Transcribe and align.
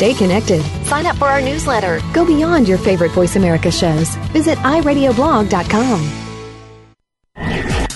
Stay 0.00 0.14
connected. 0.14 0.62
Sign 0.86 1.04
up 1.04 1.16
for 1.16 1.26
our 1.26 1.42
newsletter. 1.42 2.00
Go 2.14 2.24
beyond 2.24 2.66
your 2.66 2.78
favorite 2.78 3.10
Voice 3.10 3.36
America 3.36 3.70
shows. 3.70 4.08
Visit 4.32 4.56
iradioblog.com. 4.60 6.00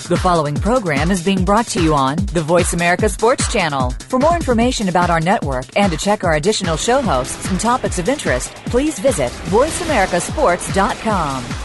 The 0.07 0.19
following 0.21 0.53
program 0.53 1.09
is 1.09 1.25
being 1.25 1.43
brought 1.43 1.65
to 1.69 1.81
you 1.81 1.95
on 1.95 2.17
the 2.17 2.41
Voice 2.41 2.73
America 2.73 3.09
Sports 3.09 3.51
Channel. 3.51 3.89
For 4.07 4.19
more 4.19 4.35
information 4.35 4.87
about 4.87 5.09
our 5.09 5.19
network 5.19 5.65
and 5.75 5.91
to 5.91 5.97
check 5.97 6.23
our 6.23 6.35
additional 6.35 6.77
show 6.77 7.01
hosts 7.01 7.49
and 7.49 7.59
topics 7.59 7.97
of 7.97 8.07
interest, 8.07 8.53
please 8.67 8.99
visit 8.99 9.31
VoiceAmericaSports.com. 9.49 11.64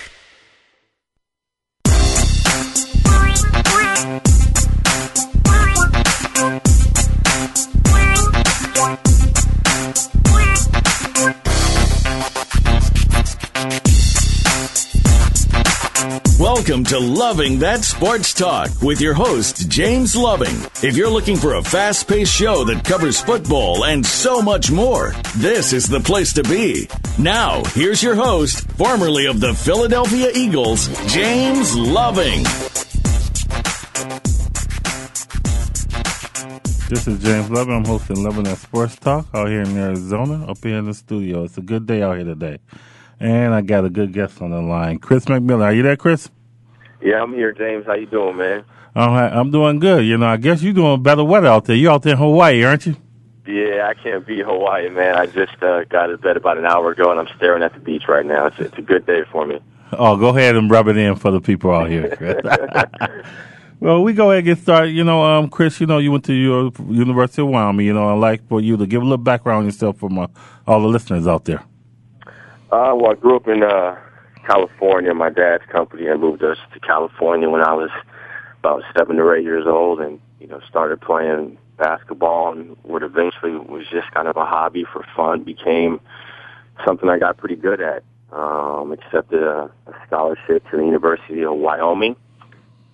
Welcome 16.61 16.83
to 16.83 16.99
Loving 16.99 17.57
That 17.57 17.83
Sports 17.83 18.35
Talk 18.35 18.83
with 18.83 19.01
your 19.01 19.15
host, 19.15 19.67
James 19.67 20.15
Loving. 20.15 20.55
If 20.87 20.95
you're 20.95 21.09
looking 21.09 21.35
for 21.35 21.55
a 21.55 21.63
fast 21.63 22.07
paced 22.07 22.35
show 22.35 22.63
that 22.65 22.85
covers 22.85 23.19
football 23.19 23.85
and 23.85 24.05
so 24.05 24.43
much 24.43 24.69
more, 24.69 25.15
this 25.37 25.73
is 25.73 25.87
the 25.87 25.99
place 25.99 26.33
to 26.33 26.43
be. 26.43 26.87
Now, 27.17 27.63
here's 27.73 28.03
your 28.03 28.13
host, 28.13 28.69
formerly 28.73 29.25
of 29.25 29.39
the 29.39 29.55
Philadelphia 29.55 30.29
Eagles, 30.35 30.87
James 31.11 31.75
Loving. 31.75 32.43
This 36.89 37.07
is 37.07 37.23
James 37.23 37.49
Loving. 37.49 37.73
I'm 37.73 37.85
hosting 37.85 38.23
Loving 38.23 38.43
That 38.43 38.59
Sports 38.59 38.97
Talk 38.97 39.25
out 39.33 39.47
here 39.47 39.61
in 39.61 39.75
Arizona, 39.75 40.45
up 40.45 40.59
here 40.61 40.77
in 40.77 40.85
the 40.85 40.93
studio. 40.93 41.43
It's 41.45 41.57
a 41.57 41.61
good 41.61 41.87
day 41.87 42.03
out 42.03 42.17
here 42.17 42.25
today. 42.25 42.59
And 43.19 43.51
I 43.51 43.61
got 43.61 43.83
a 43.83 43.89
good 43.89 44.13
guest 44.13 44.43
on 44.43 44.51
the 44.51 44.61
line, 44.61 44.99
Chris 44.99 45.25
McMillan. 45.25 45.63
Are 45.63 45.73
you 45.73 45.81
there, 45.81 45.97
Chris? 45.97 46.29
Yeah, 47.01 47.21
I'm 47.21 47.33
here, 47.33 47.51
James. 47.51 47.85
How 47.85 47.93
you 47.93 48.05
doing, 48.05 48.37
man? 48.37 48.63
All 48.95 49.07
right, 49.07 49.31
I'm 49.31 49.51
doing 49.51 49.79
good. 49.79 50.05
You 50.05 50.17
know, 50.17 50.27
I 50.27 50.37
guess 50.37 50.61
you're 50.61 50.73
doing 50.73 51.01
better 51.01 51.23
weather 51.23 51.47
out 51.47 51.65
there. 51.65 51.75
You're 51.75 51.93
out 51.93 52.03
there 52.03 52.13
in 52.13 52.19
Hawaii, 52.19 52.63
aren't 52.63 52.85
you? 52.85 52.95
Yeah, 53.47 53.87
I 53.87 53.93
can't 53.95 54.25
beat 54.25 54.45
Hawaii, 54.45 54.89
man. 54.89 55.15
I 55.15 55.25
just 55.25 55.61
uh, 55.63 55.83
got 55.85 56.07
to 56.07 56.17
bed 56.17 56.37
about 56.37 56.57
an 56.57 56.65
hour 56.65 56.91
ago, 56.91 57.09
and 57.09 57.19
I'm 57.19 57.33
staring 57.37 57.63
at 57.63 57.73
the 57.73 57.79
beach 57.79 58.03
right 58.07 58.25
now. 58.25 58.47
It's, 58.47 58.59
it's 58.59 58.77
a 58.77 58.81
good 58.81 59.05
day 59.05 59.23
for 59.31 59.45
me. 59.45 59.59
Oh, 59.93 60.15
go 60.17 60.29
ahead 60.29 60.55
and 60.55 60.69
rub 60.69 60.87
it 60.87 60.97
in 60.97 61.15
for 61.15 61.31
the 61.31 61.41
people 61.41 61.71
out 61.71 61.89
here. 61.89 62.15
well, 63.79 64.03
we 64.03 64.13
go 64.13 64.31
ahead 64.31 64.39
and 64.39 64.45
get 64.45 64.59
started. 64.59 64.91
You 64.91 65.03
know, 65.03 65.23
um, 65.23 65.49
Chris, 65.49 65.81
you 65.81 65.87
know, 65.87 65.97
you 65.97 66.11
went 66.11 66.25
to 66.25 66.33
your 66.33 66.71
University 66.87 67.41
of 67.41 67.47
Wyoming. 67.47 67.85
You 67.85 67.93
know, 67.93 68.09
I'd 68.09 68.19
like 68.19 68.47
for 68.47 68.61
you 68.61 68.77
to 68.77 68.85
give 68.85 69.01
a 69.01 69.05
little 69.05 69.17
background 69.17 69.59
on 69.59 69.65
yourself 69.65 69.97
from 69.97 70.19
uh, 70.19 70.27
all 70.67 70.81
the 70.81 70.87
listeners 70.87 71.27
out 71.27 71.45
there. 71.45 71.63
Uh, 72.71 72.93
well, 72.95 73.11
I 73.11 73.15
grew 73.15 73.37
up 73.37 73.47
in 73.47 73.63
uh, 73.63 73.97
California. 74.45 75.13
My 75.13 75.29
dad's 75.29 75.65
company 75.71 76.07
had 76.07 76.19
moved 76.19 76.43
us 76.43 76.57
to 76.73 76.79
California 76.79 77.49
when 77.49 77.61
I 77.61 77.73
was 77.73 77.89
about 78.59 78.83
seven 78.97 79.19
or 79.19 79.35
eight 79.35 79.43
years 79.43 79.65
old, 79.67 79.99
and 79.99 80.19
you 80.39 80.47
know, 80.47 80.59
started 80.69 81.01
playing 81.01 81.57
basketball, 81.77 82.51
and 82.53 82.77
what 82.83 83.03
eventually 83.03 83.51
was 83.51 83.85
just 83.91 84.11
kind 84.11 84.27
of 84.27 84.37
a 84.37 84.45
hobby 84.45 84.85
for 84.91 85.05
fun 85.15 85.43
became 85.43 85.99
something 86.85 87.09
I 87.09 87.17
got 87.17 87.37
pretty 87.37 87.55
good 87.55 87.81
at. 87.81 88.03
Um, 88.31 88.93
accepted 88.93 89.43
a, 89.43 89.69
a 89.87 89.93
scholarship 90.07 90.63
to 90.71 90.77
the 90.77 90.85
University 90.85 91.43
of 91.43 91.57
Wyoming. 91.57 92.15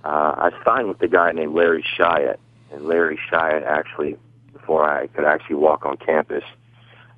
Uh, 0.04 0.50
I 0.50 0.52
signed 0.66 0.88
with 0.88 1.02
a 1.02 1.08
guy 1.08 1.32
named 1.32 1.54
Larry 1.54 1.86
Shyatt, 1.96 2.40
and 2.72 2.88
Larry 2.88 3.20
Shyatt 3.30 3.64
actually, 3.64 4.18
before 4.54 4.90
I 4.90 5.08
could 5.08 5.26
actually 5.26 5.58
walk 5.58 5.86
on 5.86 5.98
campus, 5.98 6.44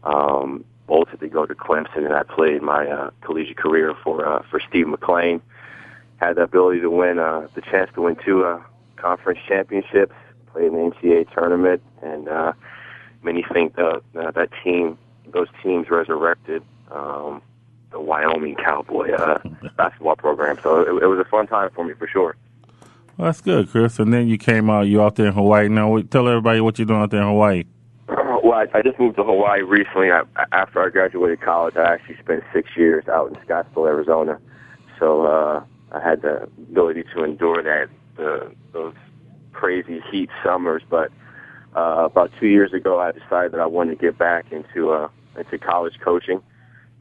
um, 0.03 0.65
bolted 0.89 1.19
to 1.19 1.29
go 1.29 1.45
to 1.45 1.53
Clemson, 1.53 2.03
and 2.03 2.13
I 2.13 2.23
played 2.23 2.61
my 2.61 2.87
uh, 2.87 3.11
collegiate 3.21 3.57
career 3.57 3.93
for 4.03 4.27
uh, 4.27 4.41
for 4.49 4.59
Steve 4.59 4.87
McClain. 4.87 5.39
Had 6.17 6.35
the 6.35 6.41
ability 6.41 6.81
to 6.81 6.89
win 6.89 7.19
uh, 7.19 7.47
the 7.53 7.61
chance 7.61 7.89
to 7.93 8.01
win 8.01 8.17
two 8.25 8.43
uh, 8.43 8.61
conference 8.97 9.39
championships, 9.47 10.15
played 10.51 10.65
in 10.65 10.73
the 10.73 10.79
NCAA 10.79 11.31
tournament, 11.33 11.81
and 12.01 12.27
uh, 12.27 12.53
many 13.21 13.45
think 13.53 13.75
that 13.75 14.01
uh, 14.19 14.31
that 14.31 14.49
team, 14.63 14.97
those 15.27 15.47
teams, 15.63 15.89
resurrected 15.89 16.63
um, 16.91 17.41
the 17.91 18.01
Wyoming 18.01 18.55
Cowboy 18.55 19.13
uh, 19.13 19.39
basketball 19.77 20.15
program. 20.15 20.57
So 20.61 20.81
it, 20.81 21.03
it 21.03 21.07
was 21.07 21.19
a 21.19 21.29
fun 21.29 21.47
time 21.47 21.69
for 21.73 21.85
me 21.85 21.93
for 21.93 22.07
sure. 22.07 22.35
Well, 23.15 23.27
that's 23.27 23.41
good, 23.41 23.69
Chris. 23.69 23.99
And 23.99 24.11
then 24.11 24.27
you 24.27 24.39
came 24.39 24.69
out. 24.69 24.87
You 24.87 25.03
out 25.03 25.15
there 25.15 25.27
in 25.27 25.33
Hawaii 25.33 25.69
now. 25.69 26.01
Tell 26.01 26.27
everybody 26.27 26.61
what 26.61 26.79
you're 26.79 26.87
doing 26.87 27.01
out 27.01 27.11
there 27.11 27.21
in 27.21 27.27
Hawaii. 27.27 27.65
Well, 28.49 28.57
I, 28.57 28.79
I 28.79 28.81
just 28.81 28.99
moved 28.99 29.17
to 29.17 29.23
Hawaii 29.23 29.61
recently. 29.61 30.09
I, 30.09 30.23
after 30.51 30.81
I 30.83 30.89
graduated 30.89 31.39
college, 31.39 31.75
I 31.77 31.93
actually 31.93 32.17
spent 32.17 32.43
six 32.51 32.67
years 32.75 33.07
out 33.07 33.29
in 33.29 33.35
Scottsdale, 33.45 33.87
Arizona. 33.87 34.39
So 34.97 35.27
uh, 35.27 35.63
I 35.91 35.99
had 36.01 36.23
the 36.23 36.49
ability 36.57 37.03
to 37.13 37.23
endure 37.23 37.61
that 37.61 37.89
the, 38.17 38.51
those 38.73 38.95
crazy 39.53 40.01
heat 40.11 40.31
summers. 40.43 40.81
But 40.89 41.11
uh, 41.75 42.07
about 42.09 42.31
two 42.39 42.47
years 42.47 42.73
ago, 42.73 42.99
I 42.99 43.11
decided 43.11 43.51
that 43.51 43.59
I 43.59 43.67
wanted 43.67 43.99
to 43.99 44.01
get 44.03 44.17
back 44.17 44.51
into 44.51 44.93
uh, 44.93 45.09
into 45.37 45.59
college 45.59 45.99
coaching. 46.03 46.41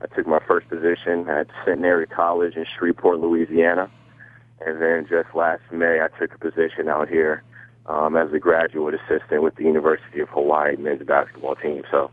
I 0.03 0.15
took 0.15 0.27
my 0.27 0.41
first 0.47 0.69
position 0.69 1.31
at 1.31 1.47
Centenary 1.65 2.09
College 2.09 2.57
in 2.57 2.67
Shreveport, 2.79 3.21
Louisiana, 3.21 3.91
and 4.67 4.83
then 4.83 5.07
just 5.09 5.35
last 5.35 5.63
May, 5.73 6.03
I 6.03 6.09
took 6.19 6.35
a 6.35 6.39
position 6.39 6.91
out 6.91 7.09
here 7.09 7.43
um, 7.89 8.17
as 8.17 8.33
a 8.33 8.39
graduate 8.39 8.95
assistant 8.95 9.43
with 9.43 9.57
the 9.57 9.65
University 9.65 10.21
of 10.21 10.29
Hawaii 10.29 10.77
men's 10.77 11.03
basketball 11.03 11.57
team. 11.57 11.83
So 11.91 12.11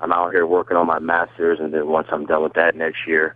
I'm 0.00 0.12
out 0.12 0.32
here 0.32 0.46
working 0.46 0.76
on 0.76 0.86
my 0.86 0.98
master's, 0.98 1.58
and 1.60 1.72
then 1.72 1.88
once 1.88 2.08
I'm 2.12 2.26
done 2.26 2.42
with 2.42 2.52
that 2.54 2.76
next 2.76 3.06
year, 3.06 3.34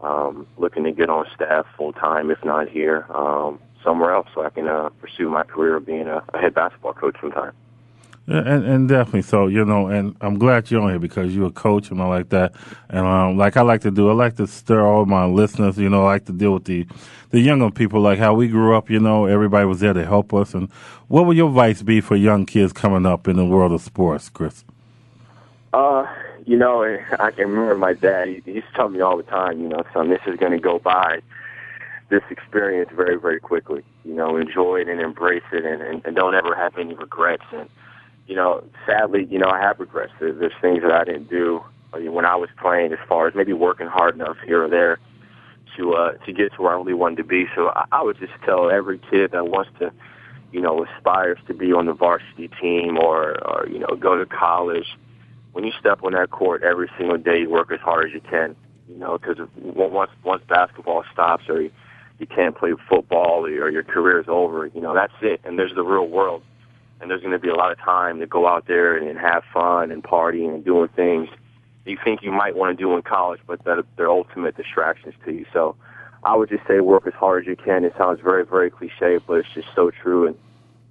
um, 0.00 0.46
looking 0.56 0.84
to 0.84 0.92
get 0.92 1.10
on 1.10 1.26
staff 1.34 1.66
full 1.76 1.92
time, 1.92 2.30
if 2.30 2.38
not 2.44 2.68
here, 2.68 3.06
um, 3.14 3.58
somewhere 3.84 4.12
else, 4.12 4.28
so 4.34 4.44
I 4.44 4.50
can 4.50 4.66
uh, 4.66 4.88
pursue 5.00 5.30
my 5.30 5.44
career 5.44 5.76
of 5.76 5.86
being 5.86 6.06
a, 6.06 6.22
a 6.34 6.38
head 6.38 6.54
basketball 6.54 6.94
coach 6.94 7.16
sometime. 7.20 7.52
And, 8.28 8.64
and 8.64 8.88
definitely 8.88 9.22
so, 9.22 9.46
you 9.46 9.64
know, 9.64 9.86
and 9.86 10.16
I'm 10.20 10.36
glad 10.36 10.68
you're 10.68 10.82
on 10.82 10.90
here 10.90 10.98
because 10.98 11.32
you're 11.32 11.46
a 11.46 11.52
coach 11.52 11.92
and 11.92 12.00
all 12.00 12.08
like 12.08 12.30
that. 12.30 12.54
And 12.88 13.06
um, 13.06 13.36
like 13.36 13.56
I 13.56 13.62
like 13.62 13.82
to 13.82 13.92
do, 13.92 14.10
I 14.10 14.14
like 14.14 14.36
to 14.36 14.48
stir 14.48 14.84
all 14.84 15.06
my 15.06 15.26
listeners, 15.26 15.78
you 15.78 15.88
know, 15.88 16.02
I 16.02 16.14
like 16.14 16.24
to 16.26 16.32
deal 16.32 16.54
with 16.54 16.64
the 16.64 16.86
the 17.30 17.40
younger 17.40 17.70
people, 17.70 18.00
like 18.00 18.18
how 18.18 18.34
we 18.34 18.48
grew 18.48 18.76
up, 18.76 18.90
you 18.90 18.98
know, 18.98 19.26
everybody 19.26 19.66
was 19.66 19.80
there 19.80 19.92
to 19.92 20.04
help 20.04 20.34
us. 20.34 20.54
And 20.54 20.70
what 21.08 21.26
would 21.26 21.36
your 21.36 21.48
advice 21.48 21.82
be 21.82 22.00
for 22.00 22.16
young 22.16 22.46
kids 22.46 22.72
coming 22.72 23.06
up 23.06 23.28
in 23.28 23.36
the 23.36 23.44
world 23.44 23.72
of 23.72 23.82
sports, 23.82 24.28
Chris? 24.28 24.64
Uh, 25.72 26.06
you 26.46 26.56
know, 26.56 26.82
I 27.20 27.30
can 27.30 27.48
remember 27.48 27.76
my 27.76 27.92
dad, 27.92 28.28
he, 28.28 28.42
he 28.44 28.52
used 28.52 28.68
to 28.68 28.74
tell 28.74 28.88
me 28.88 29.00
all 29.00 29.16
the 29.16 29.22
time, 29.24 29.60
you 29.60 29.68
know, 29.68 29.84
son, 29.92 30.08
this 30.08 30.20
is 30.26 30.36
going 30.36 30.52
to 30.52 30.58
go 30.58 30.78
by 30.78 31.20
this 32.08 32.22
experience 32.30 32.90
very, 32.94 33.18
very 33.18 33.40
quickly. 33.40 33.84
You 34.04 34.14
know, 34.14 34.36
enjoy 34.36 34.80
it 34.80 34.88
and 34.88 35.00
embrace 35.00 35.42
it 35.52 35.64
and, 35.64 35.82
and, 35.82 36.04
and 36.04 36.16
don't 36.16 36.34
ever 36.34 36.54
have 36.54 36.76
any 36.78 36.94
regrets. 36.94 37.44
And, 37.52 37.68
you 38.26 38.34
know, 38.34 38.64
sadly, 38.86 39.26
you 39.30 39.38
know, 39.38 39.48
I 39.48 39.60
have 39.60 39.78
regrets. 39.78 40.12
There's, 40.18 40.52
things 40.60 40.82
that 40.82 40.92
I 40.92 41.04
didn't 41.04 41.30
do 41.30 41.62
when 41.92 42.24
I 42.24 42.36
was 42.36 42.50
playing, 42.60 42.92
as 42.92 42.98
far 43.08 43.28
as 43.28 43.34
maybe 43.34 43.52
working 43.52 43.86
hard 43.86 44.14
enough 44.14 44.36
here 44.44 44.64
or 44.64 44.68
there 44.68 44.98
to 45.76 45.94
uh, 45.94 46.12
to 46.24 46.32
get 46.32 46.52
to 46.54 46.62
where 46.62 46.72
I 46.72 46.76
really 46.76 46.94
wanted 46.94 47.16
to 47.18 47.24
be. 47.24 47.46
So 47.54 47.68
I, 47.68 47.84
I 47.92 48.02
would 48.02 48.18
just 48.18 48.32
tell 48.44 48.70
every 48.70 48.98
kid 49.10 49.32
that 49.32 49.48
wants 49.48 49.70
to, 49.78 49.92
you 50.52 50.60
know, 50.60 50.84
aspires 50.84 51.38
to 51.46 51.54
be 51.54 51.72
on 51.72 51.86
the 51.86 51.92
varsity 51.92 52.50
team 52.60 52.98
or 52.98 53.42
or 53.46 53.68
you 53.68 53.78
know 53.78 53.96
go 53.98 54.16
to 54.16 54.26
college. 54.26 54.86
When 55.52 55.64
you 55.64 55.72
step 55.80 56.02
on 56.02 56.12
that 56.12 56.30
court 56.30 56.62
every 56.62 56.90
single 56.98 57.16
day, 57.16 57.40
you 57.40 57.50
work 57.50 57.72
as 57.72 57.80
hard 57.80 58.06
as 58.06 58.12
you 58.12 58.20
can. 58.20 58.54
You 58.88 58.96
know, 58.96 59.18
because 59.18 59.38
once 59.56 60.10
once 60.22 60.42
basketball 60.48 61.04
stops 61.12 61.44
or 61.48 61.62
you, 61.62 61.70
you 62.18 62.26
can't 62.26 62.56
play 62.56 62.72
football 62.88 63.46
or 63.46 63.70
your 63.70 63.82
career 63.82 64.20
is 64.20 64.26
over, 64.28 64.66
you 64.66 64.80
know 64.80 64.94
that's 64.94 65.14
it. 65.22 65.40
And 65.44 65.58
there's 65.58 65.74
the 65.74 65.82
real 65.82 66.08
world 66.08 66.42
and 67.00 67.10
there's 67.10 67.20
going 67.20 67.32
to 67.32 67.38
be 67.38 67.48
a 67.48 67.54
lot 67.54 67.72
of 67.72 67.78
time 67.78 68.20
to 68.20 68.26
go 68.26 68.46
out 68.46 68.66
there 68.66 68.96
and, 68.96 69.18
have 69.18 69.44
fun 69.52 69.90
and 69.90 70.02
partying 70.02 70.54
and 70.54 70.64
doing 70.64 70.88
things 70.88 71.28
you 71.84 71.96
think 72.02 72.22
you 72.22 72.32
might 72.32 72.56
want 72.56 72.76
to 72.76 72.82
do 72.82 72.94
in 72.96 73.02
college, 73.02 73.40
but 73.46 73.64
that 73.64 73.84
they're 73.96 74.10
ultimate 74.10 74.56
distractions 74.56 75.14
to 75.24 75.32
you. 75.32 75.46
So 75.52 75.76
I 76.24 76.34
would 76.34 76.48
just 76.48 76.66
say 76.66 76.80
work 76.80 77.06
as 77.06 77.14
hard 77.14 77.44
as 77.44 77.46
you 77.46 77.56
can. 77.56 77.84
It 77.84 77.94
sounds 77.96 78.20
very, 78.20 78.44
very 78.44 78.70
cliche, 78.70 79.18
but 79.24 79.34
it's 79.34 79.48
just 79.54 79.68
so 79.74 79.90
true. 79.90 80.26
And 80.26 80.36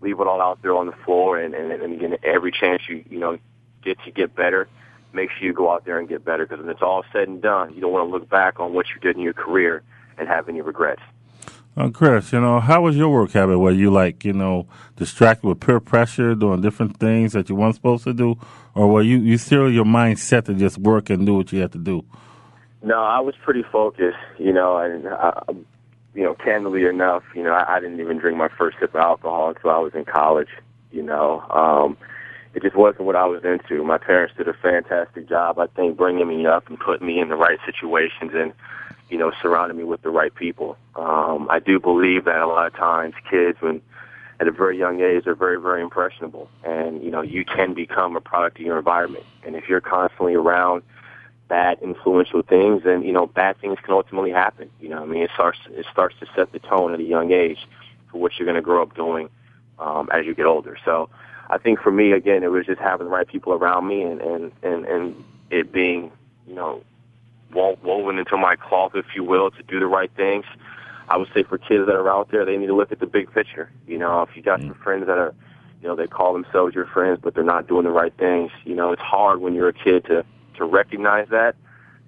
leave 0.02 0.20
it 0.20 0.28
all 0.28 0.42
out 0.42 0.62
there 0.62 0.76
on 0.76 0.86
the 0.86 0.96
floor, 1.04 1.40
and, 1.40 1.54
and, 1.54 1.72
and 1.72 1.94
again, 1.94 2.18
every 2.24 2.52
chance 2.52 2.84
you 2.88 3.04
you 3.10 3.20
know 3.20 3.38
get 3.84 3.98
to 4.06 4.12
get 4.12 4.36
better, 4.36 4.68
make 5.14 5.30
sure 5.32 5.48
you 5.48 5.54
go 5.54 5.72
out 5.72 5.86
there 5.86 6.00
and 6.00 6.08
get 6.08 6.24
better. 6.24 6.46
Because 6.46 6.64
when 6.64 6.70
it's 6.70 6.82
all 6.82 7.04
said 7.12 7.28
and 7.28 7.42
done, 7.42 7.74
you 7.74 7.82
don't 7.82 7.92
want 7.92 8.08
to 8.08 8.12
look 8.12 8.30
back 8.30 8.60
on 8.60 8.74
what 8.74 8.88
you 8.94 9.00
did 9.02 9.16
in 9.16 9.22
your 9.22 9.34
career 9.34 9.84
and 10.18 10.28
have 10.28 10.48
any 10.48 10.62
regrets. 10.62 11.02
Uh, 11.78 11.90
Chris, 11.90 12.32
you 12.32 12.40
know, 12.40 12.62
how 12.62 12.84
was 12.84 12.96
your 12.96 13.10
work 13.10 13.32
habit? 13.32 13.60
Were 13.60 13.72
you 13.72 13.92
like, 13.92 14.24
you 14.24 14.32
know, 14.32 14.66
distracted 14.96 15.46
with 15.46 15.60
peer 15.60 15.82
pressure, 15.82 16.34
doing 16.34 16.62
different 16.62 16.98
things 17.00 17.34
that 17.34 17.50
you 17.50 17.56
weren't 17.56 17.76
supposed 17.76 18.06
to 18.06 18.14
do, 18.14 18.38
or 18.74 18.88
were 18.88 19.02
you 19.02 19.18
you 19.18 19.38
still 19.38 19.70
your 19.70 19.84
mind 19.84 20.18
set 20.20 20.46
to 20.46 20.54
just 20.54 20.78
work 20.78 21.10
and 21.10 21.26
do 21.26 21.36
what 21.36 21.52
you 21.52 21.60
had 21.60 21.74
to 21.74 21.78
do? 21.78 22.06
No, 22.82 23.04
I 23.04 23.20
was 23.20 23.36
pretty 23.44 23.64
focused, 23.64 24.18
you 24.38 24.54
know, 24.54 24.78
and 24.78 25.06
uh, 25.08 25.42
you 26.14 26.24
know, 26.24 26.34
candidly 26.36 26.86
enough, 26.86 27.24
you 27.36 27.44
know, 27.44 27.52
I, 27.52 27.76
I 27.76 27.80
didn't 27.82 28.00
even 28.00 28.20
drink 28.20 28.38
my 28.38 28.48
first 28.58 28.78
sip 28.80 28.96
of 28.96 29.02
alcohol 29.02 29.50
until 29.50 29.72
I 29.72 29.80
was 29.80 29.94
in 29.94 30.06
college. 30.06 30.50
You 30.92 31.04
know, 31.04 31.42
um, 31.50 31.98
it 32.54 32.62
just 32.64 32.78
wasn't 32.78 33.04
what 33.04 33.18
I 33.18 33.26
was 33.26 33.44
into. 33.44 33.84
My 33.84 33.98
parents 33.98 34.34
did 34.38 34.48
a 34.48 34.54
fantastic 34.54 35.28
job, 35.28 35.60
I 35.60 35.68
think, 35.68 35.98
bringing 35.98 36.30
me 36.30 36.46
up 36.46 36.70
and 36.70 36.80
putting 36.80 37.06
me 37.06 37.20
in 37.20 37.28
the 37.28 37.36
right 37.36 37.60
situations 37.66 38.32
and 38.34 38.54
you 39.16 39.22
know, 39.22 39.32
surrounding 39.42 39.78
me 39.78 39.86
with 39.86 40.02
the 40.02 40.10
right 40.10 40.36
people. 40.36 40.76
Um, 40.98 41.48
I 41.50 41.60
do 41.60 41.80
believe 41.80 42.26
that 42.26 42.40
a 42.40 42.48
lot 42.48 42.68
of 42.68 42.74
times 42.74 43.14
kids, 43.32 43.58
when 43.62 43.82
at 44.42 44.48
a 44.50 44.52
very 44.52 44.78
young 44.78 45.00
age, 45.00 45.26
are 45.26 45.36
very, 45.36 45.58
very 45.58 45.82
impressionable, 45.82 46.50
and 46.66 47.02
you 47.02 47.10
know, 47.12 47.22
you 47.22 47.46
can 47.46 47.74
become 47.74 48.18
a 48.18 48.20
product 48.20 48.60
of 48.60 48.66
your 48.66 48.78
environment. 48.78 49.24
And 49.46 49.56
if 49.56 49.70
you're 49.70 49.80
constantly 49.80 50.34
around 50.34 50.84
bad, 51.48 51.80
influential 51.82 52.42
things, 52.42 52.84
then 52.84 53.04
you 53.04 53.14
know, 53.14 53.26
bad 53.26 53.58
things 53.62 53.78
can 53.82 53.94
ultimately 53.94 54.32
happen. 54.32 54.70
You 54.82 54.90
know, 54.90 55.02
I 55.02 55.06
mean, 55.06 55.24
it 55.24 55.32
starts 55.34 55.60
it 55.70 55.86
starts 55.90 56.16
to 56.20 56.26
set 56.36 56.52
the 56.52 56.60
tone 56.60 56.94
at 56.94 57.00
a 57.00 57.04
young 57.04 57.32
age 57.32 57.66
for 58.12 58.20
what 58.20 58.34
you're 58.38 58.46
going 58.46 58.58
to 58.58 58.62
grow 58.62 58.82
up 58.82 58.98
doing 58.98 59.30
um, 59.80 60.10
as 60.12 60.26
you 60.26 60.36
get 60.36 60.46
older. 60.46 60.78
So. 60.84 61.10
I 61.48 61.60
think 61.60 61.80
for 61.80 61.92
me, 61.92 62.12
again, 62.12 62.42
it 62.42 62.50
was 62.50 62.66
just 62.66 62.82
having 62.82 63.06
the 63.06 63.12
right 63.12 63.28
people 63.28 63.54
around 63.54 63.86
me 63.86 64.02
and, 64.02 64.20
and, 64.20 64.52
and, 64.64 64.84
and 64.84 65.24
it 65.52 65.72
being, 65.72 66.12
you 66.48 66.56
know, 66.56 66.82
woven 67.54 68.18
into 68.18 68.38
my 68.38 68.56
cloth, 68.56 68.94
if 68.96 69.06
you 69.16 69.24
will, 69.24 69.52
to 69.52 69.64
do 69.64 69.80
the 69.80 69.88
right 69.88 70.12
things. 70.16 70.46
I 71.08 71.18
would 71.18 71.30
say 71.34 71.44
for 71.44 71.58
kids 71.58 71.86
that 71.86 71.96
are 71.96 72.10
out 72.10 72.32
there, 72.32 72.46
they 72.46 72.58
need 72.58 72.68
to 72.68 72.76
look 72.76 72.92
at 72.92 73.00
the 73.00 73.06
big 73.06 73.32
picture. 73.34 73.72
You 73.88 73.98
know, 73.98 74.24
if 74.24 74.36
you 74.36 74.42
got 74.42 74.60
mm. 74.60 74.68
some 74.68 74.74
friends 74.76 75.06
that 75.08 75.18
are, 75.18 75.36
you 75.82 75.88
know, 75.88 75.96
they 75.96 76.08
call 76.08 76.34
themselves 76.34 76.74
your 76.74 76.88
friends, 76.88 77.20
but 77.22 77.36
they're 77.36 77.44
not 77.44 77.68
doing 77.68 77.84
the 77.84 77.92
right 77.92 78.14
things. 78.18 78.52
You 78.64 78.76
know, 78.76 78.92
it's 78.92 79.02
hard 79.02 79.40
when 79.40 79.54
you're 79.54 79.70
a 79.70 79.74
kid 79.74 80.06
to 80.06 80.26
to 80.58 80.66
recognize 80.66 81.28
that, 81.30 81.56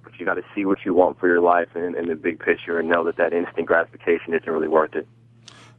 but 0.03 0.17
you 0.17 0.25
got 0.25 0.35
to 0.35 0.43
see 0.55 0.65
what 0.65 0.79
you 0.85 0.93
want 0.93 1.19
for 1.19 1.27
your 1.27 1.41
life 1.41 1.67
and 1.75 1.95
in 1.95 2.07
the 2.07 2.15
big 2.15 2.39
picture, 2.39 2.79
and 2.79 2.89
know 2.89 3.03
that 3.03 3.17
that 3.17 3.33
instant 3.33 3.67
gratification 3.67 4.33
isn't 4.33 4.49
really 4.49 4.69
worth 4.69 4.95
it. 4.95 5.07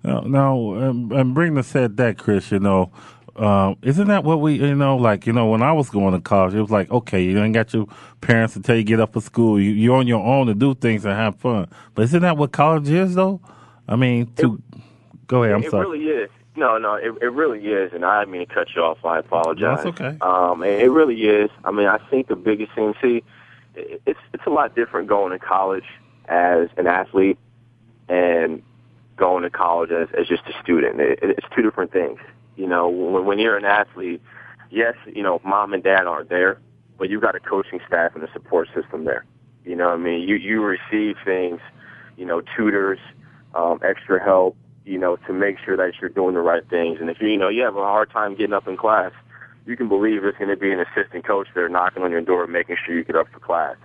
Now, 0.04 0.20
now 0.20 0.74
um, 0.74 1.10
and 1.12 1.34
bring 1.34 1.54
the 1.54 1.62
said 1.62 1.96
that, 1.96 2.18
Chris, 2.18 2.52
you 2.52 2.60
know, 2.60 2.92
um, 3.38 3.76
isn't 3.82 4.08
that 4.08 4.24
what 4.24 4.40
we, 4.40 4.54
you 4.54 4.74
know, 4.74 4.96
like, 4.96 5.26
you 5.26 5.32
know, 5.32 5.46
when 5.46 5.62
I 5.62 5.72
was 5.72 5.90
going 5.90 6.14
to 6.14 6.20
college, 6.20 6.54
it 6.54 6.60
was 6.60 6.70
like, 6.70 6.90
okay, 6.90 7.22
you 7.22 7.38
ain't 7.42 7.54
got 7.54 7.72
your 7.72 7.86
parents 8.20 8.54
to 8.54 8.60
tell 8.60 8.76
you 8.76 8.82
get 8.82 9.00
up 9.00 9.12
for 9.12 9.20
school. 9.20 9.60
You, 9.60 9.70
you're 9.70 9.96
on 9.96 10.06
your 10.06 10.24
own 10.24 10.48
to 10.48 10.54
do 10.54 10.74
things 10.74 11.04
and 11.04 11.14
have 11.14 11.36
fun. 11.36 11.68
But 11.94 12.02
isn't 12.02 12.22
that 12.22 12.36
what 12.36 12.52
college 12.52 12.88
is, 12.88 13.14
though? 13.14 13.40
I 13.88 13.96
mean, 13.96 14.32
to 14.36 14.54
it, 14.54 14.80
go 15.26 15.44
ahead. 15.44 15.54
I'm 15.54 15.64
it 15.64 15.70
sorry. 15.70 15.86
It 15.86 15.90
really 15.90 16.04
is. 16.24 16.30
No, 16.56 16.76
no, 16.76 16.94
it, 16.94 17.14
it 17.22 17.32
really 17.32 17.64
is. 17.66 17.92
And 17.92 18.04
I 18.04 18.24
mean 18.24 18.46
to 18.46 18.52
cut 18.52 18.68
you 18.74 18.82
off. 18.82 19.04
I 19.04 19.20
apologize. 19.20 19.84
That's 19.84 20.00
okay. 20.00 20.18
Um, 20.20 20.64
it 20.64 20.90
really 20.90 21.22
is. 21.22 21.50
I 21.64 21.70
mean, 21.70 21.86
I 21.86 21.98
think 22.10 22.26
the 22.26 22.36
biggest 22.36 22.72
thing, 22.74 22.94
see, 23.00 23.22
it's 23.76 24.18
it's 24.34 24.44
a 24.44 24.50
lot 24.50 24.74
different 24.74 25.08
going 25.08 25.30
to 25.30 25.38
college 25.38 25.84
as 26.26 26.68
an 26.76 26.88
athlete 26.88 27.38
and 28.08 28.62
going 29.16 29.44
to 29.44 29.50
college 29.50 29.92
as, 29.92 30.08
as 30.18 30.26
just 30.26 30.42
a 30.48 30.62
student. 30.62 31.00
It, 31.00 31.20
it's 31.22 31.46
two 31.54 31.62
different 31.62 31.92
things. 31.92 32.18
You 32.58 32.66
know, 32.66 32.88
when, 32.88 33.24
when 33.24 33.38
you're 33.38 33.56
an 33.56 33.64
athlete, 33.64 34.20
yes, 34.68 34.94
you 35.06 35.22
know, 35.22 35.40
mom 35.44 35.72
and 35.72 35.82
dad 35.82 36.06
aren't 36.06 36.28
there, 36.28 36.58
but 36.98 37.08
you've 37.08 37.22
got 37.22 37.36
a 37.36 37.40
coaching 37.40 37.78
staff 37.86 38.16
and 38.16 38.24
a 38.24 38.32
support 38.32 38.68
system 38.74 39.04
there. 39.04 39.24
You 39.64 39.76
know, 39.76 39.90
I 39.90 39.96
mean, 39.96 40.28
you 40.28 40.34
you 40.34 40.60
receive 40.62 41.16
things, 41.24 41.60
you 42.16 42.26
know, 42.26 42.42
tutors, 42.56 42.98
um, 43.54 43.78
extra 43.84 44.22
help, 44.22 44.56
you 44.84 44.98
know, 44.98 45.16
to 45.28 45.32
make 45.32 45.58
sure 45.64 45.76
that 45.76 45.92
you're 46.00 46.10
doing 46.10 46.34
the 46.34 46.40
right 46.40 46.68
things. 46.68 46.98
And 47.00 47.08
if 47.08 47.20
you 47.20 47.28
you 47.28 47.38
know 47.38 47.48
you 47.48 47.62
have 47.62 47.76
a 47.76 47.84
hard 47.84 48.10
time 48.10 48.34
getting 48.34 48.54
up 48.54 48.66
in 48.66 48.76
class, 48.76 49.12
you 49.64 49.76
can 49.76 49.88
believe 49.88 50.22
there's 50.22 50.36
going 50.36 50.50
to 50.50 50.56
be 50.56 50.72
an 50.72 50.80
assistant 50.80 51.24
coach 51.24 51.46
there 51.54 51.68
knocking 51.68 52.02
on 52.02 52.10
your 52.10 52.22
door, 52.22 52.48
making 52.48 52.76
sure 52.84 52.92
you 52.92 53.04
get 53.04 53.14
up 53.14 53.28
for 53.32 53.38
class. 53.38 53.76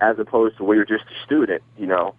As 0.00 0.18
opposed 0.18 0.56
to 0.56 0.64
where 0.64 0.76
you're 0.76 0.86
just 0.86 1.04
a 1.04 1.24
student, 1.24 1.62
you 1.76 1.86
know, 1.86 2.14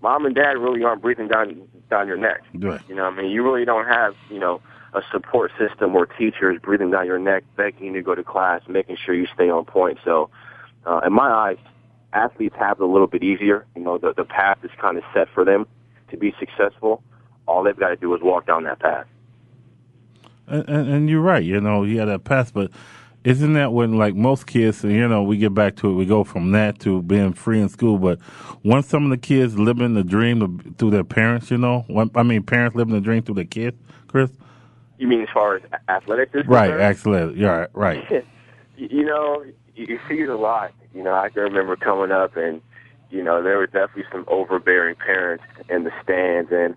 mom 0.00 0.26
and 0.26 0.34
dad 0.34 0.58
really 0.58 0.84
aren't 0.84 1.02
breathing 1.02 1.26
down 1.26 1.68
down 1.88 2.06
your 2.06 2.16
neck. 2.16 2.42
Right. 2.54 2.80
You 2.88 2.94
know, 2.94 3.04
I 3.04 3.10
mean, 3.10 3.30
you 3.30 3.42
really 3.42 3.64
don't 3.64 3.86
have, 3.86 4.14
you 4.30 4.38
know, 4.38 4.60
a 4.92 5.02
support 5.12 5.52
system 5.58 5.94
or 5.94 6.06
teachers 6.06 6.58
breathing 6.62 6.90
down 6.90 7.06
your 7.06 7.18
neck, 7.18 7.44
begging 7.56 7.86
you 7.86 7.92
to 7.94 8.02
go 8.02 8.14
to 8.14 8.24
class, 8.24 8.62
making 8.68 8.96
sure 9.04 9.14
you 9.14 9.26
stay 9.34 9.48
on 9.48 9.64
point. 9.64 9.98
So, 10.04 10.30
uh, 10.84 11.00
in 11.06 11.12
my 11.12 11.30
eyes, 11.30 11.58
athletes 12.12 12.56
have 12.58 12.80
it 12.80 12.82
a 12.82 12.86
little 12.86 13.06
bit 13.06 13.22
easier. 13.22 13.66
You 13.76 13.82
know, 13.82 13.98
the, 13.98 14.14
the 14.16 14.24
path 14.24 14.58
is 14.62 14.70
kind 14.80 14.96
of 14.96 15.04
set 15.14 15.28
for 15.34 15.44
them 15.44 15.66
to 16.10 16.16
be 16.16 16.34
successful. 16.38 17.02
All 17.46 17.62
they've 17.62 17.78
got 17.78 17.88
to 17.88 17.96
do 17.96 18.14
is 18.14 18.22
walk 18.22 18.46
down 18.46 18.64
that 18.64 18.80
path. 18.80 19.06
And, 20.46 20.68
and, 20.68 20.88
and 20.88 21.10
you're 21.10 21.20
right. 21.20 21.44
You 21.44 21.60
know, 21.60 21.84
you 21.84 21.98
have 22.00 22.08
that 22.08 22.24
path, 22.24 22.52
but 22.52 22.70
isn't 23.22 23.52
that 23.52 23.72
when 23.72 23.98
like 23.98 24.14
most 24.14 24.46
kids 24.46 24.82
you 24.82 25.06
know 25.06 25.22
we 25.22 25.36
get 25.36 25.52
back 25.52 25.76
to 25.76 25.90
it 25.90 25.94
we 25.94 26.06
go 26.06 26.24
from 26.24 26.52
that 26.52 26.78
to 26.78 27.02
being 27.02 27.34
free 27.34 27.60
in 27.60 27.68
school 27.68 27.98
but 27.98 28.18
once 28.64 28.86
some 28.86 29.04
of 29.04 29.10
the 29.10 29.18
kids 29.18 29.58
living 29.58 29.92
the 29.92 30.02
dream 30.02 30.58
through 30.78 30.90
their 30.90 31.04
parents 31.04 31.50
you 31.50 31.58
know 31.58 31.84
i 32.14 32.22
mean 32.22 32.42
parents 32.42 32.74
living 32.74 32.94
the 32.94 33.00
dream 33.00 33.22
through 33.22 33.34
their 33.34 33.44
kids 33.44 33.76
chris 34.08 34.30
you 35.00 35.08
mean 35.08 35.22
as 35.22 35.28
far 35.32 35.56
as 35.56 35.62
athletics 35.88 36.32
is 36.34 36.46
right? 36.46 36.68
Concerned? 36.68 36.82
Athletic, 36.82 37.36
yeah, 37.36 37.66
right. 37.72 38.04
you 38.76 39.02
know, 39.02 39.42
you 39.74 39.98
see 40.08 40.16
it 40.16 40.28
a 40.28 40.36
lot. 40.36 40.72
You 40.94 41.02
know, 41.02 41.14
I 41.14 41.30
can 41.30 41.42
remember 41.42 41.74
coming 41.74 42.12
up, 42.12 42.36
and 42.36 42.60
you 43.08 43.24
know, 43.24 43.42
there 43.42 43.56
were 43.56 43.66
definitely 43.66 44.04
some 44.12 44.26
overbearing 44.28 44.96
parents 44.96 45.44
in 45.70 45.84
the 45.84 45.90
stands, 46.02 46.50
and 46.52 46.76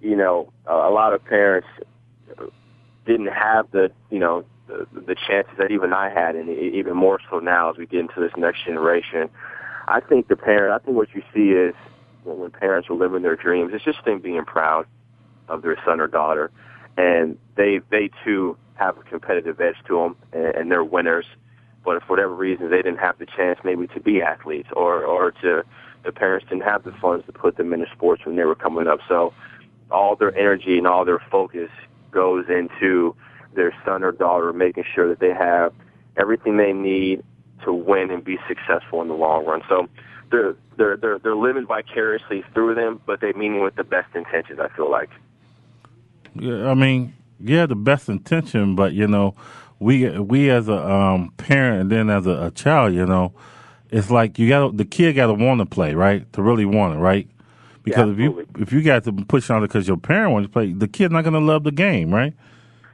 you 0.00 0.14
know, 0.14 0.52
a 0.66 0.90
lot 0.90 1.14
of 1.14 1.24
parents 1.24 1.66
didn't 3.06 3.32
have 3.32 3.68
the 3.72 3.90
you 4.08 4.20
know 4.20 4.44
the, 4.68 4.86
the 4.94 5.16
chances 5.16 5.54
that 5.58 5.72
even 5.72 5.92
I 5.92 6.10
had, 6.10 6.36
and 6.36 6.48
even 6.48 6.96
more 6.96 7.18
so 7.28 7.40
now 7.40 7.70
as 7.72 7.76
we 7.76 7.86
get 7.86 8.00
into 8.00 8.20
this 8.20 8.32
next 8.36 8.64
generation. 8.64 9.28
I 9.88 9.98
think 9.98 10.28
the 10.28 10.36
parent, 10.36 10.80
I 10.80 10.82
think 10.82 10.96
what 10.96 11.08
you 11.12 11.22
see 11.34 11.50
is 11.50 11.74
when 12.22 12.52
parents 12.52 12.88
are 12.88 12.94
living 12.94 13.22
their 13.22 13.36
dreams, 13.36 13.72
it's 13.74 13.84
just 13.84 14.02
them 14.04 14.20
being 14.20 14.44
proud 14.44 14.86
of 15.48 15.62
their 15.62 15.76
son 15.84 16.00
or 16.00 16.06
daughter 16.06 16.52
and 16.96 17.38
they 17.56 17.80
they 17.90 18.10
too 18.24 18.56
have 18.74 18.98
a 18.98 19.02
competitive 19.02 19.60
edge 19.60 19.76
to 19.86 19.96
them, 19.98 20.16
and, 20.32 20.54
and 20.56 20.70
they're 20.70 20.84
winners. 20.84 21.26
But 21.84 22.02
for 22.02 22.08
whatever 22.08 22.34
reason, 22.34 22.70
they 22.70 22.78
didn't 22.78 22.98
have 22.98 23.18
the 23.18 23.26
chance 23.26 23.58
maybe 23.62 23.86
to 23.88 24.00
be 24.00 24.22
athletes, 24.22 24.68
or 24.74 25.04
or 25.04 25.32
to 25.42 25.64
the 26.04 26.12
parents 26.12 26.46
didn't 26.48 26.64
have 26.64 26.84
the 26.84 26.92
funds 27.00 27.24
to 27.26 27.32
put 27.32 27.56
them 27.56 27.72
into 27.72 27.86
sports 27.94 28.24
when 28.24 28.36
they 28.36 28.44
were 28.44 28.54
coming 28.54 28.86
up. 28.86 29.00
So 29.08 29.32
all 29.90 30.16
their 30.16 30.36
energy 30.36 30.78
and 30.78 30.86
all 30.86 31.04
their 31.04 31.22
focus 31.30 31.70
goes 32.10 32.46
into 32.48 33.14
their 33.54 33.74
son 33.84 34.02
or 34.02 34.12
daughter, 34.12 34.52
making 34.52 34.84
sure 34.94 35.08
that 35.08 35.20
they 35.20 35.32
have 35.32 35.72
everything 36.16 36.56
they 36.56 36.72
need 36.72 37.22
to 37.64 37.72
win 37.72 38.10
and 38.10 38.24
be 38.24 38.38
successful 38.48 39.00
in 39.02 39.08
the 39.08 39.14
long 39.14 39.44
run. 39.46 39.62
So 39.68 39.88
they're 40.30 40.56
they're 40.76 40.96
they're 40.96 41.18
they're 41.18 41.36
living 41.36 41.66
vicariously 41.66 42.44
through 42.52 42.74
them, 42.74 43.00
but 43.06 43.20
they 43.20 43.32
mean 43.32 43.54
it 43.54 43.62
with 43.62 43.76
the 43.76 43.84
best 43.84 44.14
intentions. 44.14 44.58
I 44.60 44.68
feel 44.74 44.90
like. 44.90 45.10
I 46.36 46.74
mean, 46.74 47.14
yeah, 47.40 47.66
the 47.66 47.76
best 47.76 48.08
intention, 48.08 48.74
but 48.74 48.92
you 48.92 49.06
know, 49.06 49.34
we 49.78 50.08
we 50.18 50.50
as 50.50 50.68
a 50.68 50.90
um, 50.90 51.32
parent 51.36 51.82
and 51.82 51.90
then 51.90 52.10
as 52.10 52.26
a, 52.26 52.46
a 52.46 52.50
child, 52.50 52.94
you 52.94 53.06
know, 53.06 53.32
it's 53.90 54.10
like 54.10 54.38
you 54.38 54.48
got 54.48 54.76
the 54.76 54.84
kid 54.84 55.14
got 55.14 55.26
to 55.26 55.34
want 55.34 55.60
to 55.60 55.66
play, 55.66 55.94
right? 55.94 56.30
To 56.32 56.42
really 56.42 56.64
want 56.64 56.94
it, 56.94 56.98
right? 56.98 57.28
Because 57.82 58.08
yeah, 58.08 58.12
if 58.12 58.18
you 58.18 58.48
if 58.58 58.72
you 58.72 58.82
got 58.82 59.04
to 59.04 59.12
push 59.12 59.50
on 59.50 59.62
it 59.62 59.68
because 59.68 59.86
your 59.86 59.96
parent 59.96 60.32
wants 60.32 60.48
to 60.48 60.52
play, 60.52 60.72
the 60.72 60.88
kid's 60.88 61.12
not 61.12 61.22
going 61.22 61.34
to 61.34 61.40
love 61.40 61.64
the 61.64 61.72
game, 61.72 62.12
right? 62.12 62.34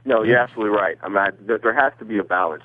No, 0.03 0.23
you're 0.23 0.37
absolutely 0.37 0.75
right. 0.75 0.97
I 1.03 1.07
mean, 1.09 1.17
I, 1.17 1.29
there 1.39 1.73
has 1.73 1.93
to 1.99 2.05
be 2.05 2.17
a 2.17 2.23
balance. 2.23 2.63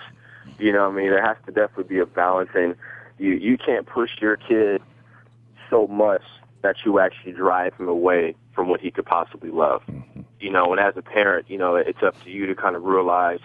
You 0.59 0.73
know, 0.73 0.88
I 0.88 0.90
mean, 0.90 1.11
there 1.11 1.25
has 1.25 1.37
to 1.47 1.52
definitely 1.52 1.95
be 1.95 2.00
a 2.00 2.06
balance, 2.06 2.50
and 2.54 2.75
you 3.18 3.33
you 3.33 3.59
can't 3.59 3.87
push 3.87 4.11
your 4.21 4.37
kid 4.37 4.83
so 5.71 5.87
much 5.87 6.23
that 6.62 6.76
you 6.85 6.99
actually 6.99 7.33
drive 7.33 7.75
him 7.75 7.88
away 7.88 8.35
from 8.54 8.68
what 8.68 8.80
he 8.80 8.90
could 8.90 9.06
possibly 9.06 9.50
love. 9.50 9.83
Mm-hmm. 9.87 10.15
You 10.40 10.50
know, 10.50 10.73
and 10.73 10.81
as 10.81 10.97
a 10.97 11.02
parent, 11.02 11.49
you 11.49 11.59
know, 11.59 11.76
it's 11.76 12.02
up 12.02 12.14
to 12.25 12.31
you 12.31 12.47
to 12.47 12.55
kind 12.55 12.76
of 12.76 12.85
realize 12.85 13.40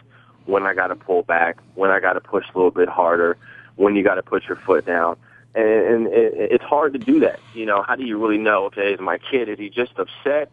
when 0.46 0.64
I 0.64 0.74
got 0.74 0.88
to 0.88 0.96
pull 0.96 1.24
back, 1.24 1.58
when 1.76 1.92
I 1.92 2.00
got 2.00 2.14
to 2.14 2.22
push 2.22 2.46
a 2.54 2.58
little 2.58 2.72
bit 2.72 2.90
harder, 2.90 3.38
when 3.76 3.96
you 3.96 4.04
got 4.04 4.16
to 4.16 4.24
put 4.24 4.44
your 4.48 4.58
foot 4.58 4.86
down. 4.86 5.18
And, 5.56 5.66
and 5.66 6.08
it, 6.08 6.34
it's 6.36 6.64
hard 6.64 6.94
to 6.94 7.00
do 7.00 7.20
that. 7.22 7.40
You 7.54 7.66
know, 7.66 7.84
how 7.84 7.96
do 7.96 8.04
you 8.04 8.18
really 8.18 8.38
know, 8.38 8.66
okay, 8.66 8.94
is 8.94 9.00
my 9.00 9.18
kid, 9.18 9.50
is 9.50 9.60
he 9.60 9.70
just 9.70 9.94
upset 9.98 10.52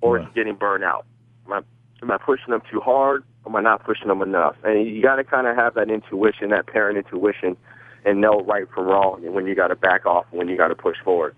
or 0.00 0.18
yeah. 0.18 0.24
is 0.24 0.28
he 0.28 0.34
getting 0.34 0.54
burned 0.54 0.84
out? 0.84 1.06
Am 1.46 1.52
I, 1.52 1.60
am 2.02 2.10
I 2.10 2.18
pushing 2.18 2.50
them 2.50 2.62
too 2.70 2.80
hard 2.80 3.24
am 3.46 3.56
I 3.56 3.60
not 3.60 3.84
pushing 3.84 4.08
them 4.08 4.22
enough? 4.22 4.56
And 4.64 4.86
you 4.86 5.02
got 5.02 5.16
to 5.16 5.24
kind 5.24 5.46
of 5.46 5.56
have 5.56 5.74
that 5.74 5.90
intuition, 5.90 6.50
that 6.50 6.66
parent 6.66 6.98
intuition, 6.98 7.56
and 8.04 8.20
know 8.20 8.40
right 8.42 8.68
from 8.74 8.86
wrong 8.86 9.24
and 9.24 9.34
when 9.34 9.46
you 9.46 9.54
got 9.54 9.68
to 9.68 9.76
back 9.76 10.06
off 10.06 10.26
and 10.30 10.38
when 10.38 10.48
you 10.48 10.56
got 10.56 10.68
to 10.68 10.74
push 10.74 10.96
forward. 11.04 11.36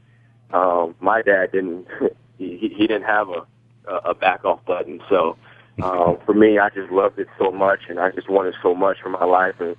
Um, 0.52 0.94
my 1.00 1.22
dad 1.22 1.52
didn't 1.52 1.86
he, 2.38 2.56
he 2.58 2.86
didn't 2.86 3.04
have 3.04 3.28
a 3.28 3.46
a 3.86 4.14
back 4.14 4.44
off 4.44 4.64
button. 4.64 5.00
So 5.08 5.36
um, 5.82 6.18
for 6.24 6.34
me, 6.34 6.58
I 6.58 6.68
just 6.70 6.90
loved 6.92 7.18
it 7.18 7.28
so 7.38 7.50
much, 7.50 7.80
and 7.88 7.98
I 7.98 8.10
just 8.10 8.28
wanted 8.28 8.54
so 8.62 8.74
much 8.74 8.98
for 9.02 9.08
my 9.10 9.24
life, 9.24 9.56
and 9.60 9.76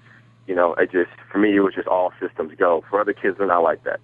you 0.48 0.56
know, 0.56 0.74
it 0.76 0.92
just 0.92 1.10
for 1.32 1.38
me, 1.40 1.56
it 1.56 1.62
was 1.62 1.74
just 1.74 1.88
all 1.88 2.12
systems 2.20 2.54
go. 2.58 2.84
For 2.90 3.00
other 3.00 3.14
kids, 3.14 3.38
they're 3.38 3.48
not 3.48 3.64
like 3.64 3.84
that. 3.84 4.00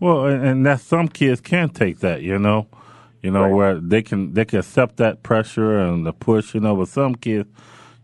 Well, 0.00 0.26
and, 0.26 0.44
and 0.44 0.66
that 0.66 0.80
some 0.80 1.08
kids 1.08 1.40
can 1.40 1.68
take 1.68 2.00
that, 2.00 2.22
you 2.22 2.38
know, 2.38 2.66
You 3.22 3.30
know 3.30 3.42
Right. 3.42 3.52
where 3.52 3.74
they 3.80 4.02
can 4.02 4.32
they 4.32 4.44
can 4.46 4.60
accept 4.60 4.96
that 4.96 5.22
pressure 5.22 5.78
and 5.78 6.06
the 6.06 6.12
push. 6.12 6.54
You 6.54 6.60
know, 6.60 6.74
but 6.76 6.88
some 6.88 7.14
kids 7.14 7.48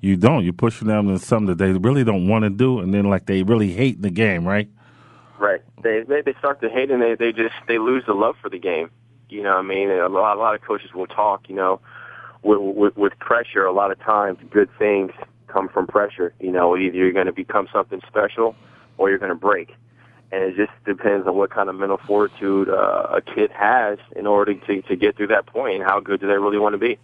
you 0.00 0.16
don't. 0.16 0.45
You're 0.45 0.52
pushing 0.52 0.88
them 0.88 1.09
into 1.09 1.25
something 1.25 1.47
that 1.47 1.59
they 1.59 1.73
really 1.73 2.05
don't 2.05 2.28
want 2.28 2.45
to 2.45 2.50
do, 2.50 2.81
and 2.81 2.93
then 2.93 3.09
like 3.09 3.25
they 3.26 3.43
really 3.43 3.73
hate 3.73 4.02
the 4.02 4.11
game, 4.11 4.47
right? 4.47 4.69
Right. 5.38 5.62
They 5.83 6.02
they, 6.02 6.21
they 6.21 6.35
start 6.38 6.61
to 6.61 6.69
hate 6.69 6.90
and 6.90 7.00
they 7.02 7.14
they 7.14 7.33
just 7.33 7.55
they 7.66 7.78
lose 7.78 8.05
the 8.07 8.12
love 8.14 8.37
for 8.43 8.50
the 8.50 8.59
game. 8.59 8.90
You 9.28 9.42
know 9.42 9.50
what 9.50 9.59
I 9.59 9.62
mean? 9.62 9.90
A 9.90 10.09
lot 10.09 10.37
a 10.37 10.40
lot 10.40 10.54
of 10.54 10.62
coaches 10.62 10.92
will 10.95 11.06
talk. 11.06 11.49
You 11.49 11.56
know, 11.56 11.80
with 12.42 12.59
with, 12.61 12.97
with 12.97 13.18
pressure, 13.18 13.64
a 13.64 13.73
lot 13.73 13.90
of 13.90 13.99
times 14.00 14.38
good 14.50 14.68
things 14.78 15.12
come 15.49 15.68
from 15.68 15.87
pressure. 15.87 16.33
You 16.40 16.52
know, 16.52 16.76
either 16.76 16.97
you're 16.97 17.12
going 17.12 17.26
to 17.26 17.33
become 17.33 17.68
something 17.73 18.00
special 18.06 18.54
or 18.99 19.11
you're 19.11 19.18
going 19.18 19.30
to 19.30 19.35
break. 19.35 19.75
And 20.33 20.42
it 20.42 20.56
just 20.56 20.73
depends 20.85 21.26
on 21.26 21.37
what 21.37 21.50
kind 21.50 21.68
of 21.68 21.76
mental 21.76 21.99
fortitude 21.99 22.68
uh, 22.68 23.06
a 23.11 23.21
kid 23.21 23.50
has 23.52 23.99
in 24.16 24.26
order 24.26 24.54
to 24.54 24.83
to 24.83 24.97
get 24.97 25.16
through 25.16 25.28
that 25.28 25.47
point 25.47 25.76
and 25.76 25.85
how 25.85 26.00
good 26.00 26.21
do 26.21 26.26
they 26.26 26.38
really 26.38 26.59
want 26.59 26.75
to 26.75 26.78
be. 26.78 26.99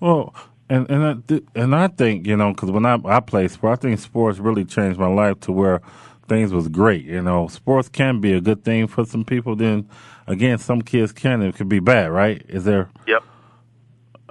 Well, 0.00 0.34
and 0.70 0.90
and 0.90 1.04
I, 1.04 1.40
and 1.54 1.74
I 1.74 1.88
think 1.88 2.26
you 2.26 2.36
know 2.36 2.52
because 2.52 2.70
when 2.70 2.86
I 2.86 2.98
I 3.04 3.20
played 3.20 3.50
sport, 3.50 3.78
I 3.78 3.82
think 3.82 3.98
sports 3.98 4.38
really 4.38 4.64
changed 4.64 4.98
my 4.98 5.08
life 5.08 5.40
to 5.40 5.52
where 5.52 5.82
things 6.30 6.54
was 6.54 6.68
great. 6.68 7.04
You 7.04 7.20
know, 7.20 7.48
sports 7.48 7.88
can 7.88 8.20
be 8.20 8.32
a 8.32 8.40
good 8.40 8.64
thing 8.64 8.86
for 8.86 9.04
some 9.04 9.24
people. 9.24 9.56
Then 9.56 9.88
again, 10.28 10.58
some 10.58 10.80
kids 10.80 11.12
can. 11.12 11.42
It 11.42 11.56
could 11.56 11.68
be 11.68 11.80
bad, 11.80 12.10
right? 12.12 12.42
Is 12.48 12.64
there? 12.64 12.88
Yep. 13.06 13.24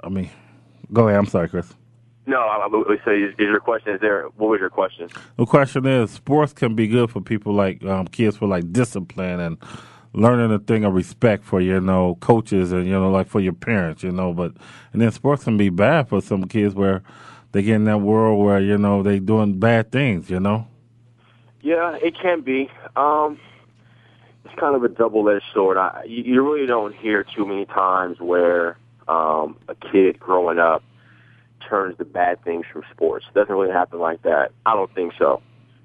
I 0.02 0.08
mean, 0.08 0.30
go 0.92 1.06
ahead. 1.06 1.18
I'm 1.18 1.26
sorry, 1.26 1.48
Chris. 1.48 1.72
No, 2.26 2.38
I, 2.40 2.66
would 2.66 3.00
say 3.04 3.20
is, 3.20 3.32
is 3.34 3.40
your 3.40 3.60
question 3.60 3.94
is 3.94 4.00
there? 4.00 4.24
What 4.36 4.50
was 4.50 4.60
your 4.60 4.70
question? 4.70 5.10
The 5.36 5.44
question 5.44 5.86
is, 5.86 6.10
sports 6.10 6.52
can 6.52 6.74
be 6.74 6.88
good 6.88 7.10
for 7.10 7.20
people 7.20 7.52
like 7.52 7.84
um, 7.84 8.06
kids 8.06 8.36
for 8.36 8.48
like 8.48 8.72
discipline 8.72 9.40
and 9.40 9.58
learning 10.14 10.52
a 10.52 10.58
thing 10.58 10.84
of 10.84 10.94
respect 10.94 11.44
for 11.44 11.60
you 11.60 11.80
know 11.80 12.16
coaches 12.20 12.72
and 12.72 12.86
you 12.86 12.92
know 12.92 13.10
like 13.10 13.28
for 13.28 13.40
your 13.40 13.52
parents, 13.52 14.02
you 14.02 14.12
know. 14.12 14.32
But 14.32 14.52
and 14.94 15.02
then 15.02 15.12
sports 15.12 15.44
can 15.44 15.58
be 15.58 15.68
bad 15.68 16.08
for 16.08 16.22
some 16.22 16.44
kids 16.44 16.74
where 16.74 17.02
they 17.52 17.62
get 17.62 17.74
in 17.74 17.84
that 17.84 17.98
world 17.98 18.42
where 18.42 18.60
you 18.60 18.78
know 18.78 19.02
they 19.02 19.18
doing 19.18 19.60
bad 19.60 19.92
things, 19.92 20.30
you 20.30 20.40
know. 20.40 20.66
Yeah, 21.62 21.96
it 22.00 22.14
can 22.20 22.40
be. 22.40 22.70
Um, 22.96 23.38
it's 24.44 24.54
kind 24.58 24.74
of 24.74 24.82
a 24.82 24.88
double-edged 24.88 25.44
sword. 25.52 25.76
I, 25.76 26.04
you, 26.06 26.42
really 26.42 26.66
don't 26.66 26.94
hear 26.94 27.24
too 27.24 27.46
many 27.46 27.66
times 27.66 28.18
where 28.20 28.78
um, 29.08 29.56
a 29.68 29.74
kid 29.74 30.18
growing 30.18 30.58
up 30.58 30.82
turns 31.68 31.98
to 31.98 32.04
bad 32.04 32.42
things 32.42 32.64
from 32.72 32.82
sports. 32.90 33.26
It 33.28 33.34
doesn't 33.34 33.54
really 33.54 33.70
happen 33.70 33.98
like 33.98 34.22
that. 34.22 34.52
I 34.64 34.74
don't 34.74 34.92
think 34.94 35.12
so. 35.18 35.42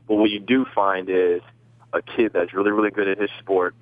But 0.08 0.16
what 0.16 0.30
you 0.30 0.40
do 0.40 0.66
find 0.74 1.10
is 1.10 1.42
a 1.94 2.02
kid 2.02 2.32
that's 2.34 2.54
really, 2.54 2.72
really 2.72 2.92
good 2.92 3.08
at 3.08 3.20
his 3.20 3.30
sport 3.40 3.76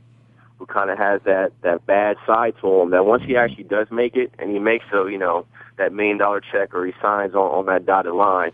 who 0.57 0.65
kind 0.65 0.89
of 0.89 0.97
has 0.97 1.21
that 1.25 1.51
that 1.62 1.85
bad 1.85 2.17
side 2.25 2.53
to 2.62 2.81
him. 2.81 2.91
That 2.91 3.05
once 3.05 3.23
he 3.25 3.35
actually 3.35 3.65
does 3.65 3.88
make 3.91 4.15
it, 4.15 4.31
and 4.39 4.51
he 4.51 4.59
makes 4.59 4.85
a 4.93 5.09
you 5.09 5.17
know 5.17 5.45
that 5.77 5.91
million 5.91 6.17
dollar 6.17 6.41
check, 6.41 6.73
or 6.73 6.85
he 6.85 6.93
signs 7.01 7.33
on 7.33 7.51
on 7.51 7.65
that 7.65 7.85
dotted 7.85 8.13
line, 8.13 8.51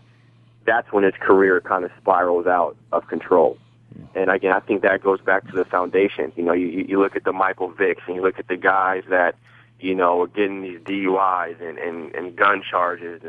that's 0.70 0.92
when 0.92 1.02
his 1.02 1.14
career 1.20 1.60
kind 1.60 1.84
of 1.84 1.90
spirals 2.00 2.46
out 2.46 2.76
of 2.92 3.08
control. 3.08 3.58
And 4.14 4.30
again, 4.30 4.52
I 4.52 4.60
think 4.60 4.82
that 4.82 5.02
goes 5.02 5.20
back 5.20 5.44
to 5.50 5.56
the 5.56 5.64
foundation. 5.64 6.32
You 6.36 6.44
know, 6.44 6.52
you 6.52 6.84
you 6.88 7.00
look 7.00 7.16
at 7.16 7.24
the 7.24 7.32
Michael 7.32 7.72
Vicks, 7.72 8.02
and 8.06 8.14
you 8.14 8.22
look 8.22 8.38
at 8.38 8.46
the 8.46 8.56
guys 8.56 9.02
that 9.10 9.34
you 9.80 9.96
know 9.96 10.22
are 10.22 10.28
getting 10.28 10.62
these 10.62 10.78
DUIs 10.78 11.60
and 11.60 11.76
and, 11.76 12.14
and 12.14 12.36
gun 12.36 12.62
charges. 12.62 13.20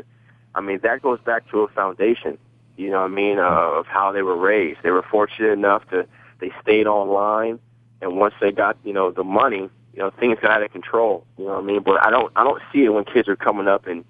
I 0.54 0.60
mean, 0.60 0.78
that 0.84 1.02
goes 1.02 1.18
back 1.20 1.50
to 1.50 1.62
a 1.62 1.68
foundation. 1.68 2.38
You 2.76 2.90
know 2.90 3.00
what 3.00 3.10
I 3.10 3.14
mean? 3.14 3.38
Uh, 3.40 3.80
of 3.80 3.86
how 3.86 4.12
they 4.12 4.22
were 4.22 4.36
raised. 4.36 4.78
They 4.84 4.90
were 4.90 5.02
fortunate 5.02 5.50
enough 5.50 5.88
to 5.90 6.06
they 6.38 6.52
stayed 6.62 6.86
online, 6.86 7.58
and 8.00 8.18
once 8.18 8.34
they 8.40 8.52
got 8.52 8.76
you 8.84 8.92
know 8.92 9.10
the 9.10 9.24
money, 9.24 9.68
you 9.94 9.98
know 9.98 10.10
things 10.10 10.38
got 10.40 10.52
out 10.52 10.62
of 10.62 10.70
control. 10.70 11.26
You 11.38 11.46
know 11.46 11.54
what 11.54 11.64
I 11.64 11.66
mean? 11.66 11.82
But 11.82 12.06
I 12.06 12.10
don't 12.10 12.32
I 12.36 12.44
don't 12.44 12.62
see 12.72 12.84
it 12.84 12.90
when 12.90 13.04
kids 13.04 13.26
are 13.28 13.36
coming 13.36 13.66
up 13.66 13.88
in 13.88 14.04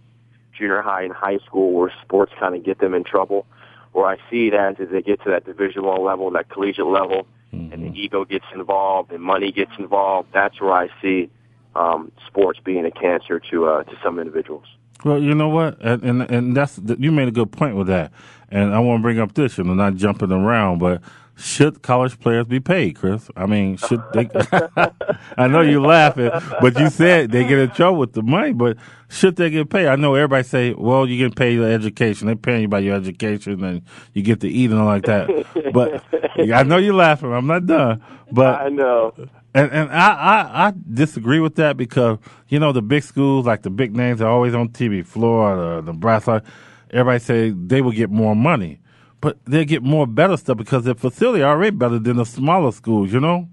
junior 0.63 0.81
high 0.81 1.03
and 1.03 1.13
high 1.13 1.39
school 1.39 1.73
where 1.73 1.93
sports 2.03 2.33
kind 2.39 2.55
of 2.55 2.65
get 2.65 2.79
them 2.79 2.95
in 2.95 3.03
trouble. 3.05 3.47
Where 3.93 4.07
I 4.07 4.17
see 4.31 4.47
it 4.47 4.55
as 4.55 4.79
is 4.79 4.91
they 4.91 5.03
get 5.03 5.23
to 5.25 5.31
that 5.31 5.45
Division 5.45 5.83
One 5.83 6.03
level, 6.03 6.31
that 6.31 6.49
collegiate 6.49 6.87
level, 6.87 7.27
and 7.53 7.83
the 7.83 8.01
ego 8.01 8.25
gets 8.25 8.47
involved 8.55 9.13
and 9.13 9.23
money 9.23 9.53
gets 9.53 9.73
involved. 9.79 10.31
That's 10.33 10.59
where 10.61 10.73
I 10.73 10.89
see 11.03 11.29
um, 11.75 12.11
sports 12.27 12.59
being 12.65 12.87
a 12.87 12.91
cancer 12.91 13.39
to 13.51 13.67
uh, 13.67 13.83
to 13.85 13.93
some 14.03 14.19
individuals. 14.19 14.65
Well, 15.05 15.21
you 15.21 15.35
know 15.35 15.49
what, 15.49 15.79
and 15.81 16.03
and, 16.03 16.23
and 16.31 16.57
that's 16.57 16.81
you 16.99 17.13
made 17.13 17.29
a 17.29 17.33
good 17.33 17.53
point 17.53 17.77
with 17.77 17.89
that, 17.89 18.13
and 18.51 18.73
I 18.73 18.79
want 18.79 19.01
to 19.01 19.03
bring 19.03 19.19
up 19.19 19.35
this, 19.35 19.59
you 19.59 19.65
know, 19.65 19.75
not 19.75 19.97
jumping 19.97 20.33
around, 20.33 20.79
but 20.79 21.03
should 21.43 21.83
college 21.83 22.21
players 22.21 22.47
be 22.47 22.61
paid, 22.61 22.97
Chris? 22.97 23.29
I 23.37 23.47
mean, 23.47 23.77
should 23.77 24.01
they? 24.15 24.29
I 25.37 25.49
know 25.49 25.61
you're 25.61 25.81
laughing, 25.81 26.31
but 26.61 26.79
you 26.79 26.89
said 26.89 27.33
they 27.33 27.43
get 27.45 27.59
in 27.59 27.71
trouble 27.71 27.99
with 27.99 28.13
the 28.13 28.23
money, 28.23 28.53
but 28.53 28.77
should 29.09 29.35
they 29.35 29.51
get 29.51 29.69
paid? 29.69 29.89
I 29.89 29.97
know 29.97 30.15
everybody 30.15 30.45
say, 30.45 30.73
well, 30.73 31.07
you 31.07 31.19
get 31.19 31.37
paid 31.37 31.55
your 31.55 31.69
education. 31.69 32.29
They're 32.29 32.37
paying 32.37 32.63
you 32.63 32.69
by 32.69 32.79
your 32.79 32.95
education, 32.95 33.63
and 33.65 33.83
you 34.13 34.23
get 34.23 34.41
to 34.41 34.49
eat 34.49 34.71
and 34.71 34.79
all 34.79 34.87
like 34.87 35.05
that. 35.07 35.73
But 35.73 36.05
I 36.53 36.63
know 36.63 36.77
you're 36.77 36.95
laughing. 36.95 37.33
I'm 37.33 37.49
not 37.49 37.67
done, 37.67 38.03
but 38.31 38.61
I 38.61 38.69
know. 38.69 39.13
and 39.53 39.71
and 39.73 39.91
I, 39.91 40.13
I 40.13 40.67
I 40.69 40.73
disagree 40.93 41.41
with 41.41 41.57
that 41.57 41.77
because 41.77 42.19
you 42.49 42.61
know 42.61 42.71
the 42.73 42.83
big 42.83 43.03
schools 43.03 43.47
like 43.47 43.63
the 43.63 43.71
big 43.71 43.97
names 43.97 44.21
are 44.21 44.31
always 44.31 44.55
on 44.55 44.69
TV, 44.69 45.05
Florida, 45.05 45.83
Nebraska. 45.85 46.43
Everybody 46.91 47.19
say 47.19 47.51
they 47.51 47.81
will 47.81 47.91
get 47.93 48.11
more 48.11 48.37
money, 48.37 48.79
but 49.23 49.39
they 49.47 49.65
get 49.65 49.83
more 49.83 50.07
better 50.07 50.37
stuff 50.37 50.59
because 50.59 50.85
their 50.85 50.95
facility 50.95 51.43
are 51.43 51.55
already 51.55 51.75
better 51.75 51.99
than 51.99 52.19
the 52.19 52.27
smaller 52.27 52.73
schools. 52.73 53.11
You 53.11 53.21
know. 53.21 53.49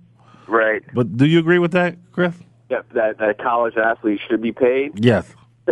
Right. 0.48 0.84
But 0.94 1.16
do 1.16 1.26
you 1.26 1.40
agree 1.40 1.60
with 1.60 1.72
that, 1.72 1.96
Chris? 2.12 2.36
Yeah, 2.70 2.82
that 2.94 3.20
that 3.20 3.38
college 3.38 3.78
athletes 3.78 4.22
should 4.28 4.42
be 4.42 4.52
paid. 4.52 5.04
Yes. 5.04 5.34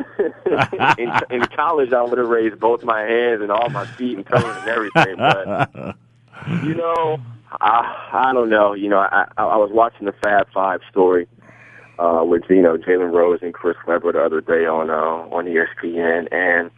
in, 1.00 1.12
in 1.32 1.42
college, 1.56 1.92
I 1.92 2.04
would 2.04 2.20
have 2.20 2.28
raised 2.28 2.60
both 2.60 2.84
my 2.84 3.02
hands 3.02 3.42
and 3.42 3.52
all 3.52 3.70
my 3.70 3.86
feet 3.86 4.18
and 4.18 4.26
toes 4.26 4.44
and 4.46 4.70
everything. 4.70 5.18
But 5.18 5.96
you 6.64 6.76
know, 6.76 7.20
I 7.60 8.10
I 8.14 8.34
don't 8.34 8.50
know. 8.50 8.74
You 8.74 8.90
know, 8.90 9.00
I 9.00 9.28
I, 9.38 9.44
I 9.44 9.58
was 9.58 9.72
watching 9.74 10.06
the 10.06 10.14
Fab 10.24 10.48
Five 10.54 10.82
story 10.92 11.28
uh, 11.98 12.24
with 12.24 12.44
you 12.50 12.62
know 12.62 12.78
Jalen 12.78 13.12
Rose 13.12 13.40
and 13.42 13.54
Chris 13.54 13.78
Webber 13.88 14.12
the 14.12 14.24
other 14.24 14.42
day 14.42 14.68
on 14.68 14.92
uh, 14.92 15.36
on 15.36 15.46
ESPN, 15.46 16.32
and 16.32 16.70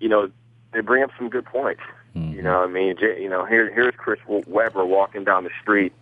you 0.00 0.08
know 0.08 0.30
they 0.72 0.80
bring 0.80 1.02
up 1.02 1.10
some 1.18 1.28
good 1.28 1.44
points. 1.44 1.82
Mm-hmm. 2.18 2.32
You 2.34 2.42
know, 2.42 2.60
what 2.60 2.68
I 2.68 2.72
mean, 2.72 2.96
you 3.00 3.28
know, 3.28 3.44
here 3.44 3.72
here's 3.72 3.94
Chris 3.96 4.18
Webber 4.26 4.84
walking 4.84 5.24
down 5.24 5.44
the 5.44 5.50
street, 5.62 5.92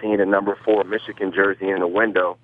seeing 0.00 0.20
a 0.20 0.26
number 0.26 0.56
four 0.64 0.84
Michigan 0.84 1.32
jersey 1.34 1.68
in 1.68 1.80
the 1.80 1.86
window 1.86 2.38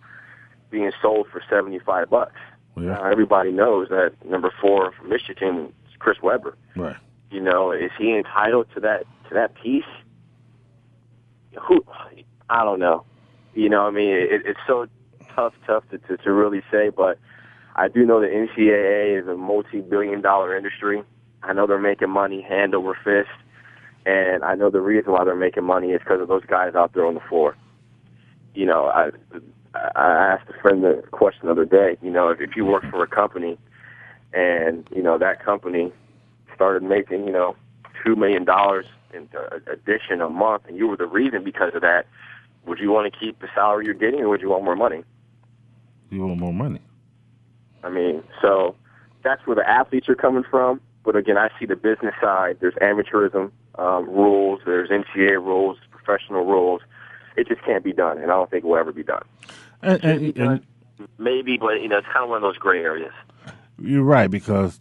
being 0.70 0.92
sold 1.00 1.28
for 1.32 1.42
seventy 1.48 1.78
five 1.78 2.10
bucks. 2.10 2.40
Yeah. 2.76 2.84
Now, 2.84 3.04
everybody 3.04 3.52
knows 3.52 3.88
that 3.88 4.12
number 4.24 4.52
four 4.60 4.92
from 4.92 5.08
Michigan 5.08 5.72
is 5.88 5.96
Chris 5.98 6.18
Webber. 6.22 6.56
Right. 6.76 6.96
You 7.30 7.40
know, 7.40 7.72
is 7.72 7.90
he 7.98 8.16
entitled 8.16 8.66
to 8.74 8.80
that 8.80 9.04
to 9.28 9.34
that 9.34 9.54
piece? 9.54 9.84
Who? 11.66 11.84
I 12.50 12.64
don't 12.64 12.80
know. 12.80 13.04
You 13.54 13.68
know, 13.68 13.86
I 13.86 13.90
mean, 13.90 14.10
it, 14.10 14.42
it's 14.44 14.60
so 14.66 14.88
tough, 15.34 15.54
tough 15.66 15.84
to, 15.90 15.98
to 15.98 16.16
to 16.18 16.32
really 16.32 16.62
say. 16.70 16.90
But 16.90 17.18
I 17.76 17.88
do 17.88 18.04
know 18.04 18.20
that 18.20 18.30
NCAA 18.30 19.20
is 19.22 19.28
a 19.28 19.36
multi-billion-dollar 19.36 20.56
industry. 20.56 21.02
I 21.44 21.52
know 21.52 21.66
they're 21.66 21.78
making 21.78 22.10
money 22.10 22.40
hand 22.42 22.74
over 22.74 22.96
fist, 23.04 23.30
and 24.06 24.42
I 24.44 24.54
know 24.54 24.70
the 24.70 24.80
reason 24.80 25.12
why 25.12 25.24
they're 25.24 25.36
making 25.36 25.64
money 25.64 25.90
is 25.90 26.00
because 26.00 26.20
of 26.20 26.28
those 26.28 26.44
guys 26.44 26.74
out 26.74 26.92
there 26.94 27.06
on 27.06 27.14
the 27.14 27.20
floor. 27.28 27.56
You 28.54 28.66
know, 28.66 28.86
I 28.86 29.10
I 29.74 30.36
asked 30.36 30.48
a 30.48 30.60
friend 30.60 30.82
the 30.82 31.02
question 31.10 31.46
the 31.46 31.52
other 31.52 31.64
day. 31.64 31.96
You 32.02 32.10
know, 32.10 32.28
if, 32.28 32.40
if 32.40 32.56
you 32.56 32.64
work 32.64 32.84
for 32.90 33.02
a 33.02 33.08
company, 33.08 33.58
and 34.32 34.88
you 34.94 35.02
know 35.02 35.18
that 35.18 35.44
company 35.44 35.92
started 36.54 36.82
making 36.82 37.26
you 37.26 37.32
know 37.32 37.56
two 38.04 38.16
million 38.16 38.44
dollars 38.44 38.86
in 39.12 39.28
uh, 39.36 39.58
addition 39.70 40.20
a 40.20 40.28
month, 40.28 40.62
and 40.66 40.76
you 40.76 40.86
were 40.86 40.96
the 40.96 41.06
reason 41.06 41.44
because 41.44 41.74
of 41.74 41.82
that, 41.82 42.06
would 42.66 42.78
you 42.78 42.90
want 42.90 43.12
to 43.12 43.18
keep 43.18 43.40
the 43.40 43.48
salary 43.54 43.84
you're 43.84 43.94
getting, 43.94 44.20
or 44.20 44.28
would 44.28 44.40
you 44.40 44.50
want 44.50 44.64
more 44.64 44.76
money? 44.76 45.04
You 46.10 46.26
want 46.26 46.38
more 46.38 46.52
money. 46.52 46.80
I 47.82 47.90
mean, 47.90 48.22
so 48.40 48.74
that's 49.22 49.46
where 49.46 49.56
the 49.56 49.68
athletes 49.68 50.08
are 50.08 50.14
coming 50.14 50.44
from. 50.48 50.80
But 51.04 51.16
again, 51.16 51.36
I 51.36 51.50
see 51.58 51.66
the 51.66 51.76
business 51.76 52.14
side. 52.20 52.58
There's 52.60 52.74
amateurism 52.74 53.50
um, 53.76 54.08
rules. 54.08 54.60
There's 54.64 54.88
NCAA 54.88 55.36
rules, 55.44 55.78
professional 55.90 56.44
rules. 56.44 56.80
It 57.36 57.48
just 57.48 57.62
can't 57.64 57.84
be 57.84 57.92
done, 57.92 58.18
and 58.18 58.30
I 58.30 58.34
don't 58.34 58.50
think 58.50 58.64
it 58.64 58.66
will 58.66 58.78
ever 58.78 58.92
be 58.92 59.02
done. 59.02 59.24
And, 59.82 60.04
and, 60.04 60.38
and 60.38 60.66
Maybe, 61.18 61.56
but 61.56 61.80
you 61.80 61.88
know, 61.88 61.98
it's 61.98 62.06
kind 62.06 62.22
of 62.24 62.28
one 62.28 62.36
of 62.36 62.42
those 62.42 62.56
gray 62.56 62.80
areas. 62.80 63.12
you're 63.78 64.04
right 64.04 64.30
because 64.30 64.80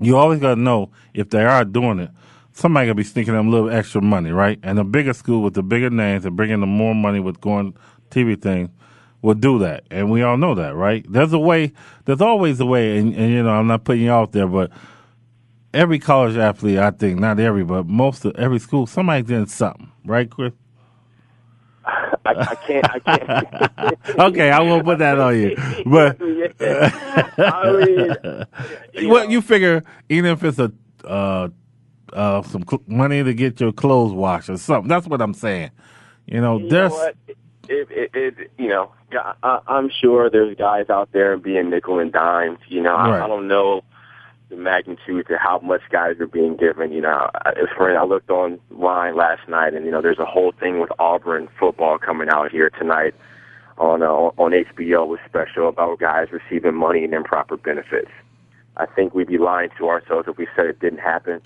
you 0.00 0.16
always 0.16 0.40
got 0.40 0.54
to 0.54 0.60
know 0.60 0.90
if 1.12 1.30
they 1.30 1.44
are 1.44 1.64
doing 1.64 1.98
it. 1.98 2.10
Somebody 2.52 2.86
gonna 2.86 2.94
be 2.94 3.02
sneaking 3.02 3.34
them 3.34 3.48
a 3.48 3.50
little 3.50 3.70
extra 3.70 4.00
money, 4.00 4.30
right? 4.30 4.60
And 4.62 4.78
the 4.78 4.84
bigger 4.84 5.12
school 5.12 5.42
with 5.42 5.54
the 5.54 5.62
bigger 5.62 5.90
names 5.90 6.24
and 6.24 6.36
bringing 6.36 6.60
the 6.60 6.66
more 6.66 6.94
money 6.94 7.18
with 7.18 7.40
going 7.40 7.76
TV 8.10 8.40
things 8.40 8.70
will 9.22 9.34
do 9.34 9.58
that, 9.58 9.84
and 9.90 10.08
we 10.08 10.22
all 10.22 10.36
know 10.36 10.54
that, 10.54 10.76
right? 10.76 11.04
There's 11.10 11.32
a 11.32 11.38
way. 11.38 11.72
There's 12.04 12.20
always 12.20 12.60
a 12.60 12.66
way, 12.66 12.98
and, 12.98 13.12
and 13.14 13.32
you 13.32 13.42
know, 13.42 13.50
I'm 13.50 13.66
not 13.66 13.82
putting 13.82 14.04
you 14.04 14.12
out 14.12 14.30
there, 14.30 14.46
but 14.46 14.70
every 15.74 15.98
college 15.98 16.36
athlete, 16.36 16.78
I 16.78 16.90
think, 16.92 17.18
not 17.20 17.40
every, 17.40 17.64
but 17.64 17.86
most 17.86 18.24
of 18.24 18.36
every 18.36 18.58
school, 18.58 18.86
somebody's 18.86 19.26
doing 19.26 19.46
something, 19.46 19.90
right, 20.04 20.30
Chris? 20.30 20.52
I, 22.26 22.32
I 22.32 22.54
can't. 22.54 22.86
I 22.90 22.98
can't. 23.00 23.98
okay, 24.18 24.50
I 24.50 24.60
won't 24.60 24.84
put 24.84 24.98
that 25.00 25.18
on 25.18 25.38
you. 25.38 25.56
But 25.84 26.18
yeah. 26.58 26.90
I 27.38 27.72
mean, 27.72 28.46
you 28.94 29.08
well, 29.10 29.24
know. 29.24 29.30
you 29.30 29.42
figure 29.42 29.84
even 30.08 30.30
if 30.30 30.42
it's 30.44 30.58
a 30.58 30.72
uh, 31.04 31.48
uh, 32.14 32.42
some 32.42 32.64
money 32.86 33.22
to 33.22 33.34
get 33.34 33.60
your 33.60 33.72
clothes 33.72 34.12
washed 34.14 34.48
or 34.48 34.56
something. 34.56 34.88
That's 34.88 35.06
what 35.06 35.20
I'm 35.20 35.34
saying. 35.34 35.70
You 36.26 36.40
know, 36.40 36.58
You 36.58 36.68
there's 36.70 36.92
know 36.92 36.96
what? 36.96 37.16
It, 37.68 37.88
it, 37.90 38.10
it, 38.14 38.50
you 38.58 38.68
know, 38.68 38.92
I, 39.42 39.60
I'm 39.66 39.90
sure 40.02 40.30
there's 40.30 40.56
guys 40.56 40.90
out 40.90 41.12
there 41.12 41.36
being 41.36 41.70
nickel 41.70 41.98
and 41.98 42.12
dimes. 42.12 42.58
You 42.68 42.82
know, 42.82 42.94
Right. 42.94 43.20
I, 43.20 43.24
I 43.24 43.28
don't 43.28 43.48
know 43.48 43.82
the 44.54 44.62
magnitude 44.62 45.26
to 45.28 45.38
how 45.38 45.58
much 45.60 45.82
guys 45.90 46.18
are 46.20 46.26
being 46.26 46.56
given. 46.56 46.92
You 46.92 47.02
know, 47.02 47.30
as 47.44 47.68
for 47.76 47.96
I 47.96 48.04
looked 48.04 48.30
online 48.30 49.16
last 49.16 49.48
night, 49.48 49.74
and 49.74 49.84
you 49.84 49.90
know, 49.90 50.02
there's 50.02 50.18
a 50.18 50.24
whole 50.24 50.52
thing 50.52 50.80
with 50.80 50.90
Auburn 50.98 51.48
football 51.58 51.98
coming 51.98 52.28
out 52.28 52.50
here 52.50 52.70
tonight 52.70 53.14
on 53.78 54.02
uh, 54.02 54.06
on 54.06 54.52
HBO 54.52 55.06
with 55.08 55.20
special 55.26 55.68
about 55.68 55.98
guys 55.98 56.28
receiving 56.30 56.74
money 56.74 57.04
and 57.04 57.14
improper 57.14 57.56
benefits. 57.56 58.10
I 58.76 58.86
think 58.86 59.14
we'd 59.14 59.28
be 59.28 59.38
lying 59.38 59.70
to 59.78 59.88
ourselves 59.88 60.28
if 60.28 60.36
we 60.36 60.48
said 60.56 60.66
it 60.66 60.80
didn't 60.80 60.98
happen. 60.98 61.40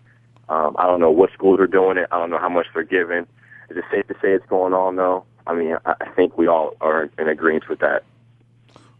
Um, 0.48 0.76
I 0.78 0.86
don't 0.86 1.00
know 1.00 1.10
what 1.10 1.30
schools 1.32 1.60
are 1.60 1.66
doing 1.66 1.98
it. 1.98 2.08
I 2.10 2.18
don't 2.18 2.30
know 2.30 2.38
how 2.38 2.48
much 2.48 2.66
they're 2.72 2.82
giving. 2.82 3.26
Is 3.68 3.76
it 3.76 3.84
safe 3.90 4.06
to 4.08 4.14
say 4.14 4.32
it's 4.32 4.46
going 4.46 4.72
on 4.72 4.96
though? 4.96 5.24
I 5.46 5.54
mean, 5.54 5.76
I 5.84 6.08
think 6.14 6.36
we 6.36 6.46
all 6.46 6.74
are 6.80 7.10
in 7.18 7.28
agreement 7.28 7.68
with 7.68 7.80
that. 7.80 8.04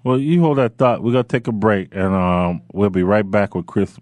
Well, 0.08 0.18
you 0.18 0.40
hold 0.40 0.56
that 0.56 0.78
thought. 0.78 1.02
We're 1.02 1.12
gonna 1.12 1.24
take 1.24 1.48
a 1.48 1.52
break, 1.52 1.94
and 1.94 2.14
um, 2.14 2.62
we'll 2.72 2.88
be 2.88 3.02
right 3.02 3.30
back 3.30 3.54
with 3.54 3.66
Chris 3.66 3.94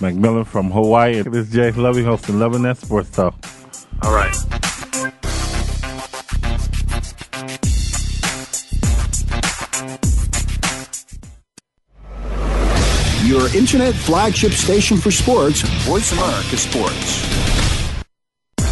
McMillan 0.00 0.46
from 0.46 0.70
Hawaii. 0.70 1.22
This 1.22 1.46
is 1.46 1.50
James 1.50 1.78
Loving 1.78 2.04
hosting 2.04 2.38
Loving 2.38 2.60
That 2.60 2.76
Sports 2.76 3.08
Talk. 3.08 3.34
All 4.02 4.12
right. 4.12 4.36
Your 13.24 13.48
internet 13.56 13.94
flagship 13.94 14.52
station 14.52 14.98
for 14.98 15.10
sports, 15.10 15.62
Voice 15.86 16.12
America 16.12 16.58
Sports. 16.58 17.55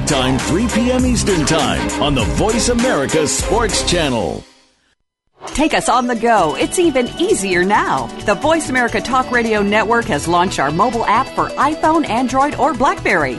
Time, 0.00 0.38
3 0.38 0.68
p.m. 0.68 1.04
Eastern 1.04 1.44
Time 1.44 2.02
on 2.02 2.14
the 2.14 2.24
Voice 2.24 2.68
America 2.70 3.26
Sports 3.26 3.88
Channel. 3.90 4.42
Take 5.48 5.74
us 5.74 5.88
on 5.88 6.06
the 6.06 6.16
go. 6.16 6.56
It's 6.56 6.78
even 6.78 7.08
easier 7.20 7.64
now. 7.64 8.06
The 8.24 8.34
Voice 8.34 8.70
America 8.70 9.00
Talk 9.00 9.30
Radio 9.30 9.62
Network 9.62 10.06
has 10.06 10.26
launched 10.26 10.58
our 10.58 10.70
mobile 10.70 11.04
app 11.04 11.26
for 11.28 11.48
iPhone, 11.50 12.08
Android, 12.08 12.54
or 12.54 12.72
Blackberry. 12.72 13.38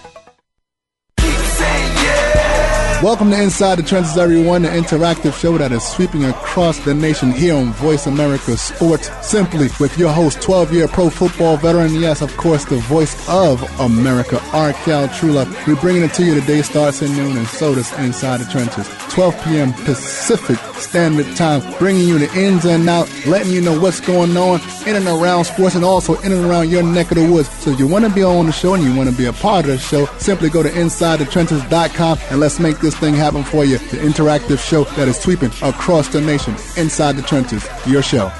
Welcome 3.01 3.31
to 3.31 3.41
Inside 3.41 3.79
the 3.79 3.83
Trenches, 3.83 4.15
everyone, 4.15 4.61
the 4.61 4.69
interactive 4.69 5.33
show 5.33 5.57
that 5.57 5.71
is 5.71 5.81
sweeping 5.81 6.23
across 6.25 6.77
the 6.85 6.93
nation 6.93 7.31
here 7.31 7.55
on 7.55 7.73
Voice 7.73 8.05
America 8.05 8.55
Sports. 8.55 9.09
Simply 9.27 9.69
with 9.79 9.97
your 9.97 10.11
host, 10.11 10.39
12 10.43 10.71
year 10.71 10.87
pro 10.87 11.09
football 11.09 11.57
veteran, 11.57 11.95
yes, 11.95 12.21
of 12.21 12.37
course, 12.37 12.63
the 12.65 12.77
voice 12.77 13.27
of 13.27 13.59
America, 13.79 14.39
R. 14.53 14.73
Cal 14.73 15.07
Trula. 15.07 15.47
We're 15.65 15.81
bringing 15.81 16.03
it 16.03 16.13
to 16.13 16.23
you 16.23 16.39
today, 16.39 16.61
starts 16.61 17.01
at 17.01 17.09
noon, 17.09 17.37
and 17.37 17.47
so 17.47 17.73
does 17.73 17.91
Inside 17.97 18.41
the 18.41 18.51
Trenches. 18.51 18.87
12 19.11 19.43
p.m. 19.43 19.73
Pacific 19.73 20.57
Standard 20.75 21.35
Time, 21.35 21.61
bringing 21.77 22.07
you 22.07 22.17
the 22.17 22.33
ins 22.33 22.63
and 22.65 22.87
out, 22.89 23.09
letting 23.25 23.51
you 23.51 23.59
know 23.59 23.77
what's 23.77 23.99
going 23.99 24.35
on 24.37 24.61
in 24.87 24.95
and 24.95 25.05
around 25.05 25.43
sports 25.43 25.75
and 25.75 25.83
also 25.83 26.15
in 26.21 26.31
and 26.31 26.45
around 26.45 26.69
your 26.69 26.81
neck 26.81 27.11
of 27.11 27.17
the 27.17 27.29
woods. 27.29 27.49
So 27.49 27.71
if 27.71 27.79
you 27.79 27.87
want 27.87 28.05
to 28.05 28.11
be 28.11 28.23
on 28.23 28.45
the 28.45 28.53
show 28.53 28.73
and 28.73 28.83
you 28.83 28.95
want 28.95 29.09
to 29.09 29.15
be 29.15 29.25
a 29.25 29.33
part 29.33 29.65
of 29.65 29.71
the 29.71 29.77
show, 29.77 30.05
simply 30.17 30.49
go 30.49 30.63
to 30.63 30.69
InsideTheTrenches.com 30.69 32.19
and 32.29 32.39
let's 32.39 32.59
make 32.59 32.79
this 32.79 32.95
thing 32.95 33.13
happen 33.13 33.43
for 33.43 33.65
you. 33.65 33.79
The 33.79 33.97
interactive 33.97 34.59
show 34.59 34.85
that 34.95 35.09
is 35.09 35.19
sweeping 35.19 35.51
across 35.61 36.07
the 36.07 36.21
nation. 36.21 36.55
Inside 36.77 37.17
the 37.17 37.21
Trenches, 37.21 37.67
your 37.85 38.01
show. 38.01 38.31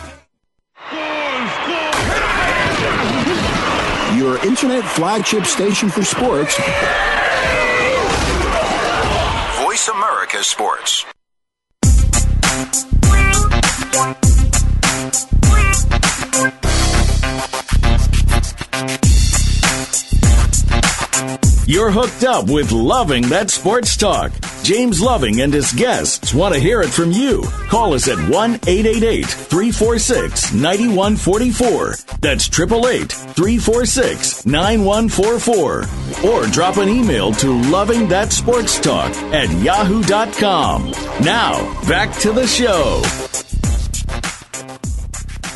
Your 4.16 4.38
internet 4.46 4.86
flagship 4.86 5.46
station 5.46 5.90
for 5.90 6.04
sports, 6.04 6.56
America 10.22 10.44
Sports. 10.44 11.06
You're 21.72 21.90
hooked 21.90 22.26
up 22.26 22.50
with 22.50 22.74
Loving 22.74 23.30
That 23.30 23.50
Sports 23.50 23.96
Talk. 23.96 24.34
James 24.62 25.00
Loving 25.00 25.40
and 25.40 25.54
his 25.54 25.72
guests 25.72 26.34
want 26.34 26.54
to 26.54 26.60
hear 26.60 26.82
it 26.82 26.90
from 26.90 27.14
you. 27.14 27.44
Call 27.70 27.94
us 27.94 28.10
at 28.10 28.18
1 28.18 28.56
888 28.56 29.26
346 29.26 30.52
9144. 30.52 31.96
That's 32.20 32.50
888 32.50 33.10
346 33.10 34.46
9144. 34.46 36.30
Or 36.30 36.46
drop 36.48 36.76
an 36.76 36.90
email 36.90 37.32
to 37.36 37.62
Loving 37.70 38.10
That 38.10 38.34
Sports 38.34 38.78
Talk 38.78 39.16
at 39.34 39.50
yahoo.com. 39.64 40.92
Now, 41.22 41.88
back 41.88 42.14
to 42.20 42.34
the 42.34 42.48
show. 42.48 43.00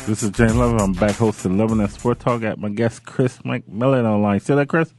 This 0.06 0.22
is 0.22 0.30
James 0.30 0.56
Loving. 0.56 0.80
I'm 0.80 0.94
back 0.94 1.16
hosting 1.16 1.58
Loving 1.58 1.76
That 1.76 1.90
Sports 1.90 2.24
Talk. 2.24 2.42
at 2.42 2.58
my 2.58 2.70
guest 2.70 3.04
Chris 3.04 3.36
McMillan 3.40 4.06
online. 4.06 4.40
See 4.40 4.54
that, 4.54 4.70
Chris? 4.70 4.94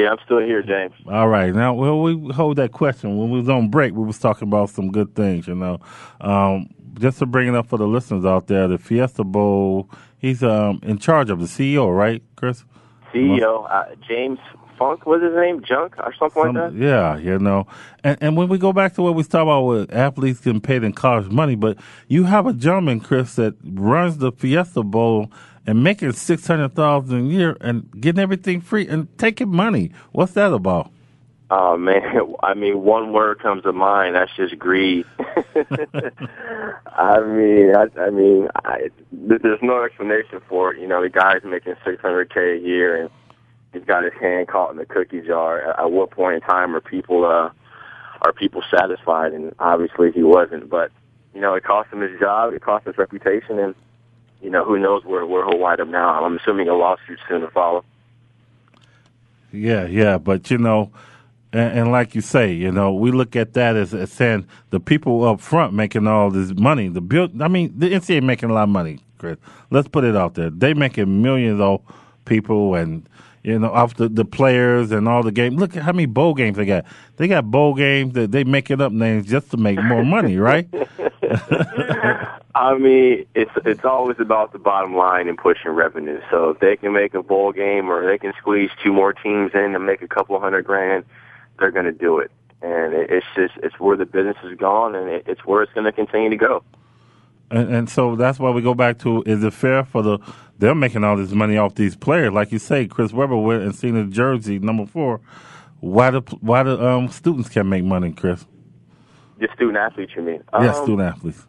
Yeah, 0.00 0.12
I'm 0.12 0.18
still 0.24 0.38
here, 0.38 0.62
James. 0.62 0.94
All 1.06 1.28
right. 1.28 1.54
Now, 1.54 1.74
well, 1.74 2.00
we 2.00 2.32
hold 2.32 2.56
that 2.56 2.72
question. 2.72 3.18
When 3.18 3.30
we 3.30 3.38
was 3.38 3.50
on 3.50 3.68
break, 3.68 3.92
we 3.92 4.02
was 4.02 4.18
talking 4.18 4.48
about 4.48 4.70
some 4.70 4.90
good 4.90 5.14
things, 5.14 5.46
you 5.46 5.54
know. 5.54 5.78
Um, 6.22 6.70
just 6.94 7.18
to 7.18 7.26
bring 7.26 7.48
it 7.48 7.54
up 7.54 7.66
for 7.66 7.76
the 7.76 7.86
listeners 7.86 8.24
out 8.24 8.46
there, 8.46 8.66
the 8.66 8.78
Fiesta 8.78 9.24
Bowl, 9.24 9.90
he's 10.16 10.42
um, 10.42 10.80
in 10.82 10.96
charge 10.96 11.28
of 11.28 11.38
the 11.38 11.44
CEO, 11.46 11.94
right, 11.94 12.22
Chris? 12.36 12.64
CEO 13.12 13.70
uh, 13.70 13.94
James 14.08 14.38
Funk 14.78 15.04
was 15.04 15.20
his 15.22 15.34
name, 15.34 15.62
Junk 15.62 15.98
or 15.98 16.14
something 16.18 16.42
Some- 16.42 16.54
like 16.54 16.72
that. 16.72 16.74
Yeah, 16.74 17.18
you 17.18 17.38
know. 17.38 17.66
And, 18.02 18.16
and 18.22 18.36
when 18.38 18.48
we 18.48 18.56
go 18.56 18.72
back 18.72 18.94
to 18.94 19.02
what 19.02 19.14
we 19.14 19.22
talked 19.22 19.42
about 19.42 19.64
with 19.64 19.92
athletes 19.92 20.40
getting 20.40 20.62
paid 20.62 20.82
in 20.82 20.94
college 20.94 21.28
money, 21.30 21.56
but 21.56 21.76
you 22.08 22.24
have 22.24 22.46
a 22.46 22.54
gentleman, 22.54 23.00
Chris, 23.00 23.34
that 23.34 23.54
runs 23.62 24.16
the 24.16 24.32
Fiesta 24.32 24.82
Bowl 24.82 25.30
and 25.70 25.84
making 25.84 26.10
six 26.12 26.48
hundred 26.48 26.74
thousand 26.74 27.28
a 27.28 27.32
year 27.32 27.56
and 27.60 27.88
getting 28.00 28.20
everything 28.20 28.60
free 28.60 28.88
and 28.88 29.06
taking 29.18 29.48
money. 29.48 29.92
What's 30.10 30.32
that 30.32 30.52
about? 30.52 30.90
Oh 31.48 31.76
man, 31.76 32.34
I 32.42 32.54
mean, 32.54 32.82
one 32.82 33.12
word 33.12 33.38
comes 33.38 33.62
to 33.62 33.72
mind. 33.72 34.16
That's 34.16 34.34
just 34.36 34.58
greed. 34.58 35.06
I 35.20 37.20
mean, 37.20 37.72
I, 37.76 37.86
I 38.00 38.10
mean, 38.10 38.48
I, 38.64 38.90
there's 39.12 39.62
no 39.62 39.84
explanation 39.84 40.40
for 40.48 40.74
it. 40.74 40.80
You 40.80 40.88
know, 40.88 41.02
the 41.02 41.08
guy's 41.08 41.44
making 41.44 41.74
600k 41.86 42.56
a 42.56 42.60
year, 42.60 43.00
and 43.00 43.08
he's 43.72 43.84
got 43.84 44.02
his 44.02 44.12
hand 44.20 44.48
caught 44.48 44.72
in 44.72 44.76
the 44.76 44.86
cookie 44.86 45.20
jar. 45.20 45.70
At, 45.70 45.78
at 45.78 45.92
what 45.92 46.10
point 46.10 46.34
in 46.34 46.40
time 46.40 46.74
are 46.74 46.80
people 46.80 47.24
uh, 47.24 47.50
are 48.22 48.32
people 48.32 48.64
satisfied? 48.76 49.34
And 49.34 49.54
obviously, 49.60 50.10
he 50.10 50.24
wasn't. 50.24 50.68
But 50.68 50.90
you 51.32 51.40
know, 51.40 51.54
it 51.54 51.62
cost 51.62 51.92
him 51.92 52.00
his 52.00 52.18
job. 52.18 52.54
It 52.54 52.60
cost 52.60 52.86
his 52.86 52.98
reputation, 52.98 53.60
and 53.60 53.76
you 54.42 54.50
know, 54.50 54.64
who 54.64 54.78
knows 54.78 55.04
where 55.04 55.26
where 55.26 55.44
he'll 55.44 55.58
wind 55.58 55.80
up 55.80 55.88
now. 55.88 56.24
I'm 56.24 56.38
assuming 56.38 56.68
a 56.68 56.74
lawsuit 56.74 57.18
soon 57.28 57.42
to 57.42 57.48
follow. 57.48 57.84
Yeah, 59.52 59.86
yeah, 59.86 60.18
but 60.18 60.50
you 60.50 60.58
know, 60.58 60.90
and, 61.52 61.78
and 61.78 61.92
like 61.92 62.14
you 62.14 62.20
say, 62.20 62.52
you 62.52 62.70
know, 62.70 62.92
we 62.92 63.10
look 63.10 63.34
at 63.36 63.54
that 63.54 63.76
as, 63.76 63.92
as 63.92 64.12
saying 64.12 64.46
the 64.70 64.80
people 64.80 65.24
up 65.24 65.40
front 65.40 65.72
making 65.72 66.06
all 66.06 66.30
this 66.30 66.52
money. 66.54 66.88
The 66.88 67.00
build, 67.00 67.40
I 67.42 67.48
mean, 67.48 67.74
the 67.76 67.90
NCAA 67.90 68.22
making 68.22 68.50
a 68.50 68.52
lot 68.52 68.64
of 68.64 68.68
money, 68.68 69.00
Chris. 69.18 69.38
Let's 69.70 69.88
put 69.88 70.04
it 70.04 70.16
out 70.16 70.34
there. 70.34 70.50
They 70.50 70.74
making 70.74 71.22
millions 71.22 71.60
of 71.60 71.82
people 72.24 72.74
and 72.74 73.08
you 73.42 73.58
know 73.58 73.70
off 73.70 73.94
the, 73.94 74.08
the 74.08 74.24
players 74.24 74.90
and 74.90 75.08
all 75.08 75.22
the 75.22 75.32
games. 75.32 75.58
Look 75.58 75.76
at 75.76 75.82
how 75.82 75.92
many 75.92 76.06
bowl 76.06 76.34
games 76.34 76.56
they 76.56 76.66
got. 76.66 76.84
They 77.16 77.28
got 77.28 77.50
bowl 77.50 77.74
games 77.74 78.14
that 78.14 78.32
they 78.32 78.44
making 78.44 78.80
up 78.80 78.92
names 78.92 79.26
just 79.26 79.50
to 79.52 79.56
make 79.56 79.82
more 79.82 80.04
money, 80.04 80.36
right? 80.36 80.68
I 82.54 82.76
mean, 82.76 83.26
it's 83.34 83.50
it's 83.64 83.84
always 83.84 84.18
about 84.18 84.52
the 84.52 84.58
bottom 84.58 84.96
line 84.96 85.28
and 85.28 85.38
pushing 85.38 85.70
revenue. 85.70 86.20
So 86.30 86.50
if 86.50 86.58
they 86.58 86.76
can 86.76 86.92
make 86.92 87.14
a 87.14 87.22
bowl 87.22 87.52
game 87.52 87.88
or 87.88 88.04
they 88.06 88.18
can 88.18 88.32
squeeze 88.38 88.70
two 88.82 88.92
more 88.92 89.12
teams 89.12 89.52
in 89.54 89.74
and 89.74 89.86
make 89.86 90.02
a 90.02 90.08
couple 90.08 90.38
hundred 90.40 90.64
grand, 90.64 91.04
they're 91.58 91.70
going 91.70 91.84
to 91.84 91.92
do 91.92 92.18
it. 92.18 92.30
And 92.62 92.92
it's 92.94 93.26
just 93.36 93.54
it's 93.62 93.78
where 93.78 93.96
the 93.96 94.04
business 94.04 94.36
has 94.42 94.58
gone, 94.58 94.94
and 94.94 95.08
it's 95.08 95.44
where 95.46 95.62
it's 95.62 95.72
going 95.72 95.86
to 95.86 95.92
continue 95.92 96.30
to 96.30 96.36
go. 96.36 96.62
And, 97.50 97.74
and 97.74 97.90
so 97.90 98.16
that's 98.16 98.38
why 98.38 98.50
we 98.50 98.62
go 98.62 98.74
back 98.74 98.98
to: 99.00 99.22
Is 99.26 99.42
it 99.44 99.52
fair 99.52 99.84
for 99.84 100.02
the 100.02 100.18
they're 100.58 100.74
making 100.74 101.04
all 101.04 101.16
this 101.16 101.32
money 101.32 101.56
off 101.56 101.74
these 101.74 101.96
players? 101.96 102.32
Like 102.32 102.52
you 102.52 102.58
say, 102.58 102.86
Chris 102.86 103.12
Webber 103.12 103.36
went 103.36 103.62
and 103.62 103.74
seen 103.74 103.94
the 103.94 104.04
jersey 104.04 104.58
number 104.58 104.86
four. 104.86 105.20
Why 105.80 106.10
the 106.10 106.20
why 106.40 106.62
the 106.62 106.82
um, 106.84 107.08
students 107.08 107.48
can 107.48 107.68
make 107.68 107.84
money, 107.84 108.12
Chris? 108.12 108.46
The 109.38 109.48
student 109.54 109.78
athletes, 109.78 110.12
you 110.14 110.22
mean? 110.22 110.44
Yes, 110.60 110.76
um, 110.76 110.84
student 110.84 111.16
athletes 111.16 111.46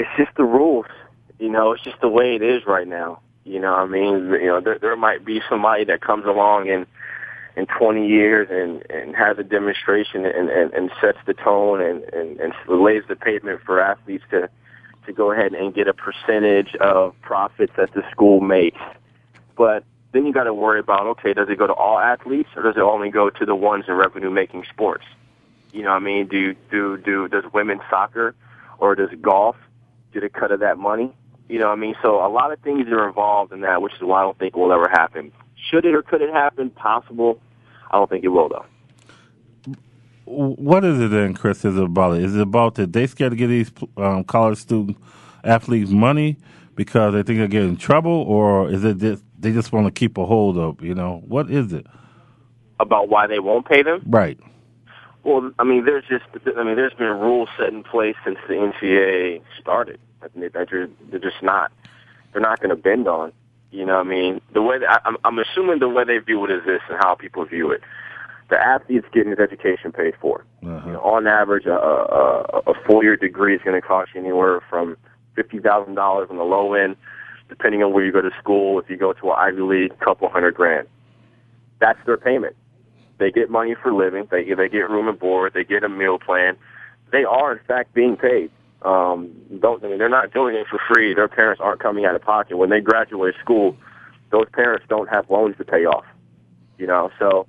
it's 0.00 0.10
just 0.16 0.34
the 0.36 0.44
rules. 0.44 0.86
You 1.38 1.50
know, 1.50 1.72
it's 1.72 1.82
just 1.82 2.00
the 2.00 2.08
way 2.08 2.34
it 2.34 2.42
is 2.42 2.66
right 2.66 2.88
now. 2.88 3.20
You 3.44 3.60
know, 3.60 3.74
I 3.74 3.86
mean, 3.86 4.30
you 4.30 4.46
know, 4.46 4.60
there, 4.60 4.78
there 4.78 4.96
might 4.96 5.24
be 5.24 5.40
somebody 5.48 5.84
that 5.84 6.00
comes 6.00 6.24
along 6.24 6.68
in 6.68 6.86
in 7.56 7.66
20 7.66 8.06
years 8.06 8.48
and 8.50 8.84
and 8.90 9.16
has 9.16 9.38
a 9.38 9.44
demonstration 9.44 10.24
and 10.24 10.48
and, 10.48 10.72
and 10.72 10.90
sets 11.00 11.18
the 11.26 11.34
tone 11.34 11.80
and, 11.80 12.04
and 12.14 12.40
and 12.40 12.52
lays 12.68 13.02
the 13.08 13.16
pavement 13.16 13.60
for 13.64 13.80
athletes 13.80 14.24
to 14.30 14.48
to 15.06 15.12
go 15.12 15.32
ahead 15.32 15.52
and 15.54 15.74
get 15.74 15.88
a 15.88 15.94
percentage 15.94 16.74
of 16.76 17.14
profits 17.22 17.72
that 17.76 17.92
the 17.94 18.02
school 18.10 18.40
makes. 18.40 18.80
But 19.56 19.84
then 20.12 20.26
you 20.26 20.32
got 20.32 20.44
to 20.44 20.54
worry 20.54 20.80
about 20.80 21.06
okay, 21.06 21.32
does 21.32 21.48
it 21.48 21.58
go 21.58 21.66
to 21.66 21.72
all 21.72 21.98
athletes 21.98 22.50
or 22.56 22.62
does 22.62 22.76
it 22.76 22.82
only 22.82 23.10
go 23.10 23.30
to 23.30 23.46
the 23.46 23.54
ones 23.54 23.84
in 23.88 23.94
revenue 23.94 24.30
making 24.30 24.64
sports? 24.70 25.04
You 25.72 25.82
know, 25.82 25.90
what 25.90 25.96
I 25.96 26.00
mean, 26.00 26.26
do 26.26 26.54
do 26.70 26.96
do 26.96 27.28
does 27.28 27.44
women's 27.52 27.82
soccer 27.88 28.34
or 28.78 28.94
does 28.94 29.10
golf 29.20 29.56
get 30.12 30.24
a 30.24 30.28
cut 30.28 30.50
of 30.50 30.60
that 30.60 30.78
money. 30.78 31.12
You 31.48 31.58
know 31.58 31.66
what 31.66 31.78
I 31.78 31.80
mean? 31.80 31.94
So 32.02 32.24
a 32.24 32.28
lot 32.28 32.52
of 32.52 32.60
things 32.60 32.88
are 32.88 33.06
involved 33.08 33.52
in 33.52 33.60
that, 33.62 33.82
which 33.82 33.94
is 33.94 34.02
why 34.02 34.20
I 34.20 34.22
don't 34.22 34.38
think 34.38 34.54
it 34.54 34.58
will 34.58 34.72
ever 34.72 34.88
happen. 34.88 35.32
Should 35.68 35.84
it 35.84 35.94
or 35.94 36.02
could 36.02 36.22
it 36.22 36.32
happen? 36.32 36.70
Possible. 36.70 37.40
I 37.90 37.96
don't 37.96 38.08
think 38.08 38.24
it 38.24 38.28
will, 38.28 38.48
though. 38.48 38.64
What 40.24 40.84
is 40.84 41.00
it 41.00 41.10
then, 41.10 41.34
Chris? 41.34 41.64
Is 41.64 41.76
it 41.76 41.82
about 41.82 42.16
it? 42.16 42.24
Is 42.24 42.36
it 42.36 42.42
about 42.42 42.76
that 42.76 42.92
they 42.92 43.06
scared 43.06 43.32
to 43.32 43.36
get 43.36 43.48
these 43.48 43.70
um, 43.96 44.22
college 44.24 44.58
student 44.58 44.96
athletes 45.42 45.90
money 45.90 46.36
because 46.76 47.14
they 47.14 47.22
think 47.22 47.38
they're 47.38 47.48
getting 47.48 47.70
in 47.70 47.76
trouble, 47.76 48.12
or 48.12 48.70
is 48.70 48.84
it 48.84 48.98
just 48.98 49.24
they 49.38 49.52
just 49.52 49.72
want 49.72 49.86
to 49.86 49.90
keep 49.90 50.16
a 50.18 50.24
hold 50.24 50.56
of? 50.56 50.82
You 50.82 50.94
know, 50.94 51.22
what 51.26 51.50
is 51.50 51.72
it? 51.72 51.86
About 52.78 53.08
why 53.08 53.26
they 53.26 53.40
won't 53.40 53.66
pay 53.66 53.82
them? 53.82 54.02
Right. 54.06 54.38
Well, 55.22 55.50
I 55.58 55.64
mean, 55.64 55.84
there's 55.84 56.04
just, 56.08 56.24
I 56.56 56.64
mean, 56.64 56.76
there's 56.76 56.94
been 56.94 57.08
rules 57.08 57.48
set 57.58 57.68
in 57.68 57.82
place 57.82 58.16
since 58.24 58.38
the 58.48 58.54
NCAA 58.54 59.42
started 59.60 60.00
that 60.22 60.30
they're, 60.34 60.88
they're 61.10 61.20
just 61.20 61.42
not, 61.42 61.72
they're 62.32 62.40
not 62.40 62.60
going 62.60 62.70
to 62.70 62.76
bend 62.76 63.06
on. 63.06 63.32
You 63.70 63.86
know, 63.86 63.96
what 63.98 64.06
I 64.06 64.10
mean, 64.10 64.40
the 64.52 64.62
way 64.62 64.78
that, 64.78 65.02
I'm, 65.04 65.16
I'm 65.24 65.38
assuming 65.38 65.78
the 65.78 65.88
way 65.88 66.04
they 66.04 66.18
view 66.18 66.44
it 66.44 66.50
is 66.50 66.64
this, 66.66 66.80
and 66.88 66.98
how 66.98 67.14
people 67.14 67.44
view 67.44 67.70
it. 67.70 67.82
The 68.48 68.58
athlete's 68.58 69.06
getting 69.12 69.30
his 69.30 69.38
education 69.38 69.92
paid 69.92 70.14
for. 70.20 70.44
Uh-huh. 70.64 70.86
You 70.86 70.92
know, 70.94 71.00
on 71.02 71.28
average, 71.28 71.66
a, 71.66 71.72
a, 71.72 72.62
a 72.66 72.74
four-year 72.84 73.16
degree 73.16 73.54
is 73.54 73.62
going 73.62 73.80
to 73.80 73.86
cost 73.86 74.10
you 74.12 74.20
anywhere 74.20 74.60
from 74.68 74.96
fifty 75.36 75.60
thousand 75.60 75.94
dollars 75.94 76.28
on 76.30 76.36
the 76.36 76.42
low 76.42 76.74
end, 76.74 76.96
depending 77.48 77.84
on 77.84 77.92
where 77.92 78.04
you 78.04 78.10
go 78.10 78.20
to 78.20 78.30
school. 78.40 78.80
If 78.80 78.90
you 78.90 78.96
go 78.96 79.12
to 79.12 79.30
an 79.30 79.36
Ivy 79.38 79.62
League, 79.62 79.92
a 79.92 80.04
couple 80.04 80.28
hundred 80.28 80.54
grand. 80.54 80.88
That's 81.78 81.98
their 82.06 82.16
payment. 82.16 82.56
They 83.18 83.30
get 83.30 83.50
money 83.50 83.76
for 83.80 83.94
living. 83.94 84.26
They 84.30 84.42
they 84.54 84.68
get 84.68 84.90
room 84.90 85.06
and 85.06 85.18
board. 85.18 85.52
They 85.54 85.62
get 85.62 85.84
a 85.84 85.88
meal 85.88 86.18
plan. 86.18 86.56
They 87.12 87.22
are 87.22 87.52
in 87.52 87.60
fact 87.68 87.94
being 87.94 88.16
paid. 88.16 88.50
Um, 88.82 89.30
don't 89.60 89.84
I 89.84 89.88
mean 89.88 89.98
they're 89.98 90.08
not 90.08 90.32
doing 90.32 90.56
it 90.56 90.66
for 90.70 90.80
free. 90.92 91.14
Their 91.14 91.28
parents 91.28 91.60
aren't 91.62 91.80
coming 91.80 92.04
out 92.06 92.14
of 92.14 92.22
pocket 92.22 92.56
when 92.56 92.70
they 92.70 92.80
graduate 92.80 93.34
school. 93.42 93.76
Those 94.30 94.46
parents 94.52 94.86
don't 94.88 95.08
have 95.08 95.28
loans 95.28 95.56
to 95.58 95.64
pay 95.64 95.84
off. 95.84 96.04
You 96.78 96.86
know, 96.86 97.10
so 97.18 97.46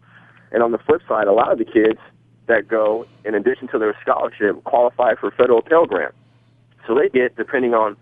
and 0.52 0.62
on 0.62 0.72
the 0.72 0.78
flip 0.78 1.02
side, 1.08 1.28
a 1.28 1.34
lot 1.34 1.52
of 1.52 1.58
the 1.58 1.66
kids 1.66 2.00
that 2.48 2.68
go, 2.68 3.06
in 3.24 3.36
addition 3.36 3.68
to 3.70 3.80
their 3.80 3.96
scholarship, 4.02 4.64
qualify 4.66 5.16
for 5.16 5.32
federal 5.32 5.62
Pell 5.62 5.86
Grant. 5.86 6.14
So 6.86 6.96
they 6.96 7.08
get, 7.08 7.38
depending 7.38 7.74
on, 7.74 7.96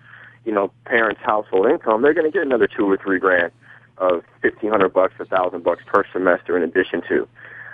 you 0.46 0.52
know, 0.52 0.72
parents' 0.86 1.22
household 1.24 1.68
income, 1.68 2.02
they're 2.02 2.14
going 2.14 2.26
to 2.26 2.36
get 2.36 2.46
another 2.46 2.68
two 2.68 2.90
or 2.90 2.98
three 2.98 3.20
grand 3.20 3.52
of 4.00 4.24
fifteen 4.42 4.72
hundred 4.72 4.94
bucks, 4.94 5.14
a 5.20 5.26
thousand 5.26 5.64
bucks 5.64 5.84
per 5.86 6.04
semester 6.12 6.58
in 6.58 6.64
addition 6.64 7.02
to. 7.10 7.28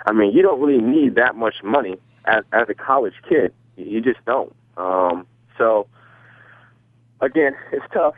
I 0.06 0.12
mean, 0.12 0.32
you 0.32 0.42
don't 0.42 0.60
really 0.60 0.82
need 0.82 1.14
that 1.14 1.36
much 1.36 1.62
money 1.62 1.96
as, 2.26 2.44
as 2.52 2.68
a 2.68 2.74
college 2.74 3.14
kid. 3.28 3.54
You 3.76 4.00
just 4.00 4.22
don't. 4.26 4.54
Um, 4.76 5.26
so, 5.58 5.86
again, 7.20 7.54
it's 7.72 7.84
tough. 7.92 8.14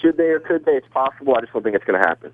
Should 0.00 0.16
they 0.16 0.30
or 0.30 0.40
could 0.40 0.64
they? 0.64 0.72
It's 0.72 0.88
possible. 0.88 1.34
I 1.36 1.40
just 1.40 1.52
don't 1.52 1.62
think 1.62 1.76
it's 1.76 1.84
going 1.84 2.00
to 2.00 2.08
happen. 2.08 2.32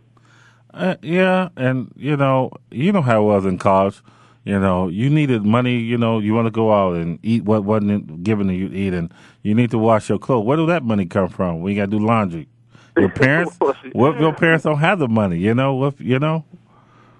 Uh, 0.72 0.96
yeah, 1.02 1.48
and 1.56 1.92
you 1.96 2.16
know, 2.16 2.50
you 2.70 2.92
know 2.92 3.02
how 3.02 3.22
it 3.22 3.24
was 3.24 3.46
in 3.46 3.58
college. 3.58 4.00
You 4.44 4.58
know, 4.58 4.88
you 4.88 5.10
needed 5.10 5.44
money. 5.44 5.78
You 5.78 5.98
know, 5.98 6.18
you 6.18 6.34
want 6.34 6.46
to 6.46 6.50
go 6.50 6.72
out 6.72 6.96
and 6.96 7.18
eat 7.22 7.44
what 7.44 7.64
wasn't 7.64 8.22
given 8.22 8.48
to 8.48 8.54
you 8.54 8.68
eat, 8.68 8.94
and 8.94 9.12
you 9.42 9.54
need 9.54 9.70
to 9.70 9.78
wash 9.78 10.08
your 10.08 10.18
clothes. 10.18 10.46
Where 10.46 10.56
did 10.56 10.68
that 10.68 10.82
money 10.82 11.06
come 11.06 11.28
from? 11.28 11.60
We 11.60 11.74
got 11.74 11.86
to 11.86 11.98
do 11.98 11.98
laundry. 11.98 12.48
Your 12.96 13.10
parents? 13.10 13.56
what 13.92 14.14
if 14.14 14.20
your 14.20 14.34
parents 14.34 14.64
don't 14.64 14.78
have 14.78 14.98
the 14.98 15.08
money? 15.08 15.38
You 15.38 15.54
know, 15.54 15.74
what 15.74 16.00
you 16.00 16.18
know? 16.18 16.44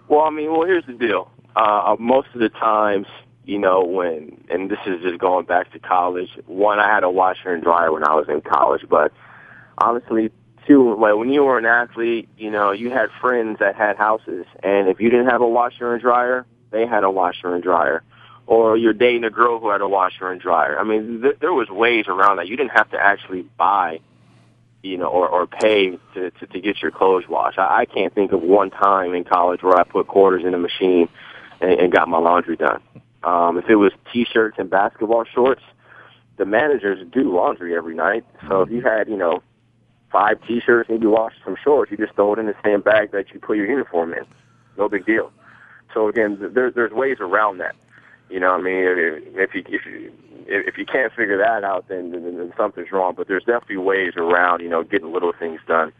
Well, 0.08 0.22
I 0.22 0.30
mean, 0.30 0.50
well, 0.50 0.66
here's 0.66 0.86
the 0.86 0.94
deal 0.94 1.30
uh, 1.58 1.96
most 1.98 2.28
of 2.34 2.40
the 2.40 2.48
times, 2.48 3.06
you 3.48 3.58
know, 3.58 3.82
when, 3.82 4.44
and 4.50 4.70
this 4.70 4.78
is 4.86 5.00
just 5.00 5.18
going 5.18 5.46
back 5.46 5.72
to 5.72 5.78
college, 5.78 6.28
one, 6.46 6.78
I 6.78 6.86
had 6.86 7.02
a 7.02 7.08
washer 7.08 7.54
and 7.54 7.62
dryer 7.62 7.90
when 7.90 8.04
I 8.04 8.14
was 8.14 8.26
in 8.28 8.42
college, 8.42 8.84
but 8.90 9.10
honestly, 9.78 10.30
two, 10.66 10.94
like 11.00 11.16
when 11.16 11.32
you 11.32 11.44
were 11.44 11.56
an 11.56 11.64
athlete, 11.64 12.28
you 12.36 12.50
know, 12.50 12.72
you 12.72 12.90
had 12.90 13.08
friends 13.22 13.58
that 13.60 13.74
had 13.74 13.96
houses, 13.96 14.44
and 14.62 14.88
if 14.88 15.00
you 15.00 15.08
didn't 15.08 15.30
have 15.30 15.40
a 15.40 15.48
washer 15.48 15.94
and 15.94 16.02
dryer, 16.02 16.44
they 16.72 16.86
had 16.86 17.04
a 17.04 17.10
washer 17.10 17.54
and 17.54 17.64
dryer. 17.64 18.02
Or 18.46 18.76
you're 18.76 18.92
dating 18.92 19.24
a 19.24 19.30
girl 19.30 19.58
who 19.60 19.70
had 19.70 19.80
a 19.80 19.88
washer 19.88 20.30
and 20.30 20.38
dryer. 20.38 20.78
I 20.78 20.84
mean, 20.84 21.22
th- 21.22 21.38
there 21.40 21.54
was 21.54 21.70
ways 21.70 22.04
around 22.06 22.36
that. 22.36 22.48
You 22.48 22.56
didn't 22.56 22.72
have 22.72 22.90
to 22.90 23.02
actually 23.02 23.42
buy 23.56 24.00
you 24.82 24.96
know, 24.96 25.06
or, 25.06 25.26
or 25.26 25.46
pay 25.46 25.98
to, 26.14 26.30
to, 26.30 26.46
to 26.46 26.60
get 26.60 26.80
your 26.80 26.90
clothes 26.90 27.24
washed. 27.28 27.58
I, 27.58 27.80
I 27.80 27.84
can't 27.86 28.14
think 28.14 28.32
of 28.32 28.42
one 28.42 28.70
time 28.70 29.14
in 29.14 29.24
college 29.24 29.62
where 29.62 29.76
I 29.76 29.84
put 29.84 30.06
quarters 30.06 30.44
in 30.44 30.54
a 30.54 30.58
machine 30.58 31.08
and, 31.60 31.72
and 31.72 31.92
got 31.92 32.08
my 32.08 32.18
laundry 32.18 32.56
done. 32.56 32.80
Um, 33.24 33.58
if 33.58 33.68
it 33.68 33.76
was 33.76 33.92
t-shirts 34.12 34.56
and 34.58 34.70
basketball 34.70 35.24
shorts, 35.24 35.62
the 36.36 36.46
managers 36.46 37.04
do 37.12 37.34
laundry 37.34 37.76
every 37.76 37.94
night. 37.94 38.24
So 38.46 38.62
if 38.62 38.70
you 38.70 38.80
had, 38.80 39.08
you 39.08 39.16
know, 39.16 39.42
five 40.12 40.38
t-shirts 40.46 40.88
and 40.88 41.02
you 41.02 41.10
wash 41.10 41.34
some 41.44 41.56
shorts, 41.62 41.90
you 41.90 41.96
just 41.96 42.14
throw 42.14 42.34
it 42.34 42.38
in 42.38 42.46
the 42.46 42.54
same 42.64 42.80
bag 42.80 43.10
that 43.12 43.30
you 43.32 43.40
put 43.40 43.56
your 43.56 43.66
uniform 43.66 44.14
in. 44.14 44.24
No 44.76 44.88
big 44.88 45.04
deal. 45.04 45.32
So 45.92 46.08
again, 46.08 46.38
there, 46.54 46.70
there's 46.70 46.92
ways 46.92 47.16
around 47.20 47.58
that. 47.58 47.74
You 48.30 48.38
know, 48.38 48.50
what 48.50 48.60
I 48.60 48.62
mean, 48.62 48.84
if 49.34 49.54
you 49.54 49.64
if 49.66 49.86
you 49.86 50.12
if 50.46 50.78
you 50.78 50.86
can't 50.86 51.12
figure 51.12 51.38
that 51.38 51.64
out, 51.64 51.88
then, 51.88 52.12
then, 52.12 52.22
then 52.22 52.52
something's 52.56 52.92
wrong. 52.92 53.14
But 53.16 53.26
there's 53.26 53.44
definitely 53.44 53.78
ways 53.78 54.12
around, 54.16 54.60
you 54.60 54.68
know, 54.68 54.82
getting 54.82 55.12
little 55.12 55.32
things 55.32 55.60
done, 55.66 55.92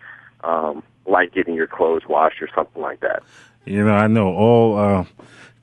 um, 0.45 0.83
like 1.07 1.33
getting 1.33 1.55
your 1.55 1.67
clothes 1.67 2.03
washed 2.09 2.41
or 2.41 2.49
something 2.55 2.81
like 2.81 3.01
that. 3.01 3.23
You 3.65 3.85
know, 3.85 3.93
I 3.93 4.07
know 4.07 4.29
all. 4.29 4.79
Uh 4.79 5.05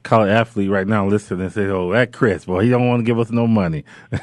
college 0.05 0.29
athlete 0.29 0.69
right 0.69 0.87
now 0.87 1.05
listen 1.05 1.41
and 1.41 1.51
say, 1.51 1.65
"Oh, 1.65 1.91
that 1.91 2.13
Chris, 2.13 2.45
boy, 2.45 2.63
he 2.63 2.69
don't 2.69 2.87
want 2.87 3.01
to 3.01 3.03
give 3.03 3.19
us 3.19 3.31
no 3.31 3.47
money." 3.47 3.83
I 4.11 4.17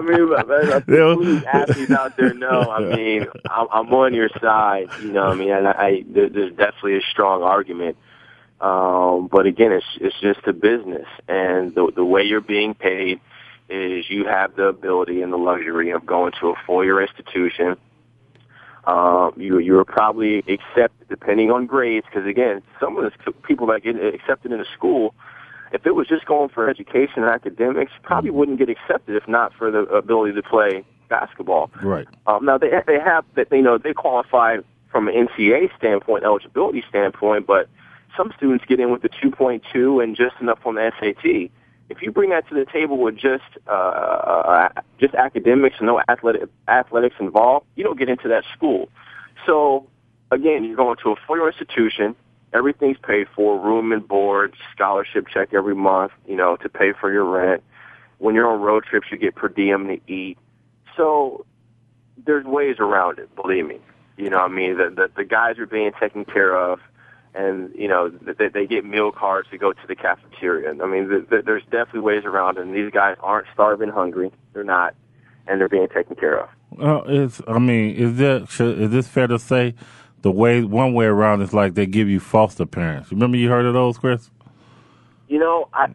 mean, 0.00 0.30
man, 0.30 1.44
athletes 1.46 1.90
out 1.90 2.16
there 2.16 2.34
know. 2.34 2.70
I 2.70 2.94
mean, 2.94 3.26
I'm, 3.50 3.66
I'm 3.72 3.92
on 3.92 4.14
your 4.14 4.28
side. 4.40 4.90
You 5.02 5.10
know, 5.12 5.24
I 5.24 5.34
mean, 5.34 5.50
and 5.50 5.66
I, 5.66 5.72
I 5.72 6.04
there, 6.06 6.28
there's 6.28 6.54
definitely 6.54 6.98
a 6.98 7.02
strong 7.10 7.42
argument. 7.42 7.96
Um, 8.60 9.26
but 9.26 9.46
again, 9.46 9.72
it's 9.72 9.86
it's 10.00 10.20
just 10.20 10.46
a 10.46 10.52
business, 10.52 11.08
and 11.26 11.74
the 11.74 11.90
the 11.94 12.04
way 12.04 12.22
you're 12.22 12.40
being 12.40 12.74
paid 12.74 13.18
is 13.68 14.08
you 14.08 14.26
have 14.26 14.56
the 14.56 14.66
ability 14.66 15.22
and 15.22 15.32
the 15.32 15.38
luxury 15.38 15.90
of 15.90 16.04
going 16.04 16.32
to 16.40 16.50
a 16.50 16.54
four-year 16.66 17.00
institution 17.00 17.76
um, 18.86 19.32
you 19.36 19.58
you 19.58 19.78
are 19.78 19.84
probably 19.84 20.38
accepted 20.38 21.08
depending 21.08 21.50
on 21.50 21.66
grades 21.66 22.06
because 22.06 22.26
again, 22.28 22.62
some 22.78 22.96
of 22.96 23.04
the 23.04 23.32
people 23.32 23.66
that 23.68 23.82
get 23.82 23.96
accepted 23.96 24.52
into 24.52 24.64
school, 24.72 25.14
if 25.72 25.86
it 25.86 25.92
was 25.92 26.06
just 26.06 26.26
going 26.26 26.50
for 26.50 26.68
education 26.68 27.22
and 27.22 27.26
academics, 27.26 27.92
probably 28.02 28.30
mm-hmm. 28.30 28.38
wouldn't 28.38 28.58
get 28.58 28.68
accepted 28.68 29.16
if 29.16 29.26
not 29.26 29.52
for 29.54 29.70
the 29.70 29.80
ability 29.80 30.34
to 30.34 30.42
play 30.42 30.84
basketball. 31.08 31.70
Right. 31.82 32.06
Um, 32.26 32.44
now 32.44 32.58
they 32.58 32.70
they 32.86 33.00
have 33.00 33.24
that 33.34 33.48
you 33.50 33.62
know 33.62 33.78
they 33.78 33.94
qualify 33.94 34.58
from 34.90 35.08
an 35.08 35.14
NCAA 35.26 35.76
standpoint, 35.76 36.24
eligibility 36.24 36.84
standpoint, 36.88 37.46
but 37.46 37.68
some 38.16 38.32
students 38.36 38.64
get 38.66 38.78
in 38.78 38.92
with 38.92 39.02
the 39.02 39.08
2.2 39.08 40.02
and 40.02 40.14
just 40.14 40.36
enough 40.40 40.60
on 40.64 40.76
the 40.76 40.92
SAT, 41.00 41.50
if 41.88 42.02
you 42.02 42.10
bring 42.10 42.30
that 42.30 42.48
to 42.48 42.54
the 42.54 42.64
table 42.64 42.98
with 42.98 43.16
just 43.16 43.44
uh, 43.66 43.70
uh, 43.70 44.68
just 44.98 45.14
academics 45.14 45.76
and 45.78 45.86
no 45.86 46.00
athletic 46.08 46.48
athletics 46.68 47.16
involved, 47.20 47.66
you 47.76 47.84
don't 47.84 47.98
get 47.98 48.08
into 48.08 48.28
that 48.28 48.44
school. 48.56 48.88
So 49.46 49.86
again, 50.30 50.64
you're 50.64 50.76
going 50.76 50.96
to 51.02 51.10
a 51.10 51.16
four-year 51.26 51.48
institution. 51.48 52.16
Everything's 52.52 52.98
paid 52.98 53.26
for, 53.34 53.58
room 53.58 53.92
and 53.92 54.06
board, 54.06 54.54
scholarship 54.72 55.26
check 55.28 55.52
every 55.52 55.74
month, 55.74 56.12
you 56.26 56.36
know, 56.36 56.56
to 56.56 56.68
pay 56.68 56.92
for 56.92 57.12
your 57.12 57.24
rent. 57.24 57.62
When 58.18 58.34
you're 58.34 58.48
on 58.48 58.60
road 58.60 58.84
trips, 58.84 59.08
you 59.10 59.18
get 59.18 59.34
per 59.34 59.48
diem 59.48 59.88
to 59.88 60.00
eat. 60.06 60.38
So 60.96 61.44
there's 62.24 62.44
ways 62.44 62.76
around 62.78 63.18
it, 63.18 63.34
believe 63.34 63.66
me. 63.66 63.80
You 64.16 64.30
know, 64.30 64.38
what 64.38 64.52
I 64.52 64.54
mean, 64.54 64.78
the, 64.78 64.90
the 64.90 65.10
the 65.16 65.24
guys 65.24 65.58
are 65.58 65.66
being 65.66 65.90
taken 66.00 66.24
care 66.24 66.56
of, 66.56 66.78
and 67.34 67.74
you 67.74 67.88
know 67.88 68.08
they, 68.10 68.48
they 68.48 68.66
get 68.66 68.84
meal 68.84 69.12
cards 69.12 69.48
to 69.50 69.58
go 69.58 69.72
to 69.72 69.86
the 69.86 69.96
cafeteria. 69.96 70.70
I 70.70 70.86
mean, 70.86 71.08
the, 71.08 71.26
the, 71.28 71.42
there's 71.42 71.64
definitely 71.64 72.00
ways 72.00 72.24
around, 72.24 72.58
it, 72.58 72.62
and 72.62 72.74
these 72.74 72.90
guys 72.92 73.16
aren't 73.20 73.46
starving, 73.52 73.88
hungry. 73.90 74.30
They're 74.52 74.64
not, 74.64 74.94
and 75.46 75.60
they're 75.60 75.68
being 75.68 75.88
taken 75.88 76.16
care 76.16 76.40
of. 76.40 76.48
Well, 76.70 77.04
it's. 77.06 77.40
I 77.46 77.58
mean, 77.58 77.94
is 77.96 78.16
that 78.18 78.48
should, 78.48 78.80
is 78.80 78.90
this 78.90 79.08
fair 79.08 79.26
to 79.26 79.38
say? 79.38 79.74
The 80.22 80.30
way 80.30 80.64
one 80.64 80.94
way 80.94 81.04
around 81.04 81.42
is 81.42 81.52
like 81.52 81.74
they 81.74 81.84
give 81.84 82.08
you 82.08 82.18
foster 82.18 82.64
parents. 82.64 83.10
Remember 83.12 83.36
you 83.36 83.50
heard 83.50 83.66
of 83.66 83.74
those, 83.74 83.98
Chris? 83.98 84.30
You 85.28 85.38
know, 85.38 85.68
I 85.74 85.88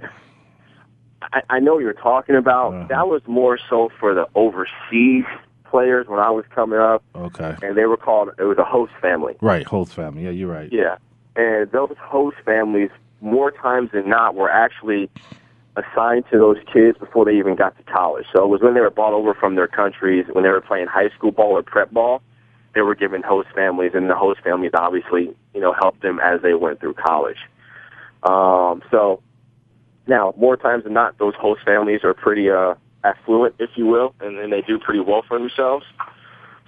I, 1.21 1.41
I 1.49 1.59
know 1.59 1.73
what 1.75 1.79
you're 1.83 1.93
talking 1.93 2.35
about. 2.35 2.73
Uh-huh. 2.73 2.87
That 2.89 3.07
was 3.07 3.21
more 3.27 3.57
so 3.69 3.89
for 3.99 4.13
the 4.13 4.27
overseas 4.35 5.25
players 5.65 6.07
when 6.07 6.19
I 6.19 6.29
was 6.31 6.45
coming 6.53 6.79
up, 6.79 7.03
Okay. 7.15 7.55
and 7.61 7.77
they 7.77 7.85
were 7.85 7.97
called. 7.97 8.29
It 8.37 8.43
was 8.43 8.57
a 8.57 8.63
host 8.63 8.91
family. 9.01 9.35
Right, 9.41 9.65
host 9.65 9.93
family. 9.93 10.23
Yeah, 10.23 10.31
you're 10.31 10.51
right. 10.51 10.69
Yeah, 10.71 10.97
and 11.35 11.71
those 11.71 11.95
host 11.99 12.37
families, 12.45 12.89
more 13.21 13.51
times 13.51 13.91
than 13.91 14.09
not, 14.09 14.35
were 14.35 14.49
actually 14.49 15.09
assigned 15.75 16.25
to 16.31 16.37
those 16.37 16.57
kids 16.71 16.97
before 16.97 17.25
they 17.25 17.37
even 17.37 17.55
got 17.55 17.77
to 17.77 17.83
college. 17.83 18.25
So 18.33 18.43
it 18.43 18.47
was 18.47 18.61
when 18.61 18.73
they 18.73 18.81
were 18.81 18.89
brought 18.89 19.13
over 19.13 19.33
from 19.33 19.55
their 19.55 19.67
countries, 19.67 20.25
when 20.31 20.43
they 20.43 20.49
were 20.49 20.61
playing 20.61 20.87
high 20.87 21.09
school 21.15 21.31
ball 21.31 21.51
or 21.57 21.63
prep 21.63 21.91
ball, 21.91 22.21
they 22.75 22.81
were 22.81 22.95
given 22.95 23.23
host 23.23 23.49
families, 23.55 23.91
and 23.93 24.09
the 24.09 24.15
host 24.15 24.41
families 24.41 24.71
obviously, 24.73 25.33
you 25.53 25.61
know, 25.61 25.73
helped 25.73 26.01
them 26.01 26.19
as 26.19 26.41
they 26.41 26.53
went 26.53 26.79
through 26.79 26.93
college. 26.93 27.37
Um, 28.23 28.81
so 28.91 29.21
now, 30.07 30.33
more 30.37 30.57
times 30.57 30.83
than 30.83 30.93
not, 30.93 31.17
those 31.17 31.33
host 31.35 31.61
families 31.65 32.01
are 32.03 32.13
pretty 32.13 32.49
uh, 32.49 32.75
affluent, 33.03 33.55
if 33.59 33.71
you 33.75 33.85
will, 33.85 34.13
and, 34.19 34.37
and 34.37 34.51
they 34.51 34.61
do 34.61 34.77
pretty 34.77 34.99
well 34.99 35.23
for 35.27 35.39
themselves. 35.39 35.85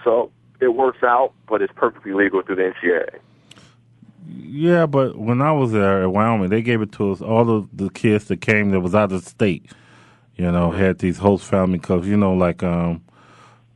So 0.04 0.32
it 0.60 0.70
works 0.70 1.04
out, 1.04 1.34
but 1.48 1.62
it's 1.62 1.74
perfectly 1.76 2.14
legal 2.14 2.42
through 2.42 2.56
the 2.56 2.74
NCAA. 2.74 3.20
Yeah, 4.28 4.86
but 4.86 5.18
when 5.18 5.42
I 5.42 5.52
was 5.52 5.72
there 5.72 6.04
at 6.04 6.12
Wyoming, 6.12 6.50
they 6.50 6.62
gave 6.62 6.82
it 6.82 6.92
to 6.94 7.12
us. 7.12 7.22
All 7.22 7.50
of 7.50 7.70
the 7.76 7.90
kids 7.90 8.26
that 8.26 8.42
came 8.42 8.72
that 8.72 8.82
was 8.82 8.96
out 8.96 9.12
of 9.12 9.24
state, 9.24 9.72
you 10.36 10.52
know, 10.52 10.72
had 10.72 11.00
these 11.00 11.18
host 11.18 11.46
family 11.46 11.80
because 11.80 12.08
you 12.08 12.18
know, 12.18 12.34
like 12.34 12.64
um, 12.64 13.04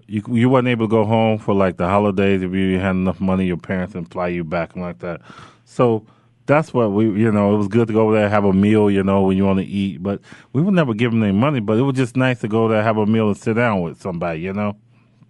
you 0.07 0.23
you 0.29 0.49
wasn't 0.49 0.69
able 0.69 0.87
to 0.87 0.91
go 0.91 1.05
home 1.05 1.39
for 1.39 1.55
like 1.55 1.77
the 1.77 1.87
holidays 1.87 2.43
if 2.43 2.53
you 2.53 2.79
had 2.79 2.91
enough 2.91 3.21
money. 3.21 3.45
Your 3.47 3.57
parents 3.57 3.93
didn't 3.93 4.11
fly 4.11 4.29
you 4.29 4.43
back 4.43 4.73
and 4.75 4.83
like 4.83 4.99
that. 4.99 5.21
So 5.65 6.05
that's 6.47 6.73
what 6.73 6.91
we, 6.91 7.05
you 7.05 7.31
know, 7.31 7.55
it 7.55 7.57
was 7.57 7.67
good 7.69 7.87
to 7.87 7.93
go 7.93 8.01
over 8.07 8.15
there 8.15 8.29
have 8.29 8.45
a 8.45 8.53
meal, 8.53 8.91
you 8.91 9.03
know, 9.03 9.23
when 9.23 9.37
you 9.37 9.45
want 9.45 9.59
to 9.59 9.65
eat. 9.65 10.03
But 10.03 10.21
we 10.53 10.61
would 10.61 10.73
never 10.75 10.93
give 10.93 11.11
them 11.11 11.23
any 11.23 11.33
money. 11.33 11.59
But 11.61 11.77
it 11.79 11.83
was 11.83 11.95
just 11.95 12.17
nice 12.17 12.41
to 12.41 12.47
go 12.47 12.67
there 12.67 12.83
have 12.83 12.97
a 12.97 13.05
meal 13.05 13.29
and 13.29 13.37
sit 13.37 13.55
down 13.55 13.81
with 13.81 14.01
somebody, 14.01 14.41
you 14.41 14.53
know. 14.53 14.77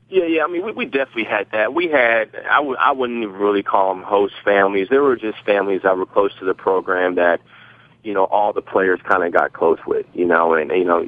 Yeah, 0.10 0.26
yeah. 0.26 0.44
I 0.44 0.48
mean, 0.48 0.64
we, 0.64 0.72
we 0.72 0.86
definitely 0.86 1.24
had 1.24 1.48
that. 1.52 1.74
We 1.74 1.88
had. 1.88 2.30
I 2.50 2.58
w- 2.58 2.78
I 2.80 2.92
wouldn't 2.92 3.24
even 3.24 3.36
really 3.36 3.64
call 3.64 3.94
them 3.94 4.04
host 4.04 4.36
families. 4.44 4.88
They 4.90 5.00
were 5.00 5.16
just 5.16 5.40
families 5.46 5.82
that 5.84 5.98
were 5.98 6.06
close 6.06 6.32
to 6.40 6.46
the 6.46 6.54
program 6.54 7.16
that, 7.16 7.42
you 8.04 8.14
know, 8.14 8.26
all 8.26 8.54
the 8.54 8.62
players 8.62 9.00
kind 9.04 9.24
of 9.24 9.34
got 9.34 9.54
close 9.54 9.80
with. 9.88 10.06
You 10.14 10.26
know, 10.26 10.54
and 10.54 10.70
you 10.72 10.86
know, 10.86 11.08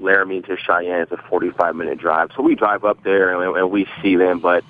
Laramie 0.00 0.42
to 0.42 0.56
Cheyenne 0.56 1.02
is 1.02 1.12
a 1.12 1.16
forty-five 1.28 1.76
minute 1.76 1.98
drive, 1.98 2.30
so 2.36 2.42
we 2.42 2.56
drive 2.56 2.84
up 2.84 3.04
there 3.04 3.40
and, 3.40 3.56
and 3.56 3.70
we 3.70 3.86
see 4.02 4.16
them. 4.16 4.40
But 4.40 4.64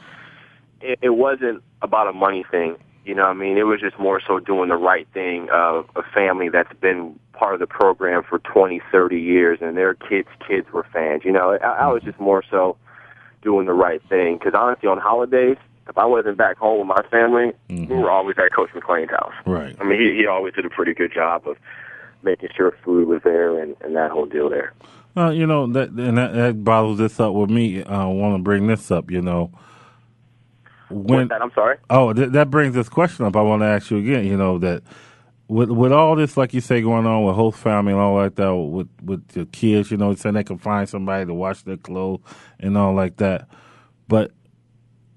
it, 0.82 0.98
it 1.00 1.10
wasn't 1.10 1.62
about 1.80 2.06
a 2.08 2.12
money 2.12 2.44
thing. 2.50 2.76
You 3.06 3.14
know, 3.14 3.22
what 3.24 3.30
I 3.30 3.34
mean, 3.34 3.56
it 3.56 3.64
was 3.64 3.80
just 3.80 3.98
more 3.98 4.20
so 4.26 4.40
doing 4.40 4.68
the 4.68 4.76
right 4.76 5.06
thing 5.14 5.48
of 5.50 5.88
a 5.96 6.02
family 6.02 6.50
that's 6.50 6.72
been 6.80 7.18
part 7.32 7.54
of 7.54 7.60
the 7.60 7.66
program 7.66 8.24
for 8.28 8.40
twenty, 8.40 8.82
thirty 8.92 9.20
years, 9.20 9.60
and 9.62 9.74
their 9.74 9.94
kids' 9.94 10.28
kids 10.46 10.70
were 10.70 10.86
fans. 10.92 11.22
You 11.24 11.32
know, 11.32 11.52
I, 11.62 11.66
I 11.66 11.86
was 11.92 12.02
just 12.02 12.20
more 12.20 12.42
so 12.50 12.76
doing 13.44 13.66
the 13.66 13.72
right 13.72 14.02
thing. 14.08 14.38
Because 14.38 14.54
honestly, 14.54 14.88
on 14.88 14.98
holidays, 14.98 15.58
if 15.88 15.96
I 15.98 16.06
wasn't 16.06 16.38
back 16.38 16.56
home 16.56 16.78
with 16.78 16.88
my 16.88 17.02
family, 17.10 17.52
mm-hmm. 17.68 17.92
we 17.92 17.96
were 18.00 18.10
always 18.10 18.36
at 18.38 18.52
Coach 18.52 18.70
McClain's 18.74 19.10
house. 19.10 19.34
Right. 19.46 19.76
I 19.80 19.84
mean, 19.84 20.00
he, 20.00 20.16
he 20.16 20.26
always 20.26 20.54
did 20.54 20.64
a 20.64 20.70
pretty 20.70 20.94
good 20.94 21.12
job 21.12 21.46
of 21.46 21.56
making 22.22 22.48
sure 22.56 22.74
food 22.82 23.06
was 23.06 23.20
there 23.22 23.60
and, 23.60 23.76
and 23.82 23.94
that 23.94 24.10
whole 24.10 24.26
deal 24.26 24.48
there. 24.48 24.72
Well, 25.14 25.32
you 25.32 25.46
know 25.46 25.66
that 25.68 25.90
and 25.90 26.18
that, 26.18 26.34
that 26.34 26.64
bottles 26.64 26.98
this 26.98 27.20
up 27.20 27.34
with 27.34 27.50
me. 27.50 27.84
I 27.84 28.04
want 28.06 28.36
to 28.36 28.42
bring 28.42 28.66
this 28.66 28.90
up. 28.90 29.12
You 29.12 29.22
know, 29.22 29.52
when 30.90 31.28
that? 31.28 31.40
I'm 31.40 31.52
sorry. 31.54 31.78
oh 31.88 32.12
th- 32.12 32.30
that 32.30 32.50
brings 32.50 32.74
this 32.74 32.88
question 32.88 33.24
up. 33.24 33.36
I 33.36 33.42
want 33.42 33.62
to 33.62 33.66
ask 33.66 33.92
you 33.92 33.98
again. 33.98 34.24
You 34.24 34.36
know 34.36 34.58
that 34.58 34.82
with 35.48 35.70
with 35.70 35.92
all 35.92 36.16
this, 36.16 36.36
like 36.36 36.54
you 36.54 36.60
say, 36.60 36.80
going 36.80 37.06
on 37.06 37.24
with 37.24 37.34
whole 37.34 37.52
family 37.52 37.92
and 37.92 38.00
all 38.00 38.14
like 38.16 38.36
that, 38.36 38.54
with 38.54 38.88
with 39.02 39.26
the 39.28 39.46
kids, 39.46 39.90
you 39.90 39.96
know, 39.96 40.14
saying 40.14 40.34
they 40.34 40.44
can 40.44 40.58
find 40.58 40.88
somebody 40.88 41.26
to 41.26 41.34
wash 41.34 41.62
their 41.62 41.76
clothes 41.76 42.22
and 42.58 42.76
all 42.78 42.94
like 42.94 43.16
that. 43.16 43.48
But 44.08 44.32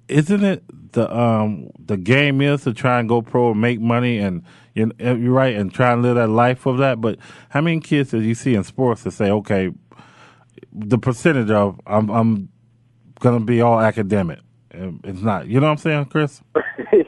isn't 0.08 0.44
it 0.44 0.64
the 0.94 1.14
um 1.16 1.70
the 1.80 1.98
game 1.98 2.42
is 2.42 2.64
to 2.64 2.74
try 2.74 3.00
and 3.00 3.08
go 3.08 3.22
pro 3.22 3.52
and 3.52 3.62
make 3.62 3.80
money 3.80 4.20
and 4.20 4.44
you 4.74 4.92
you're 5.00 5.32
right 5.32 5.56
and 5.56 5.74
try 5.74 5.94
and 5.94 6.02
live 6.02 6.16
that 6.16 6.28
life 6.28 6.66
of 6.66 6.78
that? 6.80 7.00
But 7.00 7.20
how 7.50 7.62
many 7.62 7.80
kids 7.80 8.12
do 8.12 8.22
you 8.22 8.36
see 8.36 8.56
in 8.56 8.64
sports 8.64 9.04
that 9.04 9.12
say, 9.12 9.32
okay, 9.32 9.72
the 10.74 10.98
percentage 10.98 11.52
of 11.52 11.80
I'm 11.88 12.10
I'm 12.10 12.50
gonna 13.20 13.40
be 13.40 13.62
all 13.62 13.80
academic? 13.80 14.40
It's 14.72 15.22
not. 15.22 15.48
You 15.48 15.60
know 15.60 15.68
what 15.68 15.72
I'm 15.72 15.78
saying, 15.78 16.06
Chris? 16.06 16.42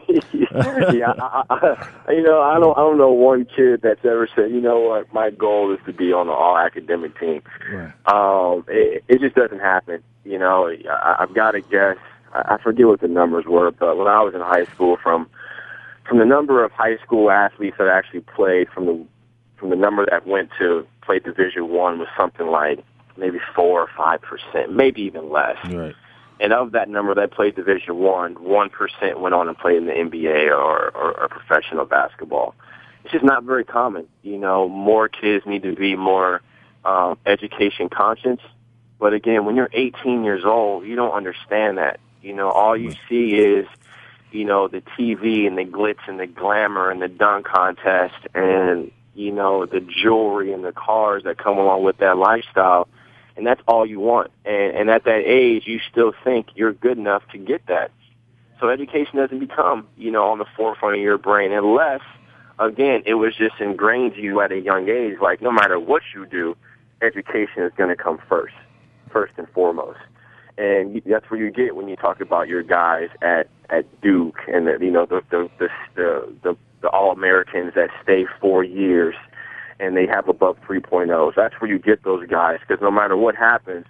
yeah, 0.52 1.14
I, 1.20 1.44
I, 1.50 1.88
I, 2.08 2.12
you 2.12 2.24
know, 2.24 2.42
I 2.42 2.60
don't, 2.60 2.78
I 2.78 2.82
don't 2.82 2.98
know 2.98 3.12
one 3.12 3.46
kid 3.46 3.82
that's 3.82 4.04
ever 4.04 4.28
said, 4.36 4.52
you 4.52 4.62
know 4.62 4.80
what, 4.80 5.14
my 5.14 5.30
goal 5.30 5.74
is 5.74 5.80
to 5.86 5.94
be 5.94 6.12
on 6.14 6.28
the 6.28 6.34
all 6.34 6.58
academic 6.58 7.20
team. 7.20 7.42
Right. 7.72 7.92
Um, 8.06 8.66
it, 8.68 9.04
it 9.08 9.22
just 9.22 9.36
doesn't 9.36 9.60
happen. 9.60 10.04
You 10.24 10.40
know, 10.40 10.70
I, 10.90 11.18
I've 11.20 11.34
got 11.34 11.52
to 11.52 11.62
guess. 11.62 11.98
I, 12.34 12.56
I 12.56 12.58
forget 12.62 12.88
what 12.88 13.02
the 13.02 13.08
numbers 13.08 13.46
were, 13.46 13.72
but 13.72 13.98
when 13.98 14.08
I 14.08 14.22
was 14.22 14.34
in 14.34 14.42
high 14.42 14.66
school, 14.66 14.98
from 15.02 15.30
from 16.08 16.18
the 16.18 16.26
number 16.26 16.64
of 16.64 16.72
high 16.72 16.98
school 16.98 17.30
athletes 17.30 17.78
that 17.78 17.88
actually 17.88 18.22
played, 18.22 18.70
from 18.70 18.86
the 18.86 19.06
from 19.58 19.70
the 19.70 19.76
number 19.76 20.06
that 20.10 20.26
went 20.26 20.50
to 20.60 20.86
play 21.02 21.20
Division 21.20 21.70
One 21.70 22.00
was 22.00 22.08
something 22.18 22.48
like 22.48 22.84
maybe 23.18 23.40
four 23.56 23.82
or 23.82 23.90
five 23.96 24.22
percent, 24.22 24.74
maybe 24.74 25.02
even 25.02 25.30
less. 25.30 25.58
Right. 25.66 25.96
And 26.40 26.54
of 26.54 26.72
that 26.72 26.88
number 26.88 27.14
that 27.16 27.32
played 27.32 27.56
Division 27.56 27.98
One, 27.98 28.36
one 28.36 28.70
percent 28.70 29.20
went 29.20 29.36
on 29.36 29.48
and 29.48 29.58
played 29.58 29.78
in 29.78 29.86
the 29.86 29.94
NBA 29.94 30.50
or, 30.50 30.90
or, 30.90 31.20
or 31.20 31.28
professional 31.28 31.86
basketball. 31.86 32.56
It's 33.04 33.12
just 33.12 33.26
not 33.26 33.44
very 33.44 33.66
common. 33.66 34.08
You 34.24 34.38
know, 34.38 34.70
more 34.70 35.10
kids 35.10 35.46
need 35.46 35.64
to 35.64 35.76
be 35.76 35.96
more 35.96 36.42
um, 36.86 37.18
education 37.26 37.90
conscious. 37.90 38.40
But 39.00 39.14
again, 39.14 39.46
when 39.46 39.56
you're 39.56 39.70
18 39.72 40.24
years 40.24 40.44
old, 40.46 40.86
you 40.86 40.96
don't 40.96 41.14
understand 41.14 41.78
that. 41.78 42.00
You 42.22 42.34
know, 42.34 42.50
all 42.52 42.76
you 42.76 42.94
see 43.08 43.36
is, 43.36 43.66
you 44.32 44.44
know, 44.46 44.68
the 44.68 44.82
TV 44.98 45.48
and 45.48 45.58
the 45.58 45.64
glitz 45.64 46.08
and 46.08 46.20
the 46.20 46.28
glamour 46.28 46.90
and 46.90 47.02
the 47.02 47.08
dunk 47.08 47.46
contest 47.46 48.16
and 48.36 48.92
you 49.20 49.32
know 49.32 49.66
the 49.66 49.82
jewelry 49.82 50.54
and 50.54 50.64
the 50.64 50.72
cars 50.72 51.24
that 51.24 51.38
come 51.38 51.58
along 51.58 51.84
with 51.84 51.98
that 51.98 52.18
lifestyle 52.18 52.88
and 53.40 53.48
that's 53.48 53.62
all 53.70 53.86
you 53.86 54.02
want. 54.02 54.32
And, 54.44 54.76
and 54.76 54.90
at 54.90 55.06
that 55.06 55.24
age, 55.26 55.64
you 55.66 55.80
still 55.90 56.12
think 56.26 56.48
you're 56.56 56.74
good 56.74 56.98
enough 56.98 57.24
to 57.32 57.38
get 57.38 57.66
that. 57.68 57.90
So 58.60 58.68
education 58.68 59.16
doesn't 59.16 59.40
become, 59.40 59.88
you 59.98 60.12
know, 60.12 60.26
on 60.26 60.40
the 60.40 60.46
forefront 60.58 60.98
of 60.98 61.02
your 61.02 61.18
brain 61.18 61.54
unless, 61.54 62.02
again, 62.60 63.02
it 63.06 63.14
was 63.14 63.34
just 63.38 63.56
ingrained 63.62 64.18
you 64.18 64.42
at 64.42 64.52
a 64.52 64.60
young 64.60 64.90
age. 64.90 65.16
Like 65.22 65.42
no 65.42 65.54
matter 65.54 65.80
what 65.80 66.02
you 66.14 66.26
do, 66.26 66.58
education 67.02 67.64
is 67.64 67.72
going 67.78 67.90
to 67.90 67.96
come 67.96 68.20
first, 68.28 68.56
first 69.10 69.32
and 69.38 69.48
foremost. 69.52 70.00
And 70.58 71.02
that's 71.06 71.32
where 71.32 71.40
you 71.40 71.50
get 71.50 71.78
when 71.78 71.88
you 71.88 71.96
talk 71.96 72.20
about 72.20 72.50
your 72.50 72.64
guys 72.64 73.08
at 73.22 73.48
at 73.70 73.86
Duke 74.02 74.40
and 74.52 74.68
the, 74.68 74.78
you 74.82 74.92
know 74.92 75.06
the 75.06 75.22
the 75.30 75.50
the 75.58 75.70
the, 75.96 76.34
the, 76.44 76.58
the 76.82 76.90
All 76.90 77.14
Americans 77.14 77.72
that 77.76 77.90
stay 78.04 78.26
four 78.42 78.66
years 78.66 79.16
and 79.80 79.96
they 79.96 80.06
have 80.08 80.28
above 80.28 80.58
3.0s. 80.68 81.34
That's 81.36 81.56
where 81.60 81.70
you 81.70 81.80
get 81.80 82.04
those 82.04 82.28
guys 82.28 82.60
because 82.68 82.82
no 82.82 82.92
matter 82.92 83.16
what 83.16 83.36
happens, 83.36 83.86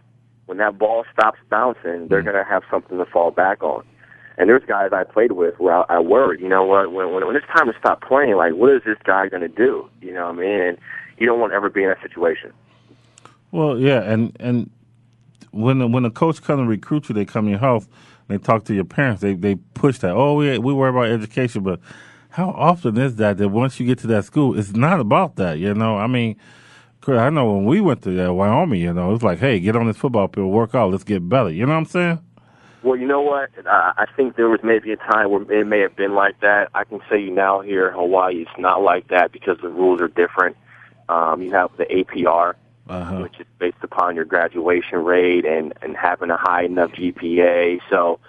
when 0.45 0.57
that 0.57 0.77
ball 0.77 1.05
stops 1.13 1.39
bouncing, 1.49 2.07
they're 2.07 2.21
mm. 2.21 2.25
going 2.25 2.35
to 2.35 2.43
have 2.43 2.63
something 2.71 2.97
to 2.97 3.05
fall 3.05 3.31
back 3.31 3.63
on. 3.63 3.85
And 4.37 4.49
there's 4.49 4.63
guys 4.65 4.91
I 4.93 5.03
played 5.03 5.33
with 5.33 5.59
where 5.59 5.75
I, 5.75 5.97
I 5.97 5.99
worried, 5.99 6.39
you 6.39 6.47
know 6.47 6.63
what, 6.63 6.91
when, 6.93 7.13
when, 7.13 7.27
when 7.27 7.35
it's 7.35 7.45
time 7.47 7.67
to 7.67 7.77
stop 7.77 8.01
playing, 8.01 8.35
like, 8.35 8.53
what 8.53 8.71
is 8.73 8.81
this 8.85 8.97
guy 9.03 9.27
going 9.27 9.41
to 9.41 9.49
do? 9.49 9.89
You 10.01 10.13
know 10.13 10.27
what 10.27 10.35
I 10.35 10.39
mean? 10.39 10.61
And 10.61 10.77
you 11.17 11.25
don't 11.25 11.39
want 11.39 11.51
to 11.51 11.55
ever 11.55 11.69
be 11.69 11.83
in 11.83 11.89
that 11.89 12.01
situation. 12.01 12.53
Well, 13.51 13.77
yeah, 13.79 14.01
and 14.01 14.35
and 14.39 14.69
when 15.51 15.79
the, 15.79 15.87
when 15.87 16.05
a 16.05 16.11
coach 16.11 16.41
comes 16.41 16.59
and 16.59 16.69
recruits 16.69 17.09
you, 17.09 17.15
they 17.15 17.25
come 17.25 17.45
to 17.45 17.51
your 17.51 17.59
house. 17.59 17.87
They 18.27 18.37
talk 18.37 18.63
to 18.65 18.75
your 18.75 18.85
parents. 18.85 19.21
They 19.21 19.33
they 19.33 19.55
push 19.55 19.97
that. 19.99 20.11
Oh, 20.11 20.35
we 20.35 20.57
we 20.59 20.71
worry 20.71 20.91
about 20.91 21.07
education, 21.07 21.63
but 21.63 21.79
how 22.29 22.49
often 22.51 22.97
is 22.97 23.15
that 23.17 23.37
that 23.37 23.49
once 23.49 23.79
you 23.79 23.85
get 23.85 23.99
to 23.99 24.07
that 24.07 24.25
school, 24.25 24.57
it's 24.57 24.73
not 24.73 24.99
about 24.99 25.35
that. 25.37 25.57
You 25.57 25.73
know, 25.73 25.97
I 25.97 26.07
mean, 26.07 26.35
I 27.07 27.29
know 27.29 27.53
when 27.53 27.65
we 27.65 27.81
went 27.81 28.03
to 28.03 28.29
uh, 28.29 28.31
Wyoming, 28.31 28.81
you 28.81 28.93
know, 28.93 29.13
it's 29.13 29.23
like, 29.23 29.39
hey, 29.39 29.59
get 29.59 29.75
on 29.75 29.87
this 29.87 29.97
football 29.97 30.27
field, 30.27 30.51
work 30.51 30.75
out, 30.75 30.91
let's 30.91 31.03
get 31.03 31.27
better. 31.27 31.49
You 31.49 31.65
know 31.65 31.71
what 31.73 31.79
I'm 31.79 31.85
saying? 31.85 32.19
Well, 32.83 32.95
you 32.97 33.07
know 33.07 33.21
what? 33.21 33.49
I, 33.65 33.93
I 33.97 34.05
think 34.15 34.35
there 34.35 34.47
was 34.47 34.59
maybe 34.63 34.91
a 34.91 34.97
time 34.97 35.31
where 35.31 35.41
it 35.51 35.65
may 35.65 35.79
have 35.79 35.95
been 35.95 36.13
like 36.13 36.39
that. 36.41 36.69
I 36.75 36.83
can 36.83 36.99
say 37.09 37.19
you 37.19 37.31
now 37.31 37.61
here 37.61 37.87
in 37.89 37.93
Hawaii, 37.95 38.41
it's 38.43 38.51
not 38.59 38.83
like 38.83 39.07
that 39.09 39.31
because 39.31 39.57
the 39.61 39.69
rules 39.69 39.99
are 40.01 40.07
different. 40.07 40.55
Um, 41.09 41.41
you 41.41 41.51
have 41.51 41.71
the 41.77 41.85
APR, 41.85 42.53
Uh-huh. 42.87 43.21
which 43.21 43.39
is 43.39 43.47
based 43.57 43.77
upon 43.81 44.15
your 44.15 44.25
graduation 44.25 45.03
rate 45.03 45.45
and 45.45 45.73
and 45.81 45.97
having 45.97 46.29
a 46.29 46.37
high 46.37 46.63
enough 46.63 46.91
GPA. 46.91 47.79
So 47.89 48.19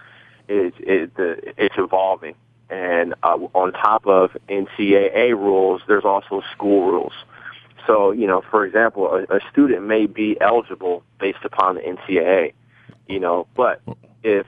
it's 0.49 0.77
it, 0.81 1.15
the, 1.17 1.53
it's 1.59 1.75
evolving. 1.79 2.35
And 2.71 3.15
uh, 3.23 3.37
on 3.55 3.73
top 3.73 4.07
of 4.07 4.37
NCAA 4.49 5.31
rules, 5.31 5.83
there's 5.89 6.05
also 6.05 6.43
school 6.53 6.91
rules. 6.91 7.13
So 7.87 8.13
you 8.13 8.27
know, 8.27 8.43
for 8.51 8.65
example, 8.65 9.07
a, 9.13 9.37
a 9.37 9.41
student 9.51 9.87
may 9.87 10.07
be 10.07 10.41
eligible 10.41 11.03
based 11.19 11.45
upon 11.45 11.75
the 11.77 11.81
NCAA, 11.81 12.53
you 13.09 13.19
know, 13.19 13.47
but 13.57 13.81
if 14.23 14.47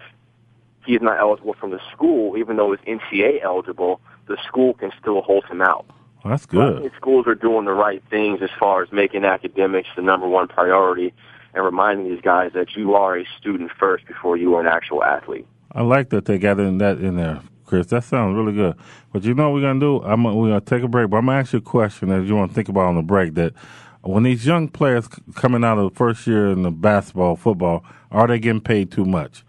he's 0.86 1.00
not 1.00 1.18
eligible 1.18 1.54
from 1.54 1.70
the 1.70 1.80
school, 1.92 2.36
even 2.36 2.56
though 2.56 2.72
he's 2.72 2.98
NCAA 3.00 3.42
eligible, 3.42 4.00
the 4.26 4.36
school 4.46 4.74
can 4.74 4.92
still 5.00 5.22
hold 5.22 5.44
him 5.46 5.60
out. 5.60 5.86
Well, 6.24 6.30
that's 6.30 6.46
So 6.50 6.60
I 6.60 6.70
good. 6.70 6.82
think 6.82 6.94
schools 6.96 7.26
are 7.26 7.34
doing 7.34 7.64
the 7.64 7.72
right 7.72 8.02
things 8.10 8.40
as 8.42 8.50
far 8.58 8.82
as 8.82 8.92
making 8.92 9.24
academics 9.24 9.88
the 9.96 10.02
number 10.02 10.28
one 10.28 10.46
priority 10.46 11.12
and 11.54 11.64
reminding 11.64 12.08
these 12.08 12.22
guys 12.22 12.52
that 12.54 12.76
you 12.76 12.94
are 12.94 13.18
a 13.18 13.26
student 13.40 13.70
first 13.78 14.06
before 14.06 14.36
you 14.36 14.54
are 14.54 14.60
an 14.60 14.66
actual 14.66 15.02
athlete. 15.02 15.46
I 15.72 15.82
like 15.82 16.10
that 16.10 16.26
they 16.26 16.38
got 16.38 16.60
in 16.60 16.78
that 16.78 16.98
in 16.98 17.16
there, 17.16 17.40
Chris. 17.72 17.86
That 17.86 18.04
sounds 18.04 18.36
really 18.36 18.52
good. 18.52 18.76
But 19.14 19.24
you 19.24 19.32
know 19.32 19.48
what 19.48 19.54
we're 19.54 19.62
gonna 19.62 19.80
do? 19.80 20.02
I'm 20.02 20.24
we're 20.24 20.48
gonna 20.48 20.60
take 20.60 20.82
a 20.82 20.88
break. 20.88 21.08
But 21.08 21.16
I'm 21.16 21.24
gonna 21.24 21.38
ask 21.38 21.54
you 21.54 21.60
a 21.60 21.62
question 21.62 22.10
that 22.10 22.22
you 22.26 22.36
want 22.36 22.50
to 22.50 22.54
think 22.54 22.68
about 22.68 22.82
on 22.82 22.96
the 22.96 23.02
break. 23.02 23.32
That 23.32 23.54
when 24.02 24.24
these 24.24 24.44
young 24.44 24.68
players 24.68 25.08
coming 25.34 25.64
out 25.64 25.78
of 25.78 25.90
the 25.90 25.96
first 25.96 26.26
year 26.26 26.50
in 26.50 26.64
the 26.64 26.70
basketball, 26.70 27.34
football, 27.34 27.82
are 28.10 28.26
they 28.26 28.38
getting 28.38 28.60
paid 28.60 28.92
too 28.92 29.06
much? 29.06 29.42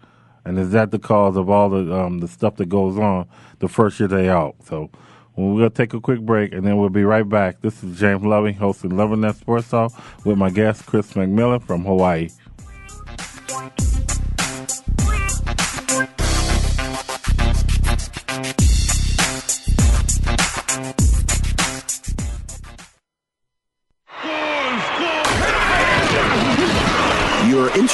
And 0.46 0.58
is 0.58 0.70
that 0.70 0.90
the 0.90 0.98
cause 0.98 1.36
of 1.36 1.50
all 1.50 1.68
the 1.68 1.94
um, 1.94 2.20
the 2.20 2.28
stuff 2.28 2.56
that 2.56 2.70
goes 2.70 2.96
on 2.96 3.28
the 3.58 3.68
first 3.68 4.00
year 4.00 4.08
they 4.08 4.30
out? 4.30 4.54
So 4.64 4.88
we're 5.36 5.58
gonna 5.58 5.68
take 5.68 5.92
a 5.92 6.00
quick 6.00 6.20
break, 6.20 6.54
and 6.54 6.66
then 6.66 6.78
we'll 6.78 6.88
be 6.88 7.04
right 7.04 7.28
back. 7.28 7.60
This 7.60 7.84
is 7.84 8.00
James 8.00 8.24
Loving 8.24 8.54
hosting 8.54 8.96
Loving 8.96 9.20
That 9.20 9.36
Sports 9.36 9.68
Talk 9.68 9.92
with 10.24 10.38
my 10.38 10.48
guest 10.48 10.86
Chris 10.86 11.12
McMillan 11.12 11.62
from 11.62 11.84
Hawaii. 11.84 12.30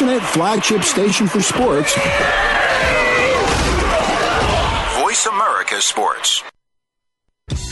Internet 0.00 0.22
flagship 0.22 0.82
station 0.82 1.26
for 1.26 1.42
sports. 1.42 1.94
Voice 4.98 5.26
America 5.26 5.80
Sports. 5.82 6.42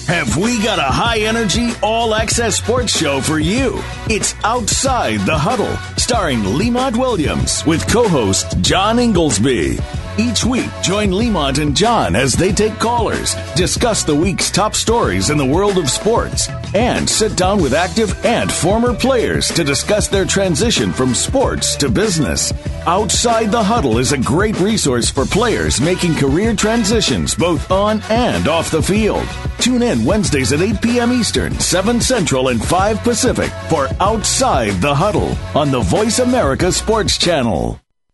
Have 0.06 0.36
we 0.36 0.62
got 0.62 0.78
a 0.78 0.82
high 0.82 1.20
energy, 1.20 1.70
all 1.82 2.14
access 2.14 2.56
sports 2.56 2.98
show 2.98 3.22
for 3.22 3.38
you? 3.38 3.82
It's 4.10 4.34
Outside 4.44 5.20
the 5.20 5.38
Huddle, 5.38 5.74
starring 5.96 6.44
Lemont 6.44 6.96
Williams 6.96 7.64
with 7.64 7.88
co 7.88 8.06
host 8.06 8.60
John 8.60 8.98
Inglesby. 8.98 9.78
Each 10.18 10.44
week, 10.44 10.68
join 10.82 11.12
Lemont 11.12 11.58
and 11.58 11.76
John 11.76 12.16
as 12.16 12.32
they 12.32 12.50
take 12.50 12.76
callers, 12.80 13.36
discuss 13.54 14.02
the 14.02 14.14
week's 14.16 14.50
top 14.50 14.74
stories 14.74 15.30
in 15.30 15.38
the 15.38 15.46
world 15.46 15.78
of 15.78 15.88
sports, 15.88 16.48
and 16.74 17.08
sit 17.08 17.36
down 17.36 17.62
with 17.62 17.72
active 17.72 18.24
and 18.24 18.50
former 18.50 18.92
players 18.92 19.46
to 19.52 19.62
discuss 19.62 20.08
their 20.08 20.24
transition 20.24 20.92
from 20.92 21.14
sports 21.14 21.76
to 21.76 21.88
business. 21.88 22.52
Outside 22.84 23.52
the 23.52 23.62
Huddle 23.62 23.98
is 23.98 24.10
a 24.10 24.18
great 24.18 24.58
resource 24.58 25.08
for 25.08 25.24
players 25.24 25.80
making 25.80 26.16
career 26.16 26.52
transitions 26.52 27.36
both 27.36 27.70
on 27.70 28.02
and 28.10 28.48
off 28.48 28.72
the 28.72 28.82
field. 28.82 29.26
Tune 29.60 29.84
in 29.84 30.04
Wednesdays 30.04 30.52
at 30.52 30.60
8 30.60 30.82
p.m. 30.82 31.12
Eastern, 31.12 31.56
7 31.60 32.00
Central, 32.00 32.48
and 32.48 32.64
5 32.64 33.04
Pacific 33.04 33.52
for 33.70 33.88
Outside 34.00 34.80
the 34.80 34.94
Huddle 34.94 35.36
on 35.54 35.70
the 35.70 35.80
Voice 35.80 36.18
America 36.18 36.72
Sports 36.72 37.18
Channel. 37.18 37.78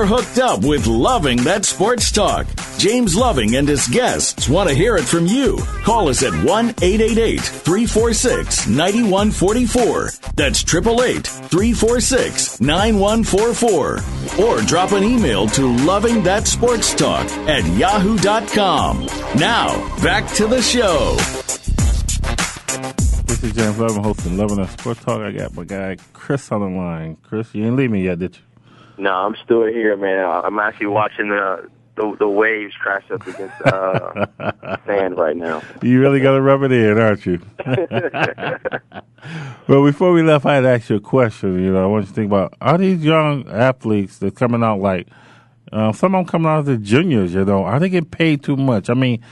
You're 0.00 0.06
hooked 0.06 0.38
up 0.38 0.64
with 0.64 0.86
Loving 0.86 1.44
That 1.44 1.66
Sports 1.66 2.10
Talk. 2.10 2.46
James 2.78 3.14
Loving 3.14 3.56
and 3.56 3.68
his 3.68 3.86
guests 3.86 4.48
want 4.48 4.70
to 4.70 4.74
hear 4.74 4.96
it 4.96 5.04
from 5.04 5.26
you. 5.26 5.58
Call 5.84 6.08
us 6.08 6.22
at 6.22 6.32
1 6.32 6.68
888 6.80 7.38
346 7.38 8.66
9144. 8.66 10.10
That's 10.36 10.62
888 10.62 11.26
346 11.26 12.60
9144. 12.62 14.42
Or 14.42 14.62
drop 14.62 14.92
an 14.92 15.04
email 15.04 15.46
to 15.48 15.66
Loving 15.84 16.22
That 16.22 16.46
Sports 16.46 16.94
Talk 16.94 17.26
at 17.46 17.66
yahoo.com. 17.76 19.04
Now, 19.36 19.96
back 20.02 20.32
to 20.36 20.46
the 20.46 20.62
show. 20.62 21.16
This 23.26 23.44
is 23.44 23.52
James 23.52 23.78
Loving 23.78 24.02
hosting 24.02 24.38
Loving 24.38 24.56
That 24.56 24.80
Sports 24.80 25.04
Talk. 25.04 25.20
I 25.20 25.30
got 25.32 25.54
my 25.54 25.64
guy 25.64 25.98
Chris 26.14 26.50
on 26.50 26.62
the 26.62 26.68
line. 26.68 27.18
Chris, 27.22 27.54
you 27.54 27.64
didn't 27.64 27.76
leave 27.76 27.90
me 27.90 28.04
yet, 28.04 28.18
did 28.18 28.36
you? 28.38 28.42
No, 29.00 29.12
I'm 29.12 29.34
still 29.42 29.64
here, 29.64 29.96
man. 29.96 30.24
I'm 30.26 30.58
actually 30.58 30.88
watching 30.88 31.30
the 31.30 31.70
the, 31.96 32.16
the 32.18 32.28
waves 32.28 32.74
crash 32.74 33.10
up 33.10 33.26
against 33.26 33.60
uh, 33.62 34.26
sand 34.86 35.16
right 35.16 35.36
now. 35.36 35.62
You 35.82 36.00
really 36.00 36.20
got 36.20 36.32
to 36.32 36.42
rub 36.42 36.62
it 36.62 36.72
in, 36.72 36.98
aren't 36.98 37.24
you? 37.26 37.40
well, 39.68 39.84
before 39.84 40.12
we 40.12 40.22
left, 40.22 40.44
I 40.46 40.56
had 40.56 40.60
to 40.62 40.68
ask 40.68 40.90
you 40.90 40.96
a 40.96 41.00
question. 41.00 41.62
You 41.62 41.72
know, 41.72 41.82
I 41.82 41.86
want 41.86 42.04
you 42.04 42.08
to 42.08 42.14
think 42.14 42.26
about 42.26 42.54
are 42.60 42.76
these 42.76 43.02
young 43.02 43.48
athletes 43.48 44.18
that 44.18 44.36
coming 44.36 44.62
out 44.62 44.80
like 44.80 45.08
uh, 45.72 45.92
some 45.92 46.14
of 46.14 46.26
them 46.26 46.30
coming 46.30 46.48
out 46.48 46.60
as 46.60 46.66
the 46.66 46.76
juniors? 46.76 47.32
You 47.32 47.46
know, 47.46 47.64
are 47.64 47.80
they 47.80 47.88
getting 47.88 48.08
paid 48.08 48.42
too 48.42 48.56
much? 48.56 48.90
I 48.90 48.94
mean, 48.94 49.22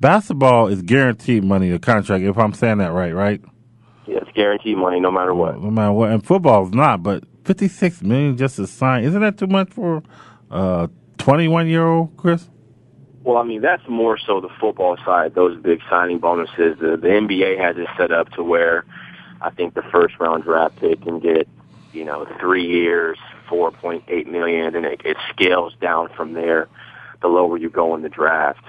basketball 0.00 0.68
is 0.68 0.80
guaranteed 0.80 1.44
money, 1.44 1.68
the 1.70 1.78
contract. 1.78 2.24
If 2.24 2.38
I'm 2.38 2.54
saying 2.54 2.78
that 2.78 2.92
right, 2.92 3.14
right? 3.14 3.42
Yeah, 4.06 4.18
it's 4.22 4.32
guaranteed 4.32 4.78
money 4.78 5.00
no 5.00 5.10
matter 5.10 5.34
what. 5.34 5.60
No 5.60 5.70
matter 5.70 5.92
what, 5.92 6.12
and 6.12 6.24
football's 6.24 6.72
not. 6.72 7.02
But 7.02 7.24
56 7.48 8.02
million 8.02 8.36
just 8.36 8.56
to 8.56 8.66
sign, 8.66 9.04
isn't 9.04 9.22
that 9.22 9.38
too 9.38 9.46
much 9.46 9.70
for 9.70 10.02
a 10.50 10.90
21 11.16 11.66
year 11.66 11.86
old, 11.86 12.14
Chris? 12.18 12.46
Well, 13.24 13.38
I 13.38 13.42
mean, 13.42 13.62
that's 13.62 13.82
more 13.88 14.18
so 14.18 14.42
the 14.42 14.50
football 14.60 14.98
side, 14.98 15.34
those 15.34 15.58
big 15.62 15.80
signing 15.88 16.18
bonuses. 16.18 16.78
The, 16.78 16.98
the 17.00 17.08
NBA 17.08 17.58
has 17.58 17.78
it 17.78 17.88
set 17.96 18.12
up 18.12 18.28
to 18.32 18.42
where 18.42 18.84
I 19.40 19.48
think 19.48 19.72
the 19.72 19.82
first 19.82 20.18
round 20.20 20.44
draft 20.44 20.76
pick 20.76 21.02
can 21.02 21.20
get, 21.20 21.48
you 21.94 22.04
know, 22.04 22.26
three 22.38 22.66
years, 22.66 23.16
4.8 23.48 24.26
million, 24.26 24.76
and 24.76 24.84
it, 24.84 25.00
it 25.06 25.16
scales 25.30 25.72
down 25.80 26.10
from 26.14 26.34
there 26.34 26.68
the 27.22 27.28
lower 27.28 27.56
you 27.56 27.70
go 27.70 27.94
in 27.94 28.02
the 28.02 28.10
draft. 28.10 28.64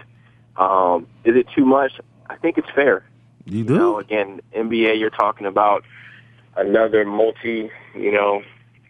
Um, 0.55 1.05
is 1.25 1.35
it 1.35 1.47
too 1.53 1.65
much? 1.65 1.99
I 2.29 2.37
think 2.37 2.57
it's 2.57 2.69
fair. 2.73 3.03
You 3.43 3.65
do? 3.65 3.73
You 3.73 3.79
know, 3.79 3.99
again, 3.99 4.39
NBA, 4.55 4.99
you're 4.99 5.09
talking 5.09 5.47
about 5.47 5.83
another 6.55 7.03
multi, 7.03 7.69
you 7.93 8.11
know, 8.13 8.41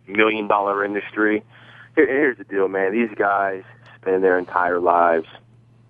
million 0.09 0.47
dollar 0.47 0.83
industry. 0.83 1.43
Here, 1.95 2.07
here's 2.07 2.37
the 2.37 2.43
deal, 2.43 2.67
man. 2.67 2.91
These 2.91 3.15
guys 3.17 3.63
spend 4.01 4.23
their 4.23 4.37
entire 4.37 4.79
lives, 4.79 5.27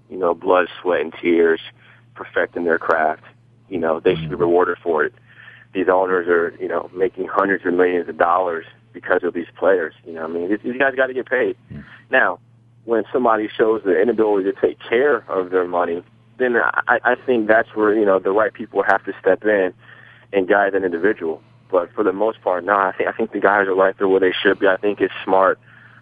you 0.10 0.18
know, 0.18 0.34
blood, 0.34 0.68
sweat, 0.82 1.02
and 1.02 1.14
tears 1.14 1.62
perfecting 2.16 2.64
their 2.64 2.80
craft. 2.80 3.24
You 3.70 3.80
know, 3.80 4.00
they 4.00 4.16
should 4.16 4.30
be 4.30 4.36
mm-hmm. 4.36 4.42
rewarded 4.42 4.78
for 4.82 5.04
it. 5.06 5.14
These 5.74 5.88
owners 5.88 6.28
are, 6.28 6.56
you 6.60 6.68
know, 6.68 6.90
making 6.96 7.28
hundreds 7.28 7.66
of 7.66 7.74
millions 7.74 8.10
of 8.10 8.18
dollars 8.18 8.66
because 8.92 9.24
of 9.24 9.34
these 9.34 9.48
players. 9.56 9.94
You 10.06 10.14
know, 10.14 10.24
I 10.24 10.28
mean, 10.28 10.50
these, 10.50 10.60
these 10.64 10.78
guys 10.78 10.96
got 10.96 11.08
to 11.08 11.14
get 11.14 11.30
paid. 11.30 11.56
Hmm. 11.70 11.82
Now, 12.10 12.40
when 12.86 13.04
somebody 13.14 13.48
shows 13.56 13.84
the 13.86 14.02
inability 14.02 14.52
to 14.52 14.60
take 14.60 14.80
care 14.80 15.18
of 15.30 15.52
their 15.52 15.68
money, 15.68 16.04
then 16.40 16.56
I, 16.56 17.00
I 17.04 17.16
think 17.16 17.48
that's 17.48 17.76
where 17.76 17.94
you 17.94 18.06
know 18.06 18.18
the 18.18 18.32
right 18.32 18.52
people 18.52 18.82
have 18.84 19.04
to 19.06 19.14
step 19.20 19.44
in 19.44 19.74
and 20.34 20.48
guide 20.48 20.74
an 20.74 20.84
individual. 20.84 21.42
But 21.72 21.92
for 21.94 22.04
the 22.04 22.14
most 22.14 22.42
part, 22.42 22.64
no, 22.64 22.76
I 22.76 22.94
think 22.98 23.10
I 23.10 23.12
think 23.12 23.32
the 23.32 23.40
guys 23.40 23.68
are 23.68 23.76
right 23.76 23.96
there 23.98 24.08
where 24.08 24.20
they 24.20 24.34
should 24.42 24.60
be. 24.60 24.68
I 24.68 24.78
think 24.78 25.02
it's 25.02 25.14
smart 25.24 25.60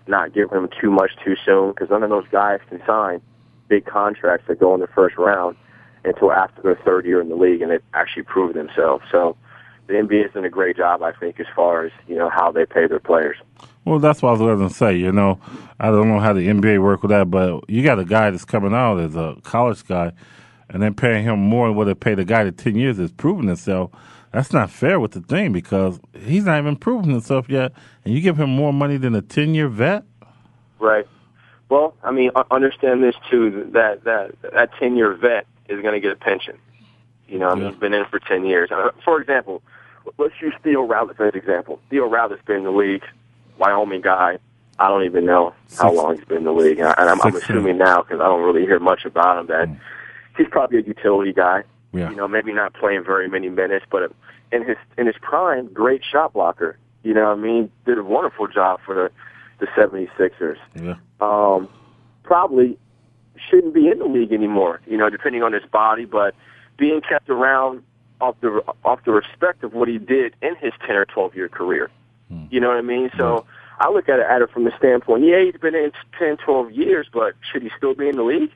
not 0.08 0.34
giving 0.34 0.54
them 0.54 0.70
too 0.80 0.90
much 0.90 1.12
too 1.24 1.36
soon 1.46 1.72
because 1.72 1.90
none 1.90 2.04
of 2.04 2.10
those 2.10 2.28
guys 2.32 2.60
can 2.70 2.82
sign 2.86 3.22
big 3.68 3.86
contracts 3.86 4.48
that 4.48 4.60
go 4.60 4.74
in 4.74 4.80
the 4.80 4.88
first 4.88 5.18
round 5.18 5.58
until 6.06 6.32
after 6.32 6.62
their 6.62 6.80
third 6.86 7.06
year 7.06 7.20
in 7.20 7.30
the 7.30 7.36
league 7.36 7.62
and 7.62 7.72
they 7.72 7.80
actually 7.94 8.24
prove 8.24 8.54
themselves. 8.54 9.04
So 9.12 9.36
the 9.88 9.94
NBA 9.94 10.24
has 10.24 10.32
done 10.34 10.46
a 10.46 10.50
great 10.50 10.78
job, 10.78 11.02
I 11.02 11.12
think, 11.14 11.40
as 11.40 11.48
far 11.56 11.86
as 11.86 11.92
you 12.08 12.16
know 12.16 12.30
how 12.30 12.52
they 12.52 12.66
pay 12.66 12.88
their 12.88 13.00
players. 13.00 13.38
Well, 13.86 14.00
that's 14.00 14.22
what 14.22 14.30
I 14.30 14.32
was 14.34 14.42
going 14.42 14.68
to 14.68 14.74
say. 14.74 14.98
You 14.98 15.12
know, 15.12 15.40
I 15.80 15.88
don't 15.88 16.10
know 16.10 16.20
how 16.20 16.34
the 16.34 16.48
NBA 16.48 16.82
work 16.82 17.04
with 17.04 17.12
that, 17.12 17.32
but 17.32 17.70
you 17.70 17.84
got 17.84 18.00
a 18.00 18.06
guy 18.06 18.30
that's 18.30 18.44
coming 18.44 18.74
out 18.74 19.00
as 19.00 19.16
a 19.16 19.38
college 19.44 19.88
guy, 19.88 20.12
and 20.70 20.84
then 20.84 20.94
paying 20.94 21.24
him 21.24 21.40
more 21.40 21.68
than 21.68 21.78
what 21.78 21.86
they 21.86 21.94
pay 21.94 22.16
the 22.16 22.26
guy 22.26 22.44
that 22.44 22.58
ten 22.58 22.76
years 22.76 22.98
has 22.98 23.12
proven 23.12 23.48
himself. 23.48 23.92
That's 24.38 24.54
not 24.54 24.70
fair 24.70 25.00
with 25.00 25.14
the 25.14 25.22
thing 25.22 25.52
because 25.52 26.00
he's 26.14 26.46
not 26.46 26.60
even 26.60 26.76
proven 26.76 27.10
himself 27.10 27.50
yet, 27.50 27.72
and 28.06 28.14
you 28.14 28.22
give 28.22 28.40
him 28.40 28.52
more 28.52 28.72
money 28.72 28.98
than 28.98 29.16
a 29.16 29.22
ten 29.24 29.56
year 29.56 29.68
vet. 29.68 30.04
Right. 30.78 31.08
Well, 31.70 31.96
I 32.04 32.12
mean, 32.12 32.30
understand 32.52 33.02
this 33.02 33.16
too 33.32 33.68
that 33.74 34.04
that 34.04 34.36
that 34.44 34.70
ten 34.80 34.96
year 34.96 35.16
vet 35.16 35.48
is 35.70 35.82
going 35.82 35.96
to 35.96 36.00
get 36.00 36.12
a 36.12 36.16
pension. 36.16 36.56
You 37.28 37.40
know, 37.40 37.50
I 37.50 37.56
mean, 37.56 37.72
he's 37.72 37.80
been 37.80 37.96
in 37.96 38.06
for 38.06 38.20
ten 38.20 38.46
years. 38.46 38.70
Uh, 38.72 38.92
For 39.04 39.20
example, 39.20 39.64
let's 40.20 40.36
use 40.40 40.54
Theo 40.62 40.88
Ratliff 40.88 41.20
as 41.20 41.34
an 41.34 41.40
example. 41.40 41.80
Theo 41.90 42.08
Ratliff 42.08 42.46
been 42.46 42.58
in 42.58 42.64
the 42.66 42.70
league, 42.70 43.06
Wyoming 43.58 44.02
guy. 44.02 44.38
I 44.78 44.88
don't 44.88 45.04
even 45.04 45.26
know 45.26 45.56
how 45.80 45.92
long 45.92 46.16
he's 46.16 46.26
been 46.26 46.38
in 46.38 46.44
the 46.44 46.54
league, 46.54 46.78
and 46.78 46.90
I'm, 46.90 47.20
I'm 47.24 47.36
assuming 47.36 47.80
now 47.80 48.04
because 48.04 48.20
I 48.20 48.26
don't 48.26 48.44
really 48.44 48.68
hear 48.68 48.78
much 48.78 49.04
about 49.04 49.40
him 49.40 49.48
that 49.48 49.68
he's 50.38 50.48
probably 50.52 50.78
a 50.78 50.84
utility 50.84 51.34
guy. 51.34 51.64
Yeah. 51.92 52.12
You 52.12 52.16
know, 52.16 52.28
maybe 52.28 52.54
not 52.54 52.76
playing 52.76 53.04
very 53.04 53.28
many 53.28 53.50
minutes, 53.50 53.86
but 53.90 54.12
in 54.52 54.64
his 54.66 54.78
in 54.98 55.06
his 55.08 55.16
prime, 55.22 55.72
great 55.74 56.02
shot 56.10 56.34
blocker. 56.34 56.78
You 57.04 57.14
know, 57.14 57.26
what 57.30 57.38
I 57.38 57.42
mean, 57.42 57.72
did 57.86 57.98
a 57.98 58.04
wonderful 58.04 58.48
job 58.48 58.80
for 58.86 58.96
the 58.96 59.12
the 59.60 59.68
76ers 59.76 60.58
Yeah. 60.76 60.96
um, 61.20 61.68
probably 62.24 62.78
shouldn't 63.50 63.74
be 63.74 63.88
in 63.90 63.98
the 64.00 64.06
league 64.06 64.32
anymore. 64.32 64.82
You 64.86 64.98
know, 64.98 65.10
depending 65.10 65.42
on 65.44 65.52
his 65.54 65.64
body, 65.72 66.06
but 66.06 66.36
being 66.78 67.02
kept 67.02 67.30
around 67.30 67.84
off 68.22 68.36
the 68.42 68.64
off 68.84 69.00
the 69.06 69.12
respect 69.12 69.64
of 69.64 69.74
what 69.74 69.88
he 69.88 69.98
did 69.98 70.36
in 70.42 70.56
his 70.58 70.74
ten 70.86 70.96
or 70.96 71.06
twelve 71.06 71.36
year 71.36 71.50
career. 71.50 71.90
You 72.50 72.60
know 72.60 72.68
what 72.68 72.78
I 72.78 72.82
mean? 72.82 73.10
So 73.18 73.46
I 73.80 73.90
look 73.90 74.10
at 74.10 74.20
it, 74.20 74.26
at 74.30 74.42
it 74.42 74.52
from 74.52 74.66
the 74.66 74.74
standpoint, 74.78 75.24
yeah, 75.24 75.42
he's 75.46 75.56
been 75.62 75.76
in 75.76 75.92
10, 76.20 76.38
12 76.38 76.72
years, 76.72 77.08
but 77.14 77.36
should 77.50 77.62
he 77.62 77.70
still 77.78 77.94
be 77.94 78.10
in 78.10 78.18
the 78.18 78.24
league? 78.24 78.52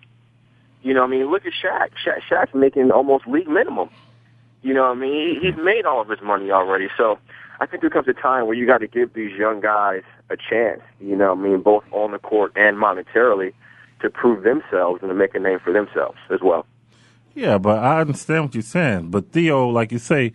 You 0.82 0.94
know, 0.94 1.02
what 1.02 1.08
I 1.08 1.12
mean, 1.12 1.32
look 1.32 1.46
at 1.46 1.54
Shaq. 1.54 1.90
Shaq 2.06 2.22
Shaq's 2.30 2.54
making 2.54 2.92
almost 2.92 3.28
league 3.28 3.48
minimum. 3.48 3.90
You 4.62 4.74
know, 4.74 4.84
what 4.84 4.98
I 4.98 5.00
mean, 5.00 5.40
he, 5.42 5.48
he's 5.48 5.58
made 5.58 5.86
all 5.86 6.02
of 6.02 6.10
his 6.10 6.22
money 6.22 6.52
already. 6.52 6.88
So 6.98 7.18
I 7.60 7.66
think 7.66 7.82
there 7.82 7.90
comes 7.90 8.08
a 8.08 8.14
time 8.14 8.48
where 8.48 8.56
you 8.56 8.66
got 8.66 8.80
to 8.80 8.88
give 8.88 9.14
these 9.14 9.32
young 9.38 9.60
guys 9.62 10.04
a 10.30 10.38
chance. 10.38 10.82
You 11.00 11.16
know, 11.16 11.34
what 11.34 11.46
I 11.46 11.50
mean, 11.50 11.62
both 11.62 11.84
on 11.92 12.12
the 12.12 12.20
court 12.20 12.54
and 12.56 12.78
monetarily, 12.78 13.54
to 14.02 14.10
prove 14.10 14.44
themselves 14.44 15.02
and 15.02 15.10
to 15.10 15.16
make 15.16 15.36
a 15.36 15.40
name 15.40 15.60
for 15.64 15.72
themselves 15.72 16.18
as 16.32 16.42
well. 16.42 16.66
Yeah, 17.36 17.58
but 17.58 17.80
I 17.80 18.02
understand 18.02 18.46
what 18.46 18.56
you're 18.56 18.62
saying. 18.62 19.12
But 19.12 19.32
Theo, 19.32 19.70
like 19.70 19.92
you 19.92 20.00
say, 20.00 20.34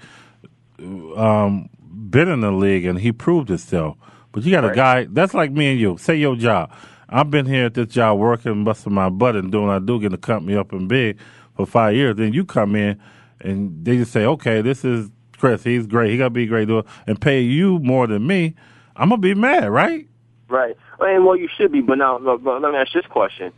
um, 0.79 1.69
been 1.79 2.29
in 2.29 2.41
the 2.41 2.53
league 2.53 2.85
and 2.85 2.99
he 2.99 3.13
proved 3.13 3.49
himself. 3.49 3.97
But 4.33 4.45
you 4.45 4.51
got 4.51 4.71
a 4.71 4.75
guy 4.75 5.07
that's 5.11 5.35
like 5.35 5.51
me 5.51 5.73
and 5.73 5.81
you. 5.81 5.97
Say 5.99 6.17
your 6.17 6.37
job. 6.37 6.71
I've 7.09 7.31
been 7.31 7.47
here 7.47 7.67
at 7.67 7.75
this 7.75 7.89
job 7.89 8.19
working, 8.19 8.65
busting 8.65 8.93
my 8.93 9.09
butt 9.09 9.37
and 9.37 9.51
doing 9.51 9.69
what 9.69 9.77
I 9.77 9.79
do, 9.79 9.99
getting 9.99 10.11
the 10.11 10.19
company 10.19 10.57
up 10.57 10.73
and 10.73 10.89
big 10.89 11.19
for 11.57 11.67
five 11.67 11.95
years. 11.95 12.17
Then 12.17 12.33
you 12.33 12.45
come 12.45 12.77
in 12.77 13.01
and 13.41 13.85
they 13.85 13.97
just 13.97 14.13
say, 14.13 14.25
okay, 14.25 14.61
this 14.63 14.85
is 14.85 15.11
Chris. 15.39 15.63
He's 15.63 15.87
great. 15.87 16.11
He 16.11 16.19
got 16.19 16.25
to 16.25 16.31
be 16.31 16.45
a 16.45 16.47
great, 16.47 16.69
doing 16.69 16.85
and 17.07 17.21
pay 17.21 17.41
you 17.41 17.79
more 17.81 18.07
than 18.07 18.27
me. 18.27 18.55
I'm 18.97 19.11
gonna 19.11 19.21
be 19.21 19.35
mad, 19.35 19.71
right? 19.71 20.09
Right. 20.49 20.77
And 21.01 21.27
well, 21.27 21.37
you 21.37 21.49
should 21.55 21.73
be. 21.73 21.81
But 21.81 21.99
now, 21.99 22.19
let 22.19 22.43
me 22.43 22.79
ask 22.79 22.93
this 22.93 23.07
question: 23.07 23.53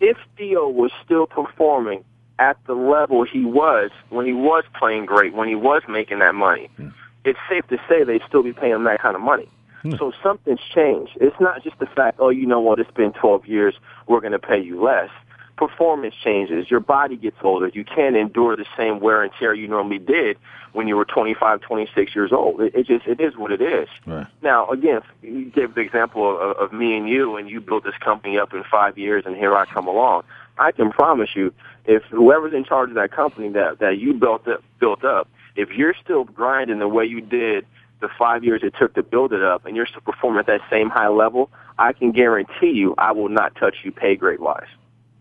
If 0.00 0.16
Theo 0.36 0.68
was 0.68 0.92
still 1.04 1.26
performing 1.26 2.04
at 2.38 2.56
the 2.66 2.74
level 2.74 3.24
he 3.24 3.44
was 3.44 3.90
when 4.10 4.26
he 4.26 4.32
was 4.32 4.64
playing 4.78 5.06
great, 5.06 5.34
when 5.34 5.48
he 5.48 5.54
was 5.54 5.82
making 5.88 6.20
that 6.20 6.34
money, 6.34 6.70
hmm. 6.76 6.88
it's 7.24 7.38
safe 7.48 7.66
to 7.68 7.78
say 7.88 8.04
they'd 8.04 8.22
still 8.28 8.42
be 8.42 8.52
paying 8.52 8.72
him 8.72 8.84
that 8.84 9.00
kind 9.00 9.16
of 9.16 9.22
money. 9.22 9.48
Hmm. 9.82 9.96
So 9.98 10.12
something's 10.22 10.60
changed. 10.74 11.12
It's 11.20 11.38
not 11.40 11.62
just 11.62 11.78
the 11.78 11.86
fact, 11.86 12.18
oh, 12.20 12.30
you 12.30 12.46
know 12.46 12.60
what, 12.60 12.78
it's 12.78 12.90
been 12.90 13.12
12 13.12 13.46
years, 13.46 13.74
we're 14.08 14.20
going 14.20 14.32
to 14.32 14.38
pay 14.38 14.60
you 14.60 14.82
less. 14.82 15.10
Performance 15.56 16.14
changes. 16.22 16.70
Your 16.70 16.80
body 16.80 17.16
gets 17.16 17.36
older. 17.42 17.68
You 17.68 17.84
can't 17.84 18.16
endure 18.16 18.56
the 18.56 18.66
same 18.76 19.00
wear 19.00 19.22
and 19.22 19.32
tear 19.38 19.54
you 19.54 19.68
normally 19.68 19.98
did 19.98 20.36
when 20.72 20.88
you 20.88 20.96
were 20.96 21.04
25, 21.04 21.60
26 21.60 22.14
years 22.14 22.32
old. 22.32 22.60
It, 22.60 22.74
it 22.74 22.86
just, 22.86 23.06
it 23.06 23.20
is 23.20 23.36
what 23.36 23.52
it 23.52 23.62
is. 23.62 23.88
Right. 24.06 24.26
Now, 24.42 24.68
again, 24.68 25.00
you 25.22 25.44
gave 25.44 25.74
the 25.74 25.80
example 25.80 26.38
of, 26.38 26.56
of 26.56 26.72
me 26.72 26.96
and 26.96 27.08
you, 27.08 27.36
and 27.36 27.48
you 27.48 27.60
built 27.60 27.84
this 27.84 27.96
company 28.00 28.36
up 28.36 28.52
in 28.52 28.64
five 28.68 28.98
years, 28.98 29.24
and 29.26 29.36
here 29.36 29.56
I 29.56 29.64
come 29.66 29.86
along. 29.86 30.24
I 30.58 30.72
can 30.72 30.90
promise 30.90 31.30
you, 31.36 31.52
if 31.84 32.02
whoever's 32.04 32.52
in 32.52 32.64
charge 32.64 32.88
of 32.88 32.94
that 32.96 33.12
company 33.12 33.48
that 33.50 33.78
that 33.80 33.98
you 33.98 34.14
built 34.14 34.46
up, 34.48 34.62
built 34.78 35.04
up, 35.04 35.28
if 35.56 35.70
you're 35.70 35.94
still 36.02 36.24
grinding 36.24 36.78
the 36.78 36.88
way 36.88 37.04
you 37.04 37.20
did 37.20 37.66
the 38.00 38.08
five 38.18 38.44
years 38.44 38.62
it 38.62 38.74
took 38.78 38.94
to 38.94 39.02
build 39.02 39.32
it 39.32 39.42
up, 39.42 39.64
and 39.64 39.76
you're 39.76 39.86
still 39.86 40.00
performing 40.00 40.40
at 40.40 40.46
that 40.46 40.60
same 40.70 40.90
high 40.90 41.08
level, 41.08 41.50
I 41.78 41.92
can 41.92 42.12
guarantee 42.12 42.70
you, 42.70 42.94
I 42.98 43.12
will 43.12 43.28
not 43.28 43.54
touch 43.54 43.76
you 43.82 43.92
pay 43.92 44.14
grade 44.16 44.40
wise. 44.40 44.66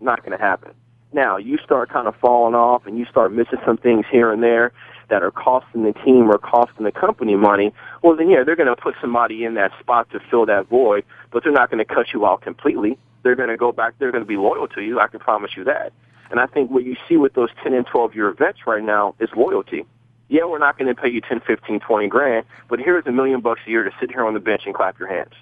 Not 0.03 0.19
going 0.23 0.37
to 0.37 0.43
happen. 0.43 0.73
Now, 1.13 1.37
you 1.37 1.57
start 1.63 1.89
kind 1.89 2.07
of 2.07 2.15
falling 2.17 2.55
off, 2.55 2.85
and 2.85 2.97
you 2.97 3.05
start 3.05 3.31
missing 3.31 3.59
some 3.65 3.77
things 3.77 4.05
here 4.11 4.31
and 4.31 4.43
there 4.43 4.73
that 5.09 5.23
are 5.23 5.31
costing 5.31 5.83
the 5.83 5.93
team 5.93 6.29
or 6.29 6.37
costing 6.37 6.85
the 6.85 6.91
company 6.91 7.35
money. 7.35 7.73
Well, 8.01 8.15
then 8.15 8.29
yeah, 8.29 8.43
they're 8.43 8.55
going 8.55 8.73
to 8.73 8.75
put 8.75 8.95
somebody 8.99 9.43
in 9.45 9.53
that 9.55 9.71
spot 9.79 10.09
to 10.11 10.19
fill 10.29 10.45
that 10.47 10.67
void, 10.67 11.05
but 11.31 11.43
they're 11.43 11.53
not 11.53 11.69
going 11.69 11.85
to 11.85 11.93
cut 11.93 12.13
you 12.13 12.25
out 12.25 12.41
completely. 12.41 12.97
They're 13.21 13.35
going 13.35 13.49
to 13.49 13.57
go 13.57 13.71
back. 13.71 13.93
They're 13.99 14.11
going 14.11 14.23
to 14.23 14.27
be 14.27 14.37
loyal 14.37 14.67
to 14.69 14.81
you. 14.81 14.99
I 14.99 15.07
can 15.07 15.19
promise 15.19 15.51
you 15.55 15.63
that. 15.65 15.93
And 16.31 16.39
I 16.39 16.47
think 16.47 16.71
what 16.71 16.83
you 16.83 16.95
see 17.07 17.15
with 17.15 17.33
those 17.33 17.49
10 17.61 17.73
and 17.73 17.85
12 17.85 18.15
year 18.15 18.31
vets 18.33 18.65
right 18.65 18.83
now 18.83 19.15
is 19.19 19.29
loyalty. 19.35 19.85
Yeah, 20.29 20.45
we're 20.45 20.57
not 20.57 20.79
going 20.79 20.93
to 20.93 20.99
pay 20.99 21.09
you 21.09 21.21
10, 21.21 21.41
15, 21.45 21.79
20 21.79 22.07
grand, 22.07 22.45
but 22.67 22.79
here's 22.79 23.05
a 23.05 23.11
million 23.11 23.41
bucks 23.41 23.61
a 23.67 23.69
year 23.69 23.83
to 23.83 23.91
sit 23.99 24.09
here 24.09 24.25
on 24.25 24.33
the 24.33 24.39
bench 24.39 24.63
and 24.65 24.73
clap 24.73 24.97
your 24.97 25.07
hands. 25.07 25.33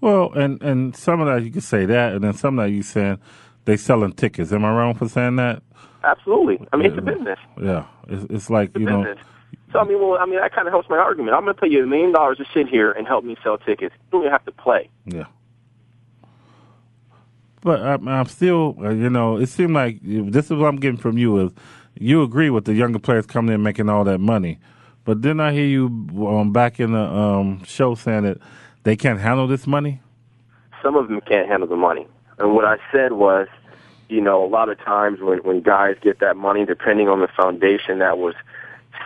Well, 0.00 0.32
and 0.32 0.62
and 0.62 0.96
some 0.96 1.20
of 1.20 1.26
that 1.26 1.44
you 1.44 1.50
could 1.50 1.62
say 1.62 1.84
that, 1.86 2.14
and 2.14 2.24
then 2.24 2.32
some 2.32 2.58
of 2.58 2.66
that 2.66 2.72
you 2.72 2.82
saying 2.82 3.18
they 3.64 3.76
selling 3.76 4.12
tickets. 4.12 4.52
Am 4.52 4.64
I 4.64 4.72
wrong 4.72 4.94
for 4.94 5.08
saying 5.08 5.36
that? 5.36 5.62
Absolutely. 6.02 6.66
I 6.72 6.76
mean, 6.76 6.86
it's 6.86 6.98
a 6.98 7.02
business. 7.02 7.38
Yeah, 7.60 7.86
it's, 8.08 8.26
it's 8.30 8.50
like 8.50 8.76
you 8.76 8.86
know. 8.86 9.04
business. 9.04 9.26
So 9.72 9.78
I 9.78 9.84
mean, 9.84 10.00
well, 10.00 10.18
I 10.18 10.26
mean, 10.26 10.40
that 10.40 10.54
kind 10.54 10.66
of 10.66 10.72
helps 10.72 10.88
my 10.88 10.96
argument. 10.96 11.36
I'm 11.36 11.44
going 11.44 11.54
to 11.54 11.60
pay 11.60 11.68
you 11.68 11.84
a 11.84 11.86
million 11.86 12.12
dollars 12.12 12.38
to 12.38 12.44
sit 12.52 12.68
here 12.68 12.90
and 12.90 13.06
help 13.06 13.24
me 13.24 13.36
sell 13.42 13.58
tickets. 13.58 13.94
You 13.94 14.10
don't 14.10 14.22
even 14.22 14.32
have 14.32 14.44
to 14.46 14.52
play. 14.52 14.88
Yeah. 15.04 15.26
But 17.62 17.82
I'm, 17.82 18.08
I'm 18.08 18.26
still, 18.26 18.74
uh, 18.80 18.90
you 18.90 19.10
know, 19.10 19.36
it 19.36 19.48
seemed 19.48 19.74
like 19.74 19.98
this 20.02 20.46
is 20.46 20.52
what 20.52 20.66
I'm 20.66 20.76
getting 20.76 20.96
from 20.96 21.18
you 21.18 21.46
is 21.46 21.52
you 21.94 22.22
agree 22.22 22.50
with 22.50 22.64
the 22.64 22.74
younger 22.74 22.98
players 22.98 23.26
coming 23.26 23.54
in 23.54 23.62
making 23.62 23.88
all 23.88 24.02
that 24.04 24.18
money, 24.18 24.58
but 25.04 25.22
then 25.22 25.40
I 25.40 25.52
hear 25.52 25.66
you 25.66 25.86
um, 26.26 26.52
back 26.52 26.80
in 26.80 26.92
the 26.92 27.02
um, 27.02 27.62
show 27.64 27.94
saying 27.94 28.22
that 28.22 28.38
they 28.82 28.96
can't 28.96 29.20
handle 29.20 29.46
this 29.46 29.66
money. 29.66 30.00
Some 30.82 30.96
of 30.96 31.08
them 31.08 31.20
can't 31.20 31.48
handle 31.48 31.68
the 31.68 31.76
money. 31.76 32.06
And 32.38 32.54
what 32.54 32.64
I 32.64 32.78
said 32.90 33.12
was, 33.12 33.48
you 34.08 34.20
know, 34.20 34.44
a 34.44 34.48
lot 34.48 34.68
of 34.68 34.78
times 34.78 35.20
when 35.20 35.38
when 35.38 35.60
guys 35.60 35.96
get 36.00 36.20
that 36.20 36.36
money, 36.36 36.64
depending 36.64 37.08
on 37.08 37.20
the 37.20 37.28
foundation 37.28 37.98
that 37.98 38.18
was 38.18 38.34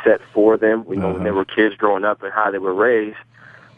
set 0.03 0.21
for 0.33 0.57
them, 0.57 0.85
you 0.89 0.97
know, 0.97 1.13
when 1.13 1.25
they 1.25 1.31
uh-huh. 1.31 1.39
were 1.39 1.45
kids 1.45 1.75
growing 1.75 2.05
up 2.05 2.23
and 2.23 2.33
how 2.33 2.51
they 2.51 2.59
were 2.59 2.75
raised, 2.75 3.17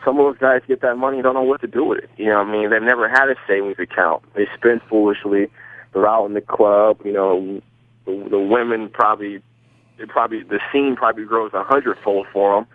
some 0.05 0.19
of 0.19 0.25
those 0.25 0.39
guys 0.39 0.63
get 0.69 0.83
that 0.83 0.97
money 0.97 1.19
and 1.19 1.25
don't 1.25 1.35
know 1.35 1.43
what 1.43 1.61
to 1.63 1.67
do 1.67 1.85
with 1.85 1.99
it. 1.99 2.11
You 2.17 2.27
know 2.27 2.39
what 2.39 2.49
I 2.49 2.53
mean? 2.53 2.71
They've 2.71 2.83
never 2.83 3.09
had 3.09 3.29
a 3.29 3.35
savings 3.47 3.79
account. 3.79 4.23
They 4.35 4.47
spend 4.57 4.83
foolishly. 4.89 5.49
They're 5.93 6.07
out 6.07 6.27
in 6.27 6.35
the 6.35 6.41
club. 6.41 7.01
You 7.05 7.13
know, 7.13 7.63
the, 8.05 8.29
the 8.31 8.39
women 8.39 8.89
probably, 8.89 9.43
it 9.99 10.09
probably 10.09 10.43
the 10.43 10.61
scene 10.73 10.95
probably 10.95 11.25
grows 11.25 11.53
a 11.55 11.65
hundredfold 11.65 12.27
for 12.33 12.55
them, 12.55 12.67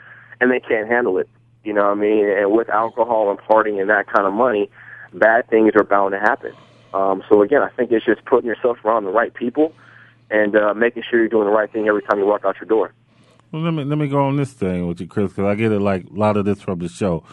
and 0.41 0.51
they 0.51 0.59
can't 0.59 0.89
handle 0.89 1.17
it. 1.19 1.29
You 1.63 1.73
know 1.73 1.83
what 1.83 1.97
I 1.97 2.01
mean? 2.01 2.27
And 2.27 2.51
with 2.51 2.69
alcohol 2.69 3.29
and 3.29 3.39
partying 3.39 3.79
and 3.79 3.89
that 3.89 4.07
kind 4.07 4.25
of 4.25 4.33
money, 4.33 4.69
bad 5.13 5.47
things 5.49 5.73
are 5.75 5.83
bound 5.83 6.13
to 6.13 6.19
happen. 6.19 6.53
Um, 6.93 7.23
so 7.29 7.41
again, 7.41 7.61
I 7.61 7.69
think 7.69 7.91
it's 7.91 8.05
just 8.05 8.25
putting 8.25 8.47
yourself 8.47 8.83
around 8.83 9.05
the 9.05 9.11
right 9.11 9.33
people 9.33 9.73
and 10.29 10.55
uh, 10.55 10.73
making 10.73 11.03
sure 11.09 11.19
you're 11.19 11.29
doing 11.29 11.45
the 11.45 11.51
right 11.51 11.71
thing 11.71 11.87
every 11.87 12.01
time 12.01 12.19
you 12.19 12.25
walk 12.25 12.45
out 12.45 12.55
your 12.59 12.67
door. 12.67 12.93
Well, 13.51 13.61
let 13.61 13.73
me 13.73 13.83
let 13.83 13.97
me 13.97 14.07
go 14.07 14.23
on 14.23 14.37
this 14.37 14.53
thing 14.53 14.87
with 14.87 15.01
you, 15.01 15.07
Chris, 15.07 15.31
because 15.31 15.45
I 15.45 15.55
get 15.55 15.71
it 15.71 15.79
like 15.79 16.05
a 16.05 16.13
lot 16.13 16.37
of 16.37 16.45
this 16.45 16.61
from 16.61 16.79
the 16.79 16.87
show. 16.87 17.23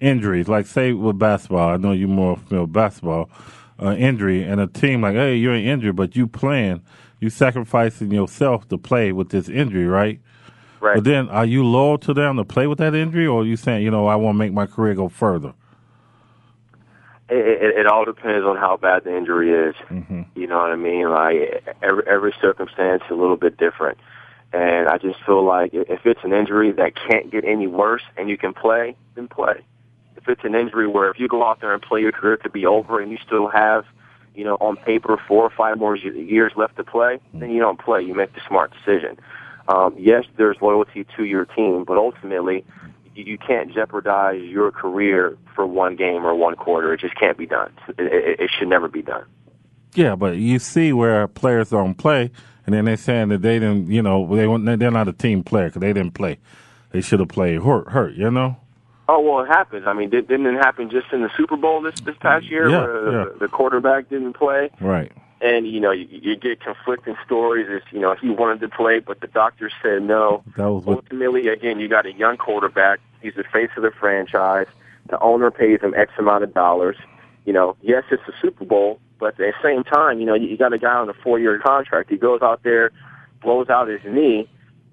Injuries, 0.00 0.48
like 0.48 0.66
say 0.66 0.92
with 0.92 1.18
basketball, 1.18 1.70
I 1.70 1.76
know 1.76 1.92
you're 1.92 2.08
more 2.08 2.36
familiar 2.36 2.62
with 2.62 2.72
basketball. 2.72 3.30
Uh, 3.80 3.94
injury 3.94 4.42
and 4.42 4.60
a 4.60 4.66
team 4.66 5.02
like, 5.02 5.14
hey, 5.14 5.36
you're 5.36 5.54
an 5.54 5.64
injury, 5.64 5.92
but 5.92 6.16
you 6.16 6.26
playing. 6.26 6.82
you 7.20 7.30
sacrificing 7.30 8.10
yourself 8.10 8.68
to 8.68 8.78
play 8.78 9.12
with 9.12 9.30
this 9.30 9.48
injury, 9.48 9.86
right? 9.86 10.20
Right. 10.80 10.94
But 10.96 11.04
then, 11.04 11.28
are 11.28 11.44
you 11.44 11.64
loyal 11.64 11.98
to 11.98 12.14
them 12.14 12.36
to 12.36 12.44
play 12.44 12.66
with 12.66 12.78
that 12.78 12.94
injury, 12.94 13.26
or 13.26 13.42
are 13.42 13.44
you 13.44 13.56
saying, 13.56 13.82
you 13.82 13.90
know, 13.90 14.06
I 14.06 14.16
want 14.16 14.36
to 14.36 14.38
make 14.38 14.52
my 14.52 14.66
career 14.66 14.94
go 14.94 15.08
further? 15.08 15.54
It, 17.28 17.36
it, 17.36 17.78
it 17.80 17.86
all 17.86 18.04
depends 18.04 18.46
on 18.46 18.56
how 18.56 18.76
bad 18.76 19.04
the 19.04 19.14
injury 19.14 19.50
is. 19.50 19.74
Mm-hmm. 19.90 20.22
You 20.34 20.46
know 20.46 20.58
what 20.58 20.70
I 20.70 20.76
mean? 20.76 21.10
Like 21.10 21.76
every 21.82 22.06
every 22.06 22.34
circumstance 22.40 23.02
is 23.04 23.10
a 23.10 23.14
little 23.14 23.36
bit 23.36 23.58
different, 23.58 23.98
and 24.52 24.88
I 24.88 24.98
just 24.98 25.22
feel 25.24 25.44
like 25.44 25.74
if 25.74 26.06
it's 26.06 26.20
an 26.22 26.32
injury 26.32 26.72
that 26.72 26.94
can't 26.94 27.30
get 27.30 27.44
any 27.44 27.66
worse 27.66 28.02
and 28.16 28.30
you 28.30 28.38
can 28.38 28.54
play, 28.54 28.96
then 29.14 29.28
play. 29.28 29.64
If 30.16 30.28
it's 30.28 30.44
an 30.44 30.54
injury 30.54 30.86
where 30.86 31.10
if 31.10 31.18
you 31.18 31.28
go 31.28 31.44
out 31.44 31.60
there 31.60 31.74
and 31.74 31.82
play, 31.82 32.00
your 32.00 32.12
career 32.12 32.36
could 32.36 32.52
be 32.52 32.66
over, 32.66 33.00
and 33.00 33.10
you 33.10 33.18
still 33.26 33.48
have, 33.48 33.84
you 34.34 34.44
know, 34.44 34.56
on 34.60 34.76
paper 34.76 35.20
four 35.28 35.42
or 35.42 35.50
five 35.50 35.76
more 35.78 35.96
years 35.96 36.52
left 36.56 36.76
to 36.76 36.84
play, 36.84 37.18
then 37.34 37.50
you 37.50 37.60
don't 37.60 37.78
play. 37.78 38.00
You 38.00 38.14
make 38.14 38.32
the 38.34 38.40
smart 38.46 38.72
decision. 38.72 39.18
Um, 39.68 39.94
yes, 39.98 40.24
there's 40.36 40.56
loyalty 40.60 41.06
to 41.16 41.24
your 41.24 41.44
team, 41.44 41.84
but 41.84 41.98
ultimately, 41.98 42.64
you 43.14 43.36
can't 43.36 43.72
jeopardize 43.72 44.42
your 44.42 44.70
career 44.70 45.36
for 45.54 45.66
one 45.66 45.94
game 45.96 46.24
or 46.24 46.34
one 46.34 46.56
quarter. 46.56 46.92
It 46.94 47.00
just 47.00 47.16
can't 47.16 47.36
be 47.36 47.46
done. 47.46 47.72
It, 47.98 48.00
it, 48.00 48.40
it 48.40 48.50
should 48.58 48.68
never 48.68 48.88
be 48.88 49.02
done. 49.02 49.24
Yeah, 49.94 50.14
but 50.14 50.36
you 50.36 50.58
see 50.58 50.92
where 50.92 51.26
players 51.28 51.70
don't 51.70 51.94
play, 51.94 52.30
and 52.64 52.74
then 52.74 52.84
they're 52.84 52.96
saying 52.96 53.28
that 53.28 53.42
they 53.42 53.58
didn't, 53.58 53.90
you 53.90 54.02
know, 54.02 54.26
they 54.34 54.76
they're 54.76 54.90
not 54.90 55.08
a 55.08 55.12
team 55.12 55.42
player 55.42 55.68
because 55.68 55.80
they 55.80 55.92
didn't 55.92 56.14
play. 56.14 56.38
They 56.90 57.00
should 57.00 57.20
have 57.20 57.28
played 57.28 57.62
hurt, 57.62 57.90
hurt, 57.90 58.14
you 58.14 58.30
know. 58.30 58.56
Oh 59.08 59.20
well, 59.20 59.42
it 59.42 59.48
happens. 59.48 59.86
I 59.86 59.94
mean, 59.94 60.10
didn't 60.10 60.46
it 60.46 60.54
happen 60.54 60.90
just 60.90 61.06
in 61.12 61.22
the 61.22 61.30
Super 61.36 61.56
Bowl 61.56 61.80
this 61.80 61.98
this 62.00 62.16
past 62.20 62.46
year 62.46 62.68
Yeah, 62.68 62.80
where 62.80 63.04
yeah. 63.12 63.24
the, 63.24 63.38
the 63.40 63.48
quarterback 63.48 64.10
didn't 64.10 64.34
play? 64.34 64.70
Right. 64.80 65.12
And 65.40 65.66
you 65.68 65.80
know, 65.80 65.92
you, 65.92 66.06
you 66.10 66.36
get 66.36 66.60
conflicting 66.60 67.16
stories. 67.24 67.68
As 67.70 67.82
you 67.92 68.00
know, 68.00 68.14
he 68.20 68.30
wanted 68.30 68.60
to 68.60 68.68
play, 68.68 68.98
but 68.98 69.20
the 69.20 69.28
doctor 69.28 69.70
said 69.82 70.02
no. 70.02 70.42
That 70.56 70.70
was 70.70 70.84
what, 70.84 70.96
Ultimately, 70.96 71.48
again, 71.48 71.78
you 71.78 71.88
got 71.88 72.06
a 72.06 72.12
young 72.12 72.36
quarterback. 72.36 73.00
He's 73.22 73.34
the 73.34 73.44
face 73.44 73.70
of 73.76 73.82
the 73.82 73.90
franchise. 73.90 74.66
The 75.08 75.18
owner 75.20 75.50
pays 75.50 75.80
him 75.80 75.94
X 75.96 76.12
amount 76.18 76.44
of 76.44 76.54
dollars. 76.54 76.96
You 77.44 77.52
know, 77.52 77.76
yes, 77.80 78.04
it's 78.10 78.22
a 78.28 78.32
Super 78.42 78.64
Bowl, 78.64 79.00
but 79.18 79.28
at 79.28 79.36
the 79.38 79.52
same 79.62 79.84
time, 79.84 80.20
you 80.20 80.26
know, 80.26 80.34
you, 80.34 80.48
you 80.48 80.56
got 80.56 80.72
a 80.72 80.78
guy 80.78 80.94
on 80.94 81.08
a 81.08 81.14
four-year 81.14 81.58
contract. 81.60 82.10
He 82.10 82.16
goes 82.16 82.42
out 82.42 82.62
there, 82.62 82.92
blows 83.40 83.70
out 83.70 83.88
his 83.88 84.00
knee. 84.04 84.48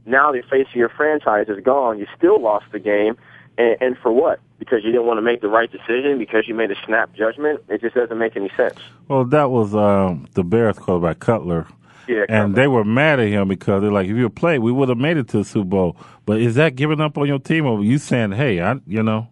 Now 0.05 0.31
the 0.31 0.41
face 0.43 0.67
of 0.69 0.75
your 0.75 0.89
franchise 0.89 1.47
is 1.49 1.61
gone. 1.63 1.99
You 1.99 2.07
still 2.15 2.39
lost 2.41 2.65
the 2.71 2.79
game, 2.79 3.17
and, 3.57 3.77
and 3.81 3.97
for 3.97 4.11
what? 4.11 4.39
Because 4.59 4.83
you 4.83 4.91
didn't 4.91 5.05
want 5.05 5.17
to 5.17 5.21
make 5.21 5.41
the 5.41 5.47
right 5.47 5.71
decision. 5.71 6.17
Because 6.17 6.47
you 6.47 6.53
made 6.53 6.71
a 6.71 6.75
snap 6.85 7.13
judgment. 7.13 7.61
It 7.69 7.81
just 7.81 7.95
doesn't 7.95 8.17
make 8.17 8.35
any 8.35 8.49
sense. 8.55 8.79
well, 9.07 9.25
that 9.25 9.51
was 9.51 9.75
um, 9.75 10.27
the 10.33 10.43
Bears 10.43 10.77
quarterback 10.77 11.19
Cutler. 11.19 11.67
Yeah, 12.07 12.25
and 12.29 12.53
they 12.53 12.67
were 12.67 12.83
mad 12.83 13.19
at 13.19 13.29
him 13.29 13.47
because 13.47 13.81
they're 13.81 13.91
like, 13.91 14.07
if 14.07 14.15
you 14.15 14.29
played, 14.29 14.59
we 14.59 14.71
would 14.71 14.89
have 14.89 14.97
made 14.97 15.17
it 15.17 15.27
to 15.29 15.39
the 15.39 15.43
Super 15.43 15.65
Bowl. 15.65 15.97
But 16.27 16.39
is 16.39 16.53
that 16.53 16.75
giving 16.75 17.01
up 17.01 17.17
on 17.17 17.27
your 17.27 17.39
team, 17.39 17.65
or 17.65 17.83
you 17.83 17.97
saying, 17.97 18.33
hey, 18.33 18.61
I, 18.61 18.75
you 18.85 19.01
know? 19.01 19.27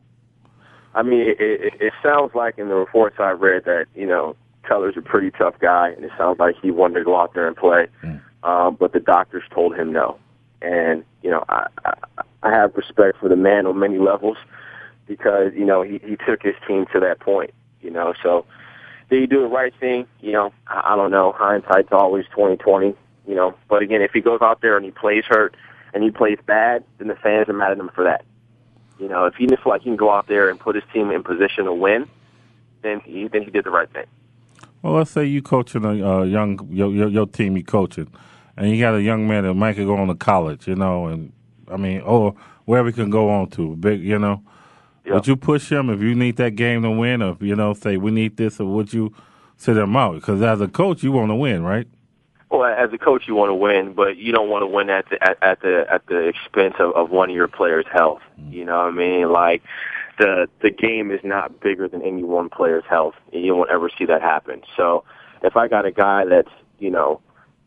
I 0.95 1.03
mean, 1.03 1.21
it, 1.21 1.39
it, 1.39 1.73
it 1.79 1.93
sounds 2.01 2.33
like 2.33 2.57
in 2.57 2.69
the 2.69 2.75
reports 2.75 3.17
I 3.19 3.31
read 3.31 3.65
that 3.65 3.85
you 3.95 4.07
know 4.07 4.35
Cutler's 4.63 4.97
a 4.97 5.01
pretty 5.01 5.31
tough 5.31 5.55
guy, 5.59 5.89
and 5.89 6.03
it 6.03 6.11
sounds 6.17 6.39
like 6.39 6.55
he 6.61 6.71
wanted 6.71 6.99
to 6.99 7.05
go 7.05 7.19
out 7.19 7.33
there 7.33 7.47
and 7.47 7.55
play, 7.55 7.87
um, 8.43 8.75
but 8.79 8.93
the 8.93 8.99
doctors 8.99 9.43
told 9.53 9.75
him 9.75 9.91
no. 9.91 10.17
And 10.63 11.03
you 11.21 11.29
know, 11.29 11.43
I, 11.49 11.67
I 12.41 12.49
have 12.49 12.75
respect 12.75 13.19
for 13.19 13.29
the 13.29 13.35
man 13.35 13.67
on 13.67 13.77
many 13.77 13.99
levels 13.99 14.37
because 15.05 15.53
you 15.53 15.65
know 15.65 15.81
he 15.81 15.99
he 16.03 16.15
took 16.15 16.41
his 16.41 16.55
team 16.67 16.85
to 16.93 16.99
that 17.01 17.19
point. 17.19 17.53
You 17.81 17.91
know, 17.91 18.13
so 18.23 18.45
did 19.09 19.19
he 19.19 19.27
do 19.27 19.41
the 19.41 19.47
right 19.47 19.73
thing? 19.79 20.07
You 20.21 20.31
know, 20.31 20.53
I, 20.67 20.93
I 20.93 20.95
don't 20.95 21.11
know. 21.11 21.33
Hindsight's 21.37 21.91
always 21.91 22.25
twenty 22.33 22.57
twenty. 22.57 22.95
You 23.27 23.35
know, 23.35 23.55
but 23.69 23.81
again, 23.81 24.01
if 24.01 24.11
he 24.11 24.21
goes 24.21 24.41
out 24.41 24.61
there 24.61 24.75
and 24.75 24.85
he 24.85 24.91
plays 24.91 25.23
hurt 25.25 25.55
and 25.93 26.03
he 26.03 26.11
plays 26.11 26.37
bad, 26.45 26.83
then 26.97 27.07
the 27.07 27.15
fans 27.15 27.47
are 27.47 27.53
mad 27.53 27.71
at 27.71 27.77
him 27.77 27.89
for 27.93 28.03
that. 28.03 28.25
You 28.99 29.07
know, 29.07 29.25
if 29.25 29.35
he 29.35 29.47
just 29.47 29.65
like 29.65 29.81
he 29.81 29.89
can 29.89 29.97
go 29.97 30.11
out 30.11 30.27
there 30.27 30.49
and 30.49 30.59
put 30.59 30.75
his 30.75 30.83
team 30.93 31.11
in 31.11 31.23
position 31.23 31.65
to 31.65 31.73
win, 31.73 32.07
then 32.81 33.01
he 33.01 33.27
then 33.27 33.43
he 33.43 33.51
did 33.51 33.65
the 33.65 33.71
right 33.71 33.91
thing. 33.91 34.05
Well, 34.81 34.93
let's 34.93 35.11
say 35.11 35.25
you 35.25 35.41
coaching 35.41 35.85
a 35.85 35.89
uh, 35.89 36.23
young 36.23 36.67
your, 36.69 36.91
your 36.91 37.07
your 37.07 37.25
team 37.25 37.55
you 37.57 37.63
coaching, 37.63 38.11
and 38.57 38.69
you 38.69 38.79
got 38.79 38.95
a 38.95 39.01
young 39.01 39.27
man 39.27 39.43
that 39.43 39.53
might 39.53 39.75
could 39.75 39.85
go 39.85 39.97
on 39.97 40.07
to 40.07 40.15
college, 40.15 40.67
you 40.67 40.75
know, 40.75 41.07
and 41.07 41.31
I 41.71 41.77
mean, 41.77 42.01
or 42.01 42.35
wherever 42.65 42.87
he 42.87 42.93
can 42.93 43.09
go 43.09 43.29
on 43.29 43.49
to, 43.51 43.75
big, 43.75 44.01
you 44.01 44.19
know. 44.19 44.43
Would 45.05 45.27
you 45.27 45.35
push 45.35 45.69
him 45.69 45.89
if 45.89 46.01
you 46.01 46.15
need 46.15 46.37
that 46.37 46.51
game 46.51 46.81
to 46.83 46.91
win, 46.91 47.21
or 47.21 47.37
you 47.41 47.55
know, 47.55 47.73
say 47.73 47.97
we 47.97 48.11
need 48.11 48.37
this, 48.37 48.59
or 48.59 48.65
would 48.67 48.93
you 48.93 49.13
sit 49.57 49.75
him 49.75 49.95
out? 49.95 50.15
Because 50.15 50.41
as 50.41 50.61
a 50.61 50.67
coach, 50.67 51.03
you 51.03 51.11
want 51.11 51.29
to 51.29 51.35
win, 51.35 51.63
right? 51.63 51.87
Well, 52.49 52.63
as 52.63 52.93
a 52.93 52.97
coach, 52.97 53.23
you 53.27 53.35
want 53.35 53.49
to 53.49 53.55
win, 53.55 53.93
but 53.93 54.17
you 54.17 54.31
don't 54.31 54.49
want 54.49 54.61
to 54.61 54.67
win 54.67 54.89
at 54.89 55.09
the 55.09 55.21
at, 55.21 55.37
at 55.41 55.61
the 55.61 55.85
at 55.91 56.05
the 56.05 56.27
expense 56.27 56.75
of, 56.79 56.93
of 56.93 57.09
one 57.09 57.29
of 57.29 57.35
your 57.35 57.47
players' 57.47 57.85
health. 57.91 58.21
Mm. 58.39 58.53
You 58.53 58.65
know 58.65 58.77
what 58.77 58.87
I 58.87 58.91
mean? 58.91 59.31
Like 59.31 59.63
the 60.19 60.47
the 60.61 60.69
game 60.69 61.11
is 61.11 61.19
not 61.23 61.59
bigger 61.59 61.87
than 61.87 62.01
any 62.01 62.23
one 62.23 62.49
player's 62.49 62.85
health. 62.89 63.15
And 63.33 63.43
you 63.43 63.55
won't 63.55 63.71
ever 63.71 63.89
see 63.97 64.05
that 64.05 64.21
happen. 64.21 64.61
So 64.77 65.03
if 65.41 65.57
I 65.57 65.67
got 65.67 65.85
a 65.85 65.91
guy 65.91 66.25
that's 66.25 66.51
you 66.79 66.91
know 66.91 67.19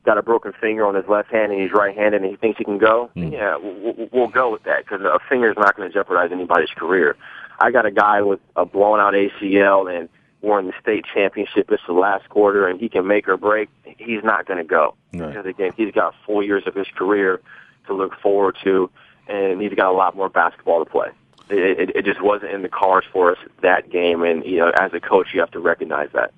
got 0.06 0.16
a 0.16 0.22
broken 0.22 0.52
finger 0.58 0.86
on 0.86 0.94
his 0.94 1.06
left 1.08 1.30
hand 1.30 1.52
and 1.52 1.60
he's 1.60 1.72
right-handed 1.72 2.22
and 2.22 2.30
he 2.30 2.36
thinks 2.36 2.56
he 2.56 2.64
can 2.64 2.78
go, 2.78 3.10
hmm. 3.14 3.28
yeah, 3.28 3.56
we'll, 3.58 4.08
we'll 4.12 4.28
go 4.28 4.50
with 4.50 4.62
that 4.62 4.84
because 4.84 5.02
a 5.02 5.18
finger 5.28 5.50
is 5.50 5.56
not 5.58 5.76
going 5.76 5.88
to 5.88 5.92
jeopardize 5.92 6.30
anybody's 6.32 6.70
career. 6.70 7.16
I 7.60 7.70
got 7.70 7.84
a 7.84 7.90
guy 7.90 8.22
with 8.22 8.40
a 8.54 8.64
blown 8.64 9.00
out 9.00 9.12
ACL 9.14 9.92
and 9.94 10.08
we're 10.42 10.60
in 10.60 10.66
the 10.66 10.72
state 10.80 11.04
championship. 11.12 11.70
It's 11.70 11.82
the 11.86 11.92
last 11.92 12.28
quarter 12.28 12.66
and 12.68 12.80
he 12.80 12.88
can 12.88 13.06
make 13.06 13.28
or 13.28 13.36
break. 13.36 13.68
He's 13.84 14.22
not 14.22 14.46
going 14.46 14.58
to 14.58 14.64
go 14.64 14.94
Right. 15.12 15.28
because 15.28 15.46
again, 15.46 15.72
he's 15.76 15.92
got 15.92 16.14
four 16.24 16.42
years 16.42 16.62
of 16.66 16.74
his 16.74 16.86
career 16.94 17.40
to 17.86 17.94
look 17.94 18.14
forward 18.20 18.56
to, 18.64 18.90
and 19.28 19.60
he's 19.60 19.74
got 19.74 19.90
a 19.90 19.96
lot 19.96 20.16
more 20.16 20.28
basketball 20.28 20.84
to 20.84 20.90
play. 20.90 21.08
It, 21.48 21.80
it, 21.90 21.96
it 21.96 22.04
just 22.04 22.20
wasn't 22.22 22.52
in 22.52 22.62
the 22.62 22.68
cards 22.68 23.06
for 23.12 23.30
us 23.32 23.38
that 23.62 23.88
game, 23.90 24.22
and 24.22 24.44
you 24.44 24.58
know, 24.58 24.72
as 24.78 24.92
a 24.92 25.00
coach, 25.00 25.28
you 25.32 25.40
have 25.40 25.50
to 25.52 25.60
recognize 25.60 26.08
that. 26.12 26.32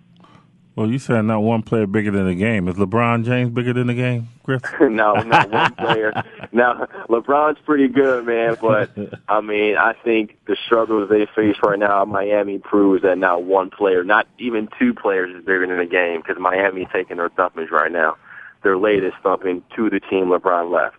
Well, 0.79 0.89
you 0.89 1.01
said 1.01 1.23
not 1.23 1.41
one 1.41 1.65
player 1.65 1.89
bigger 1.89 2.13
than 2.13 2.29
the 2.29 2.37
game. 2.37 2.69
Is 2.69 2.77
LeBron 2.77 3.25
James 3.25 3.51
bigger 3.51 3.73
than 3.73 3.89
the 3.89 3.95
game, 3.95 4.29
Chris? 4.45 4.63
no, 4.81 5.15
not 5.15 5.51
one 5.51 5.75
player. 5.79 6.13
Now, 6.53 6.87
LeBron's 7.09 7.59
pretty 7.67 7.89
good, 7.89 8.25
man, 8.25 8.57
but 8.61 8.89
I 9.29 9.41
mean, 9.41 9.77
I 9.77 9.95
think 10.05 10.39
the 10.47 10.57
struggles 10.67 11.11
they 11.11 11.27
face 11.35 11.57
right 11.65 11.81
now 11.81 12.05
in 12.05 12.11
Miami 12.11 12.61
proves 12.61 13.03
that 13.03 13.19
not 13.19 13.43
one 13.43 13.71
player, 13.71 14.05
not 14.05 14.29
even 14.39 14.69
two 14.79 14.95
players, 14.95 15.35
is 15.35 15.45
bigger 15.45 15.67
than 15.67 15.79
the 15.79 15.85
game 15.85 16.21
because 16.21 16.41
Miami's 16.41 16.87
taking 16.93 17.17
their 17.17 17.31
thumpings 17.31 17.73
right 17.73 17.91
now. 17.91 18.17
Their 18.63 18.79
latest 18.79 19.17
thumping 19.21 19.65
to 19.75 19.91
the 19.91 19.99
team 19.99 20.27
LeBron 20.27 20.71
left. 20.71 20.95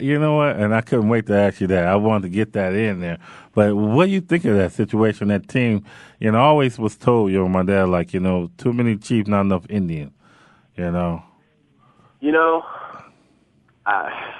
You 0.00 0.18
know 0.18 0.36
what? 0.36 0.56
And 0.56 0.74
I 0.74 0.82
couldn't 0.82 1.08
wait 1.08 1.26
to 1.26 1.34
ask 1.34 1.60
you 1.60 1.66
that. 1.68 1.86
I 1.86 1.96
wanted 1.96 2.22
to 2.24 2.28
get 2.28 2.52
that 2.52 2.74
in 2.74 3.00
there. 3.00 3.18
But 3.54 3.74
what 3.74 4.06
do 4.06 4.12
you 4.12 4.20
think 4.20 4.44
of 4.44 4.56
that 4.56 4.72
situation? 4.72 5.28
That 5.28 5.48
team, 5.48 5.84
you 6.18 6.30
know, 6.30 6.38
I 6.38 6.42
always 6.42 6.78
was 6.78 6.96
told, 6.96 7.32
you 7.32 7.38
know, 7.38 7.48
my 7.48 7.62
dad, 7.62 7.88
like, 7.88 8.12
you 8.12 8.20
know, 8.20 8.50
too 8.58 8.72
many 8.72 8.96
Chiefs, 8.96 9.28
not 9.28 9.42
enough 9.42 9.64
Indian. 9.70 10.12
You 10.76 10.90
know, 10.90 11.22
You 12.20 12.32
know, 12.32 12.64
I, 13.86 14.34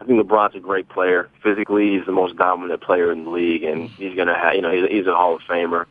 I 0.00 0.04
think 0.04 0.20
LeBron's 0.20 0.54
a 0.54 0.60
great 0.60 0.88
player. 0.88 1.30
Physically, 1.42 1.96
he's 1.96 2.04
the 2.04 2.12
most 2.12 2.36
dominant 2.36 2.82
player 2.82 3.10
in 3.10 3.24
the 3.24 3.30
league, 3.30 3.64
and 3.64 3.88
he's 3.88 4.14
gonna 4.14 4.38
have, 4.38 4.54
you 4.54 4.60
know, 4.60 4.70
he's, 4.70 4.88
he's 4.90 5.06
a 5.06 5.14
Hall 5.14 5.36
of 5.36 5.42
Famer. 5.42 5.86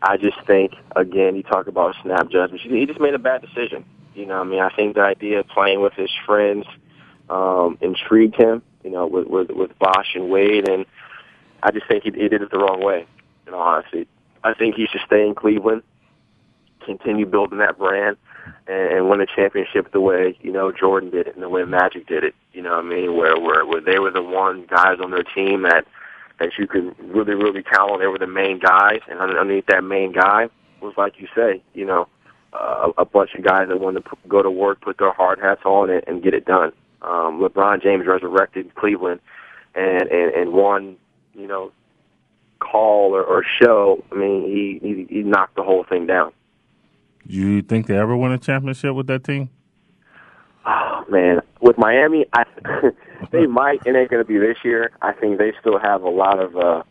I 0.00 0.16
just 0.16 0.40
think, 0.46 0.72
again, 0.96 1.36
you 1.36 1.42
talk 1.42 1.66
about 1.66 1.94
snap 2.02 2.30
judgment. 2.30 2.62
He 2.62 2.86
just 2.86 3.00
made 3.00 3.14
a 3.14 3.18
bad 3.18 3.42
decision. 3.42 3.84
You 4.14 4.26
know, 4.26 4.40
I 4.40 4.44
mean, 4.44 4.60
I 4.60 4.70
think 4.70 4.94
the 4.94 5.02
idea 5.02 5.40
of 5.40 5.48
playing 5.48 5.80
with 5.80 5.92
his 5.92 6.10
friends 6.26 6.66
um, 7.32 7.78
intrigued 7.80 8.36
him. 8.36 8.62
You 8.84 8.90
know, 8.90 9.06
with 9.06 9.26
with 9.26 9.50
with 9.50 9.78
Bosh 9.78 10.14
and 10.14 10.28
Wade, 10.28 10.68
and 10.68 10.84
I 11.62 11.70
just 11.70 11.86
think 11.88 12.04
he, 12.04 12.10
he 12.10 12.28
did 12.28 12.42
it 12.42 12.50
the 12.50 12.58
wrong 12.58 12.82
way. 12.82 13.06
In 13.46 13.54
all 13.54 13.60
honesty, 13.60 14.06
I 14.44 14.54
think 14.54 14.74
he 14.74 14.86
should 14.90 15.00
stay 15.06 15.26
in 15.26 15.34
Cleveland, 15.34 15.82
continue 16.84 17.26
building 17.26 17.58
that 17.58 17.78
brand, 17.78 18.16
and, 18.66 18.92
and 18.92 19.08
win 19.08 19.20
a 19.20 19.26
championship 19.26 19.92
the 19.92 20.00
way 20.00 20.36
you 20.40 20.52
know 20.52 20.72
Jordan 20.72 21.10
did 21.10 21.28
it 21.28 21.34
and 21.34 21.42
the 21.42 21.48
way 21.48 21.64
Magic 21.64 22.06
did 22.06 22.24
it. 22.24 22.34
You 22.52 22.62
know 22.62 22.70
what 22.70 22.84
I 22.84 22.88
mean? 22.88 23.16
Where 23.16 23.38
where 23.38 23.64
where 23.64 23.80
they 23.80 23.98
were 23.98 24.10
the 24.10 24.22
one 24.22 24.66
guys 24.68 24.98
on 25.02 25.10
their 25.10 25.22
team 25.22 25.62
that 25.62 25.86
that 26.40 26.50
you 26.58 26.66
could 26.66 26.94
really 26.98 27.34
really 27.34 27.62
count 27.62 27.92
on. 27.92 28.00
They 28.00 28.08
were 28.08 28.18
the 28.18 28.26
main 28.26 28.58
guys, 28.58 29.00
and 29.08 29.20
underneath 29.20 29.66
that 29.66 29.84
main 29.84 30.12
guy 30.12 30.48
was 30.80 30.94
like 30.96 31.20
you 31.20 31.28
say, 31.36 31.62
you 31.72 31.86
know, 31.86 32.08
uh, 32.52 32.90
a 32.98 33.04
bunch 33.04 33.30
of 33.34 33.44
guys 33.44 33.68
that 33.68 33.78
wanted 33.80 34.02
to 34.02 34.10
p- 34.10 34.28
go 34.28 34.42
to 34.42 34.50
work, 34.50 34.80
put 34.80 34.98
their 34.98 35.12
hard 35.12 35.38
hats 35.38 35.62
on, 35.64 35.88
and, 35.90 36.02
and 36.08 36.22
get 36.22 36.34
it 36.34 36.44
done. 36.44 36.72
Um, 37.02 37.40
LeBron 37.40 37.82
James 37.82 38.06
resurrected 38.06 38.74
Cleveland, 38.74 39.20
and 39.74 40.02
and 40.02 40.34
and 40.34 40.52
one, 40.52 40.96
you 41.34 41.46
know, 41.46 41.72
call 42.60 43.14
or, 43.14 43.24
or 43.24 43.44
show. 43.60 44.04
I 44.12 44.14
mean, 44.14 44.44
he, 44.44 44.78
he 44.86 45.06
he 45.08 45.22
knocked 45.22 45.56
the 45.56 45.62
whole 45.62 45.84
thing 45.84 46.06
down. 46.06 46.32
you 47.26 47.62
think 47.62 47.86
they 47.86 47.96
ever 47.96 48.16
win 48.16 48.32
a 48.32 48.38
championship 48.38 48.94
with 48.94 49.08
that 49.08 49.24
team? 49.24 49.50
Oh 50.64 51.04
man, 51.10 51.40
with 51.60 51.76
Miami, 51.76 52.26
I 52.32 52.44
they 53.32 53.46
might. 53.46 53.80
It 53.84 53.96
ain't 53.96 54.10
going 54.10 54.22
to 54.22 54.28
be 54.28 54.38
this 54.38 54.58
year. 54.64 54.92
I 55.02 55.12
think 55.12 55.38
they 55.38 55.52
still 55.60 55.78
have 55.80 56.02
a 56.02 56.10
lot 56.10 56.38
of 56.38 56.56
uh, 56.56 56.82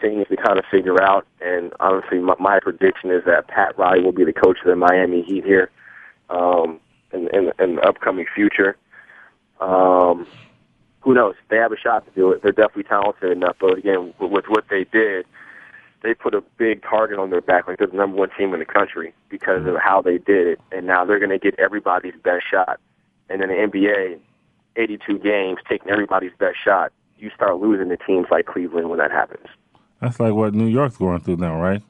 things 0.00 0.26
to 0.28 0.36
kind 0.36 0.58
of 0.58 0.64
figure 0.68 1.00
out. 1.00 1.26
And 1.40 1.72
honestly, 1.78 2.18
my, 2.18 2.34
my 2.40 2.58
prediction 2.60 3.10
is 3.10 3.22
that 3.26 3.46
Pat 3.46 3.78
Riley 3.78 4.02
will 4.02 4.12
be 4.12 4.24
the 4.24 4.32
coach 4.32 4.58
of 4.64 4.66
the 4.66 4.76
Miami 4.76 5.22
Heat 5.22 5.44
here. 5.44 5.70
Um, 6.28 6.80
in, 7.14 7.28
in, 7.32 7.52
in 7.58 7.76
the 7.76 7.82
upcoming 7.82 8.26
future. 8.34 8.76
Um, 9.60 10.26
who 11.00 11.14
knows? 11.14 11.34
They 11.48 11.56
have 11.56 11.72
a 11.72 11.76
shot 11.76 12.06
to 12.06 12.12
do 12.12 12.30
it. 12.32 12.42
They're 12.42 12.52
definitely 12.52 12.84
talented 12.84 13.30
enough. 13.30 13.56
But 13.60 13.78
again, 13.78 14.14
with, 14.18 14.46
what 14.48 14.64
they 14.70 14.84
did, 14.84 15.26
they 16.02 16.14
put 16.14 16.34
a 16.34 16.42
big 16.58 16.82
target 16.82 17.18
on 17.18 17.30
their 17.30 17.40
back, 17.40 17.66
like 17.68 17.78
they're 17.78 17.86
the 17.86 17.96
number 17.96 18.16
one 18.16 18.30
team 18.36 18.52
in 18.54 18.60
the 18.60 18.66
country 18.66 19.14
because 19.28 19.66
of 19.66 19.76
how 19.76 20.02
they 20.02 20.18
did 20.18 20.46
it. 20.46 20.60
And 20.72 20.86
now 20.86 21.04
they're 21.04 21.18
going 21.18 21.30
to 21.30 21.38
get 21.38 21.58
everybody's 21.58 22.14
best 22.22 22.44
shot. 22.50 22.80
And 23.28 23.42
in 23.42 23.48
the 23.48 23.54
NBA, 23.54 24.18
82 24.76 25.18
games, 25.18 25.58
taking 25.68 25.90
everybody's 25.90 26.32
best 26.38 26.56
shot, 26.62 26.92
you 27.18 27.30
start 27.34 27.58
losing 27.58 27.88
to 27.88 27.96
teams 27.96 28.26
like 28.30 28.46
Cleveland 28.46 28.90
when 28.90 28.98
that 28.98 29.10
happens. 29.10 29.46
That's 30.00 30.20
like 30.20 30.34
what 30.34 30.54
New 30.54 30.66
York's 30.66 30.96
going 30.96 31.20
through 31.20 31.36
now, 31.36 31.60
right? 31.60 31.82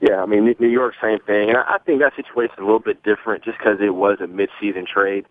Yeah, 0.00 0.22
I 0.22 0.26
mean 0.26 0.54
New- 0.58 0.68
York, 0.68 0.94
same 1.02 1.18
thing, 1.20 1.48
and 1.48 1.58
I 1.58 1.74
I 1.74 1.78
think 1.78 2.00
that 2.00 2.14
situation's 2.14 2.58
a 2.58 2.62
little 2.62 2.78
bit 2.78 3.02
different 3.02 3.42
just 3.42 3.58
because 3.58 3.78
it 3.80 3.94
was 3.94 4.18
a 4.20 4.28
mid-season 4.28 4.86
trade. 4.86 5.26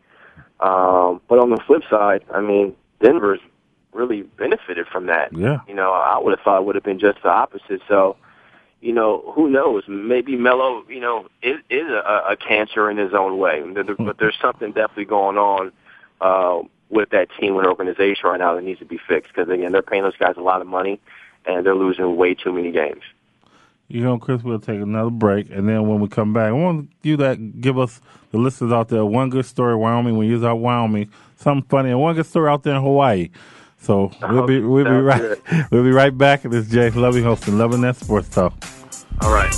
Um, 0.59 1.21
but 1.27 1.39
on 1.39 1.51
the 1.51 1.61
flip 1.65 1.83
side, 1.89 2.23
I 2.33 2.41
mean 2.41 2.75
Denver's 3.01 3.39
really 3.93 4.21
benefited 4.21 4.87
from 4.87 5.07
that. 5.07 5.35
Yeah. 5.35 5.59
You 5.67 5.73
know, 5.73 5.91
I 5.91 6.19
would 6.19 6.31
have 6.37 6.43
thought 6.43 6.61
it 6.61 6.65
would 6.65 6.75
have 6.75 6.83
been 6.83 6.99
just 6.99 7.21
the 7.23 7.29
opposite. 7.29 7.81
So, 7.87 8.15
you 8.79 8.93
know, 8.93 9.31
who 9.35 9.49
knows? 9.49 9.83
Maybe 9.87 10.35
Melo, 10.35 10.83
you 10.87 10.99
know, 10.99 11.27
is, 11.41 11.57
is 11.69 11.89
a, 11.89 12.23
a 12.29 12.37
cancer 12.37 12.89
in 12.89 12.97
his 12.97 13.13
own 13.13 13.37
way. 13.39 13.63
But 13.97 14.19
there's 14.19 14.37
something 14.41 14.71
definitely 14.71 15.05
going 15.05 15.37
on 15.37 15.71
uh, 16.21 16.61
with 16.89 17.09
that 17.09 17.29
team 17.39 17.57
and 17.57 17.67
organization 17.67 18.29
right 18.29 18.39
now 18.39 18.55
that 18.55 18.63
needs 18.63 18.79
to 18.79 18.85
be 18.85 18.99
fixed. 19.07 19.33
Because 19.33 19.49
again, 19.49 19.71
they're 19.71 19.81
paying 19.81 20.03
those 20.03 20.17
guys 20.17 20.35
a 20.37 20.41
lot 20.41 20.61
of 20.61 20.67
money, 20.67 20.99
and 21.45 21.65
they're 21.65 21.75
losing 21.75 22.15
way 22.15 22.35
too 22.35 22.53
many 22.53 22.71
games. 22.71 23.01
You 23.89 24.01
know, 24.01 24.17
Chris, 24.17 24.43
we'll 24.43 24.59
take 24.59 24.81
another 24.81 25.09
break, 25.09 25.49
and 25.49 25.67
then 25.67 25.87
when 25.87 26.01
we 26.01 26.09
come 26.09 26.33
back, 26.33 26.49
I 26.49 26.51
want 26.51 26.89
you 27.03 27.15
that 27.17 27.61
give 27.61 27.79
us 27.79 28.01
the 28.31 28.37
listeners 28.37 28.73
out 28.73 28.89
there 28.89 29.05
one 29.05 29.29
good 29.29 29.45
story, 29.45 29.75
Wyoming. 29.75 30.17
When 30.17 30.27
you 30.27 30.33
was 30.33 30.43
out 30.43 30.59
Wyoming, 30.59 31.09
something 31.37 31.67
funny, 31.69 31.91
and 31.91 32.01
one 32.01 32.15
good 32.15 32.25
story 32.25 32.49
out 32.49 32.63
there 32.63 32.75
in 32.75 32.81
Hawaii. 32.81 33.29
So 33.79 34.11
we'll 34.21 34.45
be 34.45 34.57
oh, 34.57 34.67
we'll 34.67 34.83
be 34.83 34.91
right 34.91 35.21
good. 35.21 35.41
we'll 35.71 35.83
be 35.83 35.91
right 35.91 36.15
back. 36.15 36.41
This 36.41 36.65
is 36.65 36.71
James 36.71 36.95
Loving 36.95 37.23
hosting 37.23 37.57
Loving 37.57 37.81
That 37.81 37.95
Sports 37.95 38.27
Talk. 38.29 38.53
All 39.21 39.31
right. 39.31 39.53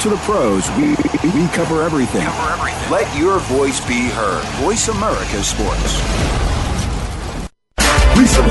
To 0.00 0.08
the 0.08 0.16
pros, 0.16 0.70
we, 0.78 0.96
we 1.38 1.46
cover 1.48 1.82
everything. 1.82 2.24
Let 2.90 3.14
your 3.18 3.38
voice 3.40 3.80
be 3.86 4.08
heard. 4.08 4.42
Voice 4.64 4.88
America 4.88 5.42
Sports. 5.44 6.00
We 8.16 8.24
some 8.24 8.50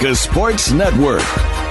Sports 0.09 0.71
Network. 0.71 1.70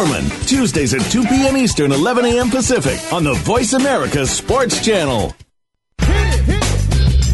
Tuesdays 0.47 0.93
at 0.93 1.01
2 1.11 1.23
p.m. 1.23 1.55
Eastern, 1.55 1.91
11 1.91 2.25
a.m. 2.25 2.49
Pacific 2.49 2.99
on 3.13 3.23
the 3.23 3.33
Voice 3.33 3.73
America 3.73 4.25
Sports 4.25 4.83
Channel. 4.83 5.35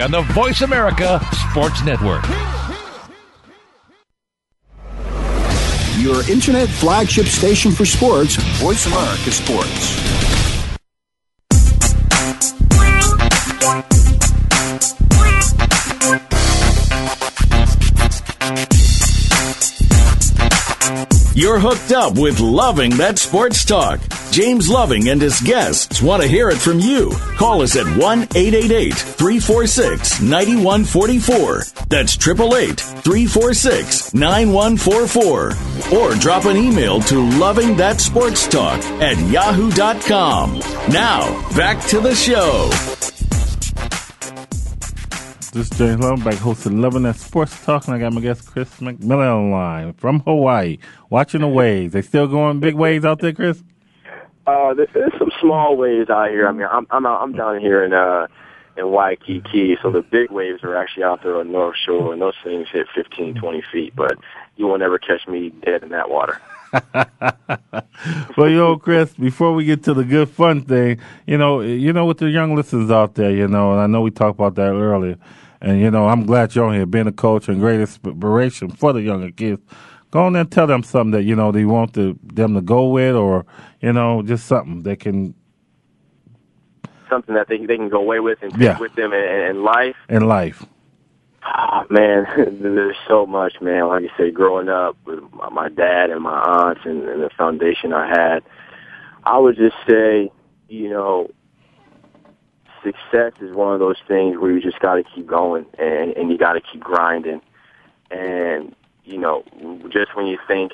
on 0.00 0.10
the 0.10 0.22
Voice 0.32 0.62
America 0.62 1.20
Sports 1.50 1.84
Network. 1.84 2.24
Your 5.98 6.28
internet 6.30 6.68
flagship 6.68 7.26
station 7.26 7.70
for 7.70 7.84
sports, 7.84 8.36
Voice 8.60 8.86
America 8.86 9.30
Sports. 9.30 10.12
You're 21.34 21.58
hooked 21.58 21.92
up 21.92 22.18
with 22.18 22.40
Loving 22.40 22.96
That 22.96 23.18
Sports 23.18 23.64
Talk. 23.64 24.00
James 24.32 24.70
Loving 24.70 25.10
and 25.10 25.20
his 25.20 25.38
guests 25.42 26.00
want 26.00 26.22
to 26.22 26.26
hear 26.26 26.48
it 26.48 26.56
from 26.56 26.80
you. 26.80 27.10
Call 27.36 27.60
us 27.60 27.76
at 27.76 27.84
1 27.84 27.98
888 27.98 28.94
346 28.94 30.22
9144. 30.22 31.64
That's 31.90 32.16
888 32.16 32.80
346 32.80 34.14
9144. 34.14 35.98
Or 35.98 36.14
drop 36.14 36.46
an 36.46 36.56
email 36.56 37.02
to 37.02 37.28
Loving 37.38 37.76
That 37.76 38.00
Sports 38.00 38.48
Talk 38.48 38.82
at 39.02 39.18
yahoo.com. 39.30 40.58
Now, 40.90 41.50
back 41.54 41.84
to 41.88 42.00
the 42.00 42.14
show. 42.14 42.70
This 45.52 45.70
is 45.70 45.76
James 45.76 46.00
Loving 46.00 46.24
back 46.24 46.36
hosting 46.36 46.80
Loving 46.80 47.02
That 47.02 47.16
Sports 47.16 47.62
Talk, 47.66 47.86
and 47.86 47.96
I 47.96 47.98
got 47.98 48.14
my 48.14 48.22
guest 48.22 48.46
Chris 48.46 48.70
McMillan 48.80 49.36
on 49.36 49.50
the 49.50 49.54
line 49.54 49.92
from 49.92 50.20
Hawaii, 50.20 50.78
watching 51.10 51.42
the 51.42 51.48
waves. 51.48 51.92
They 51.92 52.00
still 52.00 52.26
going 52.26 52.60
big 52.60 52.74
waves 52.74 53.04
out 53.04 53.18
there, 53.18 53.34
Chris? 53.34 53.62
Uh, 54.46 54.74
there- 54.74 54.86
there's 54.92 55.12
some 55.18 55.30
small 55.40 55.76
waves 55.76 56.10
out 56.10 56.30
here. 56.30 56.48
I 56.48 56.52
mean, 56.52 56.66
I'm 56.70 56.86
I'm 56.90 57.06
I'm 57.06 57.32
down 57.32 57.60
here 57.60 57.84
in 57.84 57.92
uh 57.92 58.26
in 58.76 58.90
Waikiki, 58.90 59.76
so 59.82 59.90
the 59.90 60.00
big 60.02 60.30
waves 60.30 60.64
are 60.64 60.74
actually 60.76 61.04
out 61.04 61.22
there 61.22 61.36
on 61.38 61.46
the 61.48 61.52
North 61.52 61.76
Shore, 61.84 62.12
and 62.12 62.22
those 62.22 62.34
things 62.42 62.68
hit 62.72 62.86
15, 62.94 63.34
20 63.34 63.62
feet. 63.70 63.94
But 63.94 64.16
you 64.56 64.66
will 64.66 64.78
never 64.78 64.98
catch 64.98 65.28
me 65.28 65.50
dead 65.50 65.82
in 65.82 65.90
that 65.90 66.08
water. 66.10 66.40
well, 68.36 68.48
you 68.48 68.56
know, 68.56 68.78
Chris, 68.78 69.12
before 69.14 69.52
we 69.52 69.64
get 69.66 69.82
to 69.84 69.94
the 69.94 70.04
good 70.04 70.28
fun 70.30 70.62
thing, 70.62 70.98
you 71.26 71.36
know, 71.36 71.60
you 71.60 71.92
know, 71.92 72.06
with 72.06 72.18
the 72.18 72.30
young 72.30 72.54
listeners 72.56 72.90
out 72.90 73.14
there, 73.14 73.30
you 73.30 73.46
know, 73.46 73.72
and 73.72 73.80
I 73.80 73.86
know 73.86 74.00
we 74.00 74.10
talked 74.10 74.38
about 74.38 74.54
that 74.54 74.72
earlier, 74.72 75.18
and 75.60 75.78
you 75.80 75.90
know, 75.90 76.08
I'm 76.08 76.24
glad 76.24 76.54
you're 76.54 76.72
here, 76.72 76.86
being 76.86 77.06
a 77.06 77.12
coach 77.12 77.48
and 77.48 77.60
great 77.60 77.80
inspiration 77.80 78.70
for 78.70 78.92
the 78.94 79.02
younger 79.02 79.30
kids. 79.30 79.60
Go 80.10 80.24
on 80.24 80.32
there 80.34 80.40
and 80.42 80.50
tell 80.50 80.66
them 80.66 80.82
something 80.82 81.12
that 81.12 81.22
you 81.24 81.36
know 81.36 81.52
they 81.52 81.64
want 81.64 81.94
to, 81.94 82.18
them 82.22 82.54
to 82.54 82.60
go 82.62 82.88
with, 82.88 83.16
or 83.16 83.44
you 83.82 83.92
know, 83.92 84.22
just 84.22 84.46
something 84.46 84.82
they 84.82 84.96
can 84.96 85.34
Something 87.10 87.34
that 87.34 87.48
they 87.48 87.58
they 87.58 87.76
can 87.76 87.90
go 87.90 87.98
away 88.00 88.20
with 88.20 88.42
and 88.42 88.52
take 88.52 88.62
Yeah. 88.62 88.78
with 88.78 88.94
them 88.94 89.12
in, 89.12 89.22
in 89.50 89.62
life. 89.62 89.96
in 90.08 90.22
life. 90.26 90.64
Ah, 91.42 91.84
man, 91.90 92.24
there's 92.62 92.96
so 93.06 93.26
much, 93.26 93.60
man. 93.60 93.88
Like 93.88 94.04
I 94.04 94.16
say, 94.16 94.30
growing 94.30 94.68
up 94.70 94.96
with 95.04 95.20
my- 95.34 95.50
my 95.50 95.68
dad 95.68 96.08
and 96.10 96.22
my 96.22 96.38
aunts 96.40 96.80
and, 96.86 97.06
and 97.06 97.20
the 97.22 97.28
foundation 97.36 97.92
I 97.92 98.06
had, 98.08 98.42
I 99.24 99.36
would 99.38 99.56
just 99.56 99.76
say, 99.86 100.30
you 100.68 100.88
know, 100.88 101.30
success 102.82 103.32
is 103.40 103.54
one 103.54 103.74
of 103.74 103.80
those 103.80 103.98
things 104.08 104.38
where 104.38 104.50
you 104.50 104.60
just 104.60 104.80
got 104.80 104.94
to 104.94 105.02
keep 105.04 105.26
going 105.26 105.66
and, 105.78 106.12
and 106.16 106.30
you 106.30 106.38
got 106.38 106.54
to 106.54 106.60
keep 106.60 106.80
grinding. 106.82 107.40
And, 108.10 108.74
you 109.04 109.18
know, 109.18 109.44
just 109.90 110.16
when 110.16 110.26
you 110.26 110.38
think, 110.48 110.72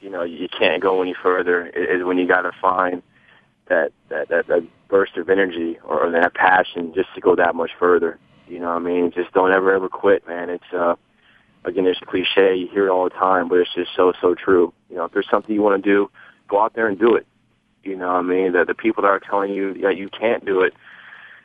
you 0.00 0.10
know, 0.10 0.22
you 0.22 0.48
can't 0.48 0.82
go 0.82 1.02
any 1.02 1.14
further 1.14 1.66
is 1.66 2.04
when 2.04 2.18
you 2.18 2.26
got 2.26 2.42
to 2.42 2.52
find 2.60 3.02
that, 3.68 3.92
that, 4.08 4.28
that, 4.28 4.46
that 4.48 4.66
burst 4.88 5.16
of 5.16 5.28
energy 5.28 5.78
or 5.84 6.10
that 6.10 6.34
passion 6.34 6.92
just 6.94 7.08
to 7.14 7.20
go 7.20 7.36
that 7.36 7.54
much 7.54 7.70
further. 7.78 8.18
You 8.48 8.58
know 8.58 8.68
what 8.68 8.76
I 8.76 8.78
mean? 8.80 9.12
Just 9.14 9.32
don't 9.32 9.52
ever, 9.52 9.72
ever 9.72 9.88
quit, 9.88 10.26
man. 10.26 10.50
It's, 10.50 10.64
uh, 10.72 10.96
again, 11.64 11.86
it's 11.86 12.00
a 12.02 12.06
cliche. 12.06 12.56
You 12.56 12.68
hear 12.68 12.86
it 12.86 12.90
all 12.90 13.04
the 13.04 13.10
time, 13.10 13.48
but 13.48 13.58
it's 13.58 13.72
just 13.74 13.90
so, 13.94 14.12
so 14.20 14.34
true. 14.34 14.72
You 14.88 14.96
know, 14.96 15.04
if 15.04 15.12
there's 15.12 15.28
something 15.30 15.54
you 15.54 15.62
want 15.62 15.82
to 15.82 15.88
do, 15.88 16.10
go 16.48 16.60
out 16.60 16.74
there 16.74 16.88
and 16.88 16.98
do 16.98 17.14
it. 17.14 17.26
You 17.84 17.96
know 17.96 18.08
what 18.08 18.16
I 18.16 18.22
mean? 18.22 18.52
The, 18.52 18.64
the 18.64 18.74
people 18.74 19.02
that 19.02 19.08
are 19.08 19.20
telling 19.20 19.52
you 19.52 19.74
that 19.82 19.96
you 19.96 20.08
can't 20.08 20.44
do 20.44 20.62
it, 20.62 20.74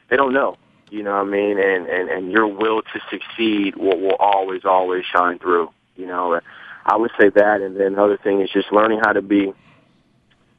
they 0.10 0.16
don't 0.16 0.34
know. 0.34 0.58
You 0.89 1.03
know 1.03 1.12
what 1.12 1.28
I 1.28 1.30
mean? 1.30 1.60
And, 1.60 1.88
and, 1.88 2.10
and 2.10 2.32
your 2.32 2.47
will 2.47 2.82
to 2.82 2.99
succeed 3.10 3.76
will, 3.76 3.99
will 3.99 4.18
always, 4.20 4.66
always 4.66 5.03
shine 5.06 5.39
through. 5.39 5.70
You 5.95 6.08
know, 6.08 6.41
I 6.86 6.97
would 6.97 7.11
say 7.19 7.29
that. 7.29 7.61
And 7.61 7.79
then 7.79 7.93
the 7.93 8.03
other 8.03 8.17
thing 8.17 8.41
is 8.41 8.49
just 8.49 8.71
learning 8.71 8.99
how 9.03 9.13
to 9.13 9.21
be 9.21 9.53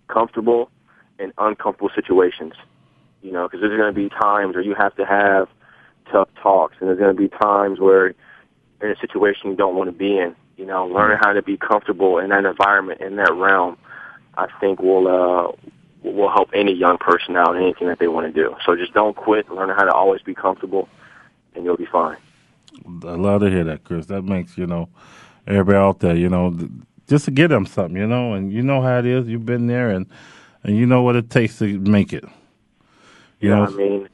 comfortable 0.09 0.71
in 1.19 1.33
uncomfortable 1.39 1.91
situations. 1.95 2.55
You 3.23 3.33
know, 3.33 3.49
because 3.49 3.61
there's 3.61 3.77
going 3.77 3.93
to 3.93 4.01
be 4.01 4.09
times 4.09 4.55
where 4.55 4.65
you 4.65 4.75
have 4.75 4.95
to 4.97 5.05
have 5.05 5.49
tough 6.11 6.29
talks, 6.41 6.77
and 6.81 6.89
there's 6.89 6.99
going 6.99 7.15
to 7.15 7.21
be 7.21 7.29
times 7.29 7.81
where 7.81 8.15
you're 8.81 8.91
in 8.91 8.97
a 8.97 9.01
situation 9.01 9.51
you 9.51 9.57
don't 9.57 9.75
want 9.75 9.89
to 9.89 9.97
be 9.97 10.19
in. 10.19 10.35
You 10.57 10.67
know, 10.67 10.87
learning 10.87 11.19
how 11.21 11.33
to 11.33 11.43
be 11.43 11.57
comfortable 11.57 12.19
in 12.19 12.31
that 12.31 12.45
environment, 12.45 13.01
in 13.01 13.17
that 13.17 13.33
realm, 13.35 13.77
I 14.37 14.47
think 14.61 14.81
will 14.81 15.09
uh, 15.09 15.53
will 16.03 16.31
help 16.31 16.51
any 16.55 16.73
young 16.73 16.99
person 16.99 17.37
out 17.37 17.57
in 17.57 17.63
anything 17.63 17.89
that 17.89 17.99
they 17.99 18.09
want 18.09 18.27
to 18.27 18.33
do. 18.33 18.55
So 18.65 18.77
just 18.77 18.95
don't 18.95 19.17
quit. 19.17 19.51
Learn 19.51 19.71
how 19.71 19.85
to 19.85 19.93
always 19.93 20.23
be 20.23 20.35
comfortable, 20.35 20.89
and 21.55 21.65
you'll 21.65 21.77
be 21.77 21.87
fine. 21.87 22.17
I 23.05 23.15
love 23.15 23.41
to 23.41 23.51
hear 23.51 23.65
that, 23.65 23.85
Chris. 23.85 24.07
That 24.07 24.23
makes 24.23 24.57
you 24.57 24.67
know 24.67 24.89
everybody 25.47 25.79
out 25.79 26.01
there, 26.01 26.17
you 26.17 26.29
know, 26.29 26.57
just 27.09 27.27
to 27.27 27.31
get 27.31 27.49
them 27.49 27.67
something, 27.67 27.97
you 27.97 28.07
know, 28.07 28.35
and 28.35 28.53
you 28.53 28.63
know 28.63 28.83
how 28.83 28.99
it 28.99 29.07
is. 29.07 29.27
You've 29.27 29.47
been 29.47 29.67
there, 29.67 29.91
and 29.91 30.07
and 30.63 30.77
you 30.77 30.87
know 30.87 31.03
what 31.03 31.17
it 31.17 31.31
takes 31.31 31.59
to 31.59 31.79
make 31.79 32.13
it. 32.13 32.25
You 33.41 33.51
You 33.51 33.57
know 33.57 33.65
I 33.65 33.71
mean? 33.71 34.09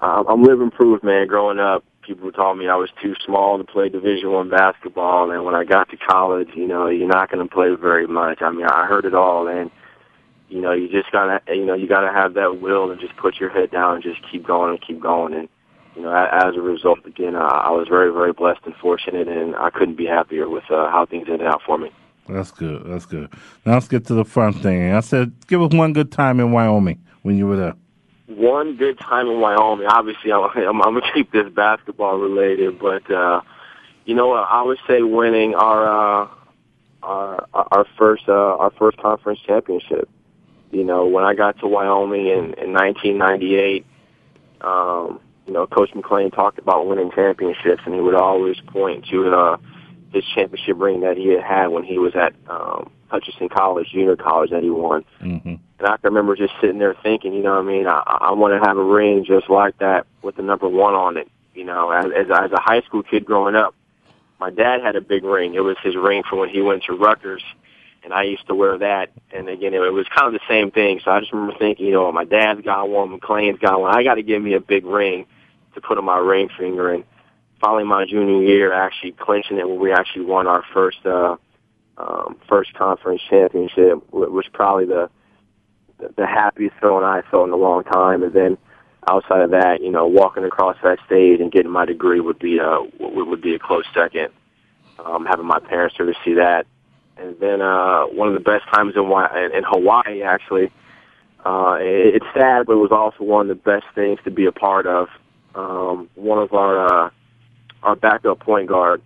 Um, 0.00 0.26
I'm 0.28 0.42
living 0.42 0.70
proof, 0.70 1.02
man. 1.02 1.26
Growing 1.28 1.60
up, 1.60 1.84
people 2.02 2.32
told 2.32 2.58
me 2.58 2.68
I 2.68 2.76
was 2.76 2.90
too 3.00 3.14
small 3.24 3.58
to 3.58 3.64
play 3.64 3.88
Division 3.88 4.32
One 4.32 4.50
basketball, 4.50 5.30
and 5.30 5.44
when 5.44 5.54
I 5.54 5.64
got 5.64 5.90
to 5.90 5.96
college, 5.96 6.48
you 6.54 6.66
know, 6.66 6.88
you're 6.88 7.08
not 7.08 7.30
going 7.30 7.46
to 7.46 7.52
play 7.52 7.74
very 7.74 8.06
much. 8.06 8.42
I 8.42 8.50
mean, 8.50 8.66
I 8.66 8.86
heard 8.86 9.04
it 9.04 9.14
all, 9.14 9.46
and 9.46 9.70
you 10.48 10.60
know, 10.60 10.72
you 10.72 10.88
just 10.88 11.10
gotta, 11.10 11.40
you 11.48 11.64
know, 11.64 11.74
you 11.74 11.88
gotta 11.88 12.12
have 12.12 12.34
that 12.34 12.60
will 12.60 12.90
and 12.90 13.00
just 13.00 13.16
put 13.16 13.40
your 13.40 13.48
head 13.48 13.70
down 13.70 13.94
and 13.94 14.02
just 14.02 14.20
keep 14.30 14.46
going 14.46 14.70
and 14.70 14.86
keep 14.86 15.00
going. 15.00 15.32
And 15.32 15.48
you 15.96 16.02
know, 16.02 16.12
as 16.12 16.54
a 16.56 16.60
result, 16.60 17.04
again, 17.04 17.36
I 17.36 17.70
was 17.70 17.86
very, 17.88 18.12
very 18.12 18.32
blessed 18.32 18.60
and 18.64 18.74
fortunate, 18.76 19.28
and 19.28 19.54
I 19.56 19.70
couldn't 19.70 19.96
be 19.96 20.06
happier 20.06 20.48
with 20.48 20.64
uh, 20.70 20.90
how 20.90 21.06
things 21.06 21.28
ended 21.28 21.46
out 21.46 21.60
for 21.66 21.76
me. 21.78 21.90
that's 22.28 22.50
good. 22.50 22.84
That's 22.86 23.04
good. 23.06 23.28
Now 23.66 23.74
let's 23.74 23.88
get 23.88 24.06
to 24.06 24.14
the 24.14 24.24
fun 24.24 24.52
thing. 24.54 24.92
I 24.92 25.00
said, 25.00 25.32
give 25.48 25.60
us 25.60 25.72
one 25.74 25.92
good 25.92 26.10
time 26.10 26.40
in 26.40 26.52
Wyoming 26.52 27.02
when 27.22 27.36
you 27.36 27.46
were 27.46 27.56
there. 27.56 27.74
one 28.26 28.76
good 28.76 28.98
time 28.98 29.28
in 29.28 29.40
Wyoming. 29.40 29.86
Obviously, 29.86 30.32
I'm, 30.32 30.44
I'm, 30.56 30.82
I'm 30.82 30.94
gonna 30.94 31.12
keep 31.12 31.30
this 31.32 31.48
basketball 31.52 32.18
related, 32.18 32.78
but 32.78 33.10
uh, 33.10 33.42
you 34.04 34.14
know 34.14 34.28
what? 34.28 34.46
I 34.48 34.62
would 34.62 34.78
say 34.88 35.02
winning 35.02 35.54
our 35.54 36.24
uh, 36.24 36.28
our 37.02 37.46
our 37.52 37.86
first 37.98 38.28
uh, 38.28 38.32
our 38.56 38.70
first 38.78 38.96
conference 38.98 39.40
championship. 39.46 40.08
You 40.70 40.84
know, 40.84 41.06
when 41.06 41.24
I 41.24 41.34
got 41.34 41.58
to 41.58 41.66
Wyoming 41.66 42.28
in, 42.28 42.54
in 42.54 42.72
1998, 42.72 43.84
um, 44.62 45.20
you 45.46 45.52
know, 45.52 45.66
Coach 45.66 45.90
McClain 45.90 46.34
talked 46.34 46.58
about 46.58 46.86
winning 46.86 47.10
championships, 47.10 47.82
and 47.84 47.94
he 47.94 48.00
would 48.00 48.14
always 48.14 48.60
point 48.60 49.06
to 49.06 49.34
uh, 49.34 49.56
his 50.12 50.24
championship 50.34 50.78
ring 50.78 51.00
that 51.00 51.16
he 51.16 51.28
had 51.28 51.42
had 51.42 51.66
when 51.68 51.84
he 51.84 51.98
was 51.98 52.14
at 52.14 52.34
um, 52.48 52.90
Hutchinson 53.08 53.48
College, 53.48 53.88
junior 53.92 54.16
college 54.16 54.50
that 54.50 54.62
he 54.62 54.70
won. 54.70 55.04
Mm-hmm. 55.20 55.54
And 55.78 55.88
I 55.88 55.96
can 55.96 56.14
remember 56.14 56.36
just 56.36 56.52
sitting 56.60 56.78
there 56.78 56.94
thinking, 57.02 57.32
you 57.32 57.42
know 57.42 57.54
what 57.54 57.64
I 57.64 57.68
mean? 57.68 57.86
I, 57.86 58.02
I 58.06 58.32
want 58.32 58.60
to 58.60 58.66
have 58.66 58.76
a 58.76 58.84
ring 58.84 59.24
just 59.24 59.50
like 59.50 59.78
that 59.78 60.06
with 60.22 60.36
the 60.36 60.42
number 60.42 60.68
one 60.68 60.94
on 60.94 61.16
it. 61.16 61.28
You 61.54 61.64
know, 61.64 61.90
as, 61.90 62.06
as, 62.06 62.26
as 62.30 62.52
a 62.52 62.60
high 62.60 62.80
school 62.82 63.02
kid 63.02 63.24
growing 63.24 63.54
up, 63.54 63.74
my 64.38 64.50
dad 64.50 64.80
had 64.82 64.96
a 64.96 65.00
big 65.00 65.24
ring. 65.24 65.54
It 65.54 65.60
was 65.60 65.76
his 65.82 65.96
ring 65.96 66.22
from 66.28 66.38
when 66.38 66.48
he 66.48 66.62
went 66.62 66.84
to 66.84 66.94
Rutgers, 66.94 67.42
and 68.02 68.12
I 68.12 68.24
used 68.24 68.46
to 68.46 68.54
wear 68.54 68.78
that. 68.78 69.10
And 69.32 69.48
again, 69.48 69.74
it 69.74 69.92
was 69.92 70.06
kind 70.08 70.34
of 70.34 70.40
the 70.40 70.46
same 70.48 70.70
thing. 70.70 71.00
So 71.04 71.10
I 71.10 71.20
just 71.20 71.32
remember 71.32 71.58
thinking, 71.58 71.86
you 71.86 71.92
know, 71.92 72.10
my 72.10 72.24
dad's 72.24 72.62
got 72.62 72.88
one, 72.88 73.18
McClain's 73.18 73.58
got 73.58 73.80
one. 73.80 73.94
I 73.94 74.02
got 74.02 74.14
to 74.14 74.22
give 74.22 74.42
me 74.42 74.54
a 74.54 74.60
big 74.60 74.86
ring 74.86 75.26
to 75.74 75.80
put 75.80 75.98
on 75.98 76.04
my 76.04 76.18
ring 76.18 76.48
finger. 76.58 76.92
And 76.92 77.04
finally, 77.60 77.84
my 77.84 78.04
junior 78.04 78.42
year, 78.42 78.72
actually 78.72 79.12
clinching 79.12 79.58
it 79.58 79.68
when 79.68 79.80
we 79.80 79.92
actually 79.92 80.24
won 80.24 80.46
our 80.46 80.64
first 80.72 81.04
uh, 81.04 81.36
um, 81.98 82.36
first 82.48 82.74
conference 82.74 83.22
championship, 83.28 84.12
was 84.12 84.46
probably 84.52 84.86
the 84.86 85.10
the 86.16 86.26
happiest 86.26 86.74
feeling 86.80 87.04
I 87.04 87.22
felt 87.30 87.46
in 87.46 87.52
a 87.52 87.56
long 87.56 87.84
time. 87.84 88.22
And 88.22 88.32
then 88.32 88.58
outside 89.08 89.40
of 89.42 89.50
that, 89.50 89.82
you 89.82 89.90
know, 89.90 90.06
walking 90.06 90.44
across 90.44 90.76
that 90.82 90.98
stage 91.06 91.40
and 91.40 91.52
getting 91.52 91.70
my 91.70 91.84
degree 91.84 92.20
would 92.20 92.38
be 92.38 92.58
a 92.58 92.80
would, 92.98 93.28
would 93.28 93.42
be 93.42 93.54
a 93.54 93.58
close 93.58 93.84
second. 93.94 94.28
Um, 95.04 95.26
having 95.26 95.46
my 95.46 95.58
parents 95.58 95.96
there 95.98 96.06
to 96.06 96.14
see 96.24 96.34
that, 96.34 96.66
and 97.16 97.38
then 97.40 97.60
uh, 97.60 98.04
one 98.04 98.28
of 98.28 98.34
the 98.34 98.40
best 98.40 98.64
times 98.72 98.94
in, 98.94 99.02
in 99.56 99.64
Hawaii 99.64 100.22
actually. 100.22 100.70
Uh, 101.44 101.78
it, 101.80 102.16
it's 102.16 102.26
sad, 102.34 102.66
but 102.66 102.74
it 102.74 102.76
was 102.76 102.92
also 102.92 103.24
one 103.24 103.50
of 103.50 103.56
the 103.56 103.62
best 103.62 103.84
things 103.96 104.20
to 104.24 104.30
be 104.30 104.46
a 104.46 104.52
part 104.52 104.86
of. 104.86 105.08
Um, 105.54 106.08
one 106.14 106.38
of 106.38 106.52
our 106.52 107.06
uh, 107.06 107.10
our 107.82 107.96
backup 107.96 108.40
point 108.40 108.68
guard, 108.68 109.02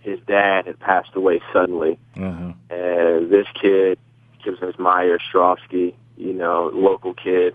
his 0.00 0.18
dad 0.26 0.66
had 0.66 0.78
passed 0.80 1.10
away 1.14 1.40
suddenly, 1.52 1.98
Uh-huh. 2.16 2.52
and 2.70 3.30
this 3.30 3.46
kid, 3.60 3.98
Gibson's 4.44 4.78
Meyer 4.78 5.18
Ostrovsky, 5.18 5.94
you 6.16 6.32
know, 6.32 6.70
local 6.74 7.14
kid, 7.14 7.54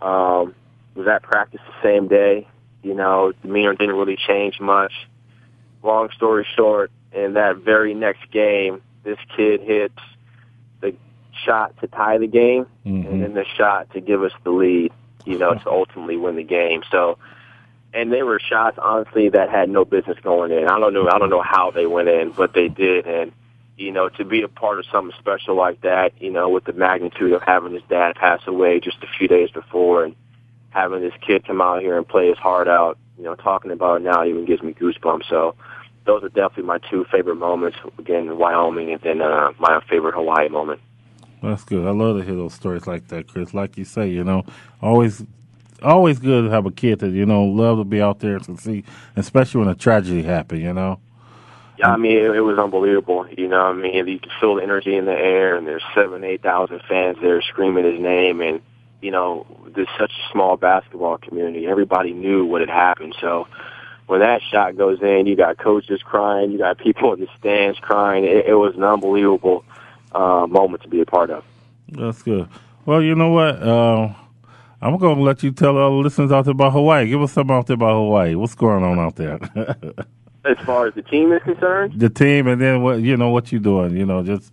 um, 0.00 0.54
was 0.94 1.06
at 1.08 1.22
practice 1.22 1.60
the 1.66 1.82
same 1.82 2.08
day. 2.08 2.46
You 2.82 2.94
know, 2.94 3.32
demeanor 3.42 3.74
didn't 3.74 3.96
really 3.96 4.16
change 4.16 4.60
much. 4.60 4.92
Long 5.82 6.08
story 6.16 6.46
short, 6.56 6.90
in 7.12 7.34
that 7.34 7.56
very 7.56 7.92
next 7.94 8.30
game, 8.30 8.80
this 9.02 9.18
kid 9.36 9.60
hits 9.60 9.98
the 10.80 10.94
shot 11.44 11.74
to 11.80 11.88
tie 11.88 12.18
the 12.18 12.26
game, 12.28 12.66
and 12.84 13.22
then 13.22 13.34
the 13.34 13.44
shot 13.56 13.90
to 13.94 14.00
give 14.00 14.22
us 14.22 14.32
the 14.44 14.50
lead. 14.50 14.92
You 15.24 15.38
know, 15.38 15.54
to 15.54 15.70
ultimately 15.70 16.16
win 16.16 16.36
the 16.36 16.42
game. 16.42 16.82
So, 16.90 17.18
and 17.92 18.12
they 18.12 18.22
were 18.22 18.40
shots 18.40 18.78
honestly 18.80 19.28
that 19.30 19.50
had 19.50 19.68
no 19.68 19.84
business 19.84 20.18
going 20.22 20.52
in. 20.52 20.68
I 20.68 20.78
don't 20.78 20.94
know. 20.94 21.08
I 21.08 21.18
don't 21.18 21.30
know 21.30 21.42
how 21.42 21.70
they 21.70 21.86
went 21.86 22.08
in, 22.08 22.30
but 22.30 22.54
they 22.54 22.68
did. 22.68 23.06
And 23.06 23.32
you 23.76 23.92
know, 23.92 24.08
to 24.08 24.24
be 24.24 24.42
a 24.42 24.48
part 24.48 24.78
of 24.78 24.86
something 24.90 25.16
special 25.18 25.54
like 25.54 25.80
that, 25.82 26.12
you 26.20 26.30
know, 26.30 26.48
with 26.48 26.64
the 26.64 26.72
magnitude 26.72 27.32
of 27.32 27.42
having 27.42 27.72
his 27.72 27.82
dad 27.88 28.16
pass 28.16 28.40
away 28.46 28.80
just 28.80 29.02
a 29.02 29.06
few 29.18 29.28
days 29.28 29.50
before, 29.50 30.04
and 30.04 30.16
having 30.70 31.00
this 31.00 31.14
kid 31.26 31.46
come 31.46 31.60
out 31.60 31.80
here 31.80 31.96
and 31.96 32.08
play 32.08 32.28
his 32.28 32.38
heart 32.38 32.68
out, 32.68 32.98
you 33.16 33.24
know, 33.24 33.34
talking 33.34 33.70
about 33.70 34.00
it 34.00 34.04
now 34.04 34.24
even 34.24 34.44
gives 34.44 34.62
me 34.62 34.72
goosebumps. 34.72 35.28
So. 35.28 35.54
Those 36.04 36.22
are 36.24 36.30
definitely 36.30 36.62
my 36.62 36.78
two 36.90 37.04
favorite 37.12 37.36
moments. 37.36 37.76
Again, 37.98 38.38
Wyoming, 38.38 38.92
and 38.94 39.00
then 39.02 39.20
uh, 39.20 39.52
my 39.58 39.82
favorite 39.90 40.14
Hawaii 40.14 40.48
moment. 40.48 40.80
That's 41.42 41.64
good. 41.64 41.86
I 41.86 41.90
love 41.90 42.18
to 42.18 42.24
hear 42.24 42.34
those 42.34 42.54
stories 42.54 42.86
like 42.86 43.08
that, 43.08 43.28
Chris. 43.28 43.54
Like 43.54 43.76
you 43.78 43.84
say, 43.84 44.08
you 44.08 44.24
know, 44.24 44.44
always, 44.82 45.24
always 45.82 46.18
good 46.18 46.44
to 46.44 46.50
have 46.50 46.66
a 46.66 46.70
kid 46.70 46.98
that 47.00 47.10
you 47.10 47.26
know 47.26 47.44
love 47.44 47.78
to 47.78 47.84
be 47.84 48.00
out 48.00 48.20
there 48.20 48.38
to 48.38 48.56
see, 48.56 48.84
especially 49.16 49.60
when 49.60 49.68
a 49.68 49.74
tragedy 49.74 50.22
happened. 50.22 50.62
You 50.62 50.72
know. 50.72 51.00
Yeah, 51.78 51.92
I 51.92 51.96
mean, 51.96 52.16
it, 52.16 52.34
it 52.34 52.40
was 52.40 52.58
unbelievable. 52.58 53.28
You 53.30 53.46
know, 53.46 53.66
what 53.66 53.76
I 53.76 53.78
mean, 53.78 54.08
you 54.08 54.18
could 54.18 54.32
feel 54.40 54.56
the 54.56 54.62
energy 54.62 54.96
in 54.96 55.04
the 55.04 55.12
air, 55.12 55.54
and 55.54 55.64
there's 55.64 55.84
seven, 55.94 56.24
eight 56.24 56.42
thousand 56.42 56.82
fans 56.88 57.18
there 57.22 57.40
screaming 57.42 57.84
his 57.84 58.00
name, 58.00 58.40
and 58.40 58.60
you 59.00 59.12
know, 59.12 59.46
there's 59.76 59.88
such 59.96 60.10
a 60.10 60.32
small 60.32 60.56
basketball 60.56 61.18
community. 61.18 61.68
Everybody 61.68 62.12
knew 62.12 62.44
what 62.46 62.62
had 62.62 62.70
happened, 62.70 63.14
so 63.20 63.46
when 64.08 64.20
that 64.20 64.40
shot 64.42 64.76
goes 64.76 65.00
in, 65.02 65.26
you 65.26 65.36
got 65.36 65.58
coaches 65.58 66.00
crying, 66.02 66.50
you 66.50 66.58
got 66.58 66.78
people 66.78 67.12
in 67.12 67.20
the 67.20 67.28
stands 67.38 67.78
crying. 67.78 68.24
It, 68.24 68.46
it 68.46 68.54
was 68.54 68.74
an 68.74 68.82
unbelievable 68.82 69.64
uh, 70.14 70.46
moment 70.46 70.82
to 70.82 70.88
be 70.88 71.00
a 71.00 71.06
part 71.06 71.30
of. 71.30 71.44
That's 71.88 72.22
good. 72.22 72.48
Well, 72.86 73.02
you 73.02 73.14
know 73.14 73.30
what? 73.30 73.62
Uh, 73.62 74.12
I'm 74.80 74.96
going 74.98 75.16
to 75.16 75.22
let 75.22 75.42
you 75.42 75.50
tell 75.50 75.76
our 75.76 75.90
listeners 75.90 76.30
out 76.30 76.44
there 76.44 76.52
about 76.52 76.72
Hawaii. 76.72 77.08
Give 77.08 77.20
us 77.22 77.32
something 77.32 77.54
out 77.54 77.66
there 77.66 77.74
about 77.74 77.94
Hawaii. 77.94 78.34
What's 78.34 78.54
going 78.54 78.84
on 78.84 78.98
out 78.98 79.16
there? 79.16 79.38
As 80.44 80.56
far 80.64 80.86
as 80.86 80.94
the 80.94 81.02
team 81.02 81.32
is 81.32 81.42
concerned, 81.42 81.98
the 81.98 82.08
team, 82.08 82.46
and 82.46 82.62
then 82.62 82.80
what 82.80 83.00
you 83.00 83.16
know 83.16 83.28
what 83.30 83.50
you're 83.52 83.60
doing. 83.60 83.96
You 83.96 84.06
know, 84.06 84.22
just 84.22 84.50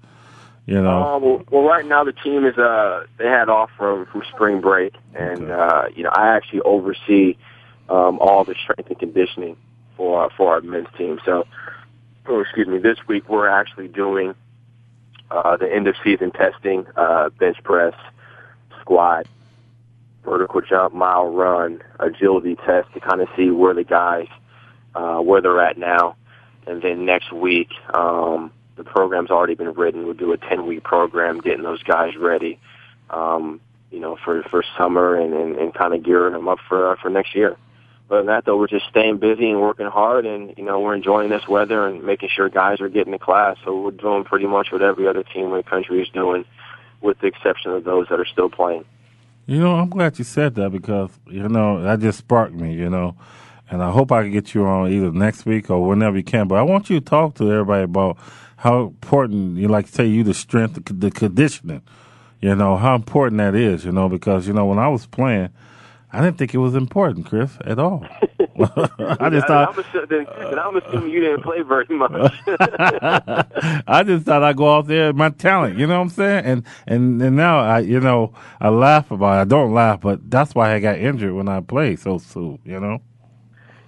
you 0.66 0.82
know. 0.82 1.04
Uh, 1.04 1.20
well, 1.20 1.44
well, 1.52 1.64
right 1.64 1.86
now 1.86 2.04
the 2.04 2.12
team 2.12 2.46
is 2.46 2.58
uh 2.58 3.06
they 3.18 3.28
had 3.28 3.48
off 3.50 3.70
from 3.78 4.06
from 4.08 4.24
spring 4.34 4.60
break, 4.60 4.94
and 5.14 5.50
uh, 5.50 5.86
you 5.96 6.04
know 6.04 6.10
I 6.10 6.36
actually 6.36 6.62
oversee 6.62 7.38
um, 7.88 8.18
all 8.20 8.44
the 8.44 8.56
strength 8.56 8.90
and 8.90 9.00
conditioning. 9.00 9.56
for 9.96 10.30
for 10.36 10.56
our 10.56 10.62
men's 10.62 10.88
team. 10.98 11.20
So, 11.24 11.46
oh, 12.28 12.40
excuse 12.42 12.68
me, 12.68 12.80
this 12.80 12.98
week 13.08 13.30
we're 13.30 13.48
actually 13.48 13.88
doing 13.88 14.34
uh, 15.32 15.58
the 15.58 15.72
end 15.72 15.88
of 15.88 15.96
season 16.04 16.32
testing, 16.32 16.86
uh, 16.96 17.30
bench 17.30 17.58
press, 17.64 17.94
squat, 18.82 19.28
vertical 20.24 20.62
jump, 20.62 20.94
mile 20.94 21.30
run, 21.30 21.82
agility 22.00 22.56
test 22.56 22.92
to 22.94 23.00
kind 23.00 23.22
of 23.22 23.28
see 23.36 23.50
where 23.50 23.74
the 23.74 23.84
guys 23.84 24.28
uh, 24.96 25.20
where 25.20 25.42
they're 25.42 25.62
at 25.62 25.78
now. 25.78 26.16
And 26.68 26.82
then 26.82 27.06
next 27.06 27.32
week, 27.32 27.70
um, 27.94 28.52
the 28.76 28.84
program's 28.84 29.30
already 29.30 29.56
been 29.56 29.74
written. 29.74 30.06
We'll 30.06 30.14
do 30.14 30.32
a 30.34 30.38
10 30.38 30.66
week 30.66 30.84
program 30.84 31.40
getting 31.40 31.64
those 31.64 31.84
guys 31.84 32.16
ready, 32.18 32.60
um, 33.10 33.62
you 33.92 34.00
know, 34.00 34.18
for, 34.24 34.44
for 34.44 34.64
summer 34.78 35.16
and, 35.16 35.34
and, 35.34 35.56
and 35.58 35.74
kind 35.74 35.94
of 35.94 36.04
gearing 36.04 36.34
them 36.34 36.48
up 36.48 36.60
for, 36.68 36.92
uh, 36.92 36.96
for 37.02 37.10
next 37.10 37.36
year. 37.36 37.56
But 38.08 38.28
that, 38.28 38.46
though, 38.46 38.58
we're 38.58 38.68
just 38.68 38.88
staying 38.88 39.18
busy 39.18 39.50
and 39.50 39.60
working 39.60 39.88
hard, 39.88 40.26
and 40.28 40.54
you 40.58 40.64
know 40.64 40.80
we're 40.80 40.94
enjoying 40.94 41.30
this 41.30 41.48
weather 41.48 41.88
and 41.88 42.04
making 42.04 42.30
sure 42.30 42.50
guys 42.50 42.80
are 42.80 42.90
getting 42.90 43.14
to 43.14 43.20
class. 43.20 43.58
So 43.66 43.82
we're 43.82 43.92
doing 43.92 44.24
pretty 44.24 44.46
much 44.46 44.72
what 44.72 44.84
every 44.84 45.08
other 45.08 45.24
team 45.24 45.46
in 45.46 45.58
the 45.58 45.64
country 45.64 46.02
is 46.02 46.10
doing, 46.10 46.46
with 47.02 47.20
the 47.20 47.28
exception 47.28 47.72
of 47.72 47.84
those 47.84 48.08
that 48.10 48.20
are 48.20 48.26
still 48.26 48.50
playing. 48.50 48.86
You 49.48 49.60
know, 49.60 49.76
I'm 49.76 49.90
glad 49.90 50.20
you 50.20 50.24
said 50.24 50.54
that 50.56 50.72
because 50.72 51.10
you 51.26 51.48
know 51.50 51.82
that 51.82 52.00
just 52.00 52.20
sparked 52.20 52.54
me. 52.54 52.76
You 52.76 52.92
know, 52.92 53.16
and 53.72 53.82
I 53.82 53.90
hope 53.90 54.12
I 54.12 54.22
can 54.22 54.32
get 54.32 54.54
you 54.54 54.66
on 54.66 54.92
either 54.92 55.12
next 55.12 55.48
week 55.48 55.72
or 55.72 55.88
whenever 55.88 56.18
you 56.18 56.24
can. 56.24 56.48
But 56.48 56.60
I 56.60 56.62
want 56.62 56.92
you 56.92 57.00
to 57.00 57.06
talk 57.06 57.36
to 57.36 57.52
everybody 57.52 57.86
about 57.86 58.18
how 58.58 58.84
important 58.84 59.58
you 59.58 59.68
like 59.68 59.88
to 59.88 59.92
say 59.92 60.06
you 60.06 60.24
the 60.24 60.36
strength, 60.36 60.80
the 60.86 61.10
conditioning. 61.10 61.82
You 62.40 62.56
know 62.56 62.78
how 62.78 62.94
important 62.94 63.40
that 63.40 63.56
is. 63.56 63.84
You 63.84 63.92
know 63.92 64.10
because 64.10 64.48
you 64.48 64.54
know 64.54 64.68
when 64.68 64.78
I 64.78 64.90
was 64.90 65.08
playing. 65.08 65.50
I 66.16 66.22
didn't 66.22 66.38
think 66.38 66.54
it 66.54 66.60
was 66.60 66.76
important, 66.76 67.26
Chris, 67.26 67.58
at 67.66 67.78
all. 67.78 68.06
I 68.40 69.30
just 69.30 69.48
thought. 69.48 69.74
I'm 69.74 69.80
assuming, 69.80 70.28
then 70.40 70.58
I'm 70.58 70.78
assuming 70.78 71.12
you 71.12 71.20
didn't 71.20 71.44
play 71.44 71.62
very 71.62 71.86
much. 71.90 72.32
I 73.86 74.02
just 74.06 74.26
thought 74.26 74.42
I'd 74.42 74.56
go 74.56 74.78
out 74.78 74.88
there 74.88 75.12
my 75.12 75.30
talent, 75.32 75.78
you 75.78 75.86
know 75.86 75.96
what 75.96 76.04
I'm 76.04 76.10
saying? 76.10 76.46
And 76.46 76.64
and 76.88 77.22
and 77.22 77.36
now 77.36 77.60
I, 77.60 77.80
you 77.80 78.00
know, 78.00 78.34
I 78.62 78.70
laugh 78.70 79.12
about 79.12 79.40
it. 79.40 79.42
I 79.42 79.44
don't 79.44 79.74
laugh, 79.74 80.00
but 80.00 80.32
that's 80.32 80.56
why 80.56 80.74
I 80.74 80.80
got 80.80 81.00
injured 81.00 81.34
when 81.34 81.50
I 81.50 81.60
played 81.60 82.00
so 82.00 82.18
soon, 82.18 82.60
you 82.64 82.80
know. 82.80 83.02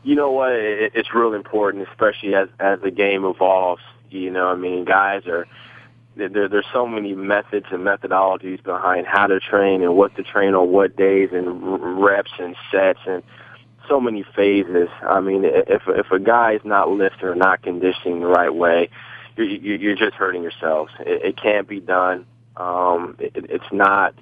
You 0.04 0.16
know 0.16 0.30
what? 0.30 0.52
It, 0.52 0.92
it's 0.96 1.14
real 1.14 1.34
important, 1.34 1.88
especially 1.88 2.36
as 2.36 2.50
as 2.60 2.82
the 2.82 2.92
game 2.92 3.24
evolves. 3.24 3.84
You 4.10 4.32
know, 4.32 4.48
I 4.48 4.56
mean, 4.56 4.84
guys 4.84 5.26
are 5.28 5.48
there, 6.18 6.50
there's 6.50 6.66
so 6.74 6.88
many 6.88 7.14
methods 7.14 7.68
and 7.72 7.82
methodologies 7.82 8.64
behind 8.64 9.08
how 9.08 9.28
to 9.28 9.40
train 9.40 9.82
and 9.84 9.96
what 9.96 10.16
to 10.16 10.24
train 10.24 10.54
on 10.54 10.72
what 10.72 10.96
days 10.96 11.30
and 11.32 12.04
reps 12.04 12.32
and 12.40 12.56
sets 12.72 13.00
and 13.08 13.24
so 13.88 14.00
many 14.00 14.24
phases. 14.36 14.90
I 15.02 15.20
mean, 15.22 15.44
if 15.46 15.84
if 15.88 16.12
a 16.12 16.20
guy 16.20 16.54
is 16.54 16.62
not 16.66 16.90
lifting 16.90 17.28
or 17.28 17.36
not 17.36 17.62
conditioning 17.62 18.20
the 18.20 18.28
right 18.28 18.54
way, 18.54 18.90
you're 19.36 19.48
you're 19.48 19.96
just 19.96 20.16
hurting 20.16 20.44
yourselves. 20.44 20.92
It, 21.00 21.24
it 21.24 21.42
can't 21.42 21.68
be 21.68 21.80
done. 21.80 22.26
Um, 22.56 23.16
it, 23.20 23.32
it's 23.36 23.72
not. 23.72 24.14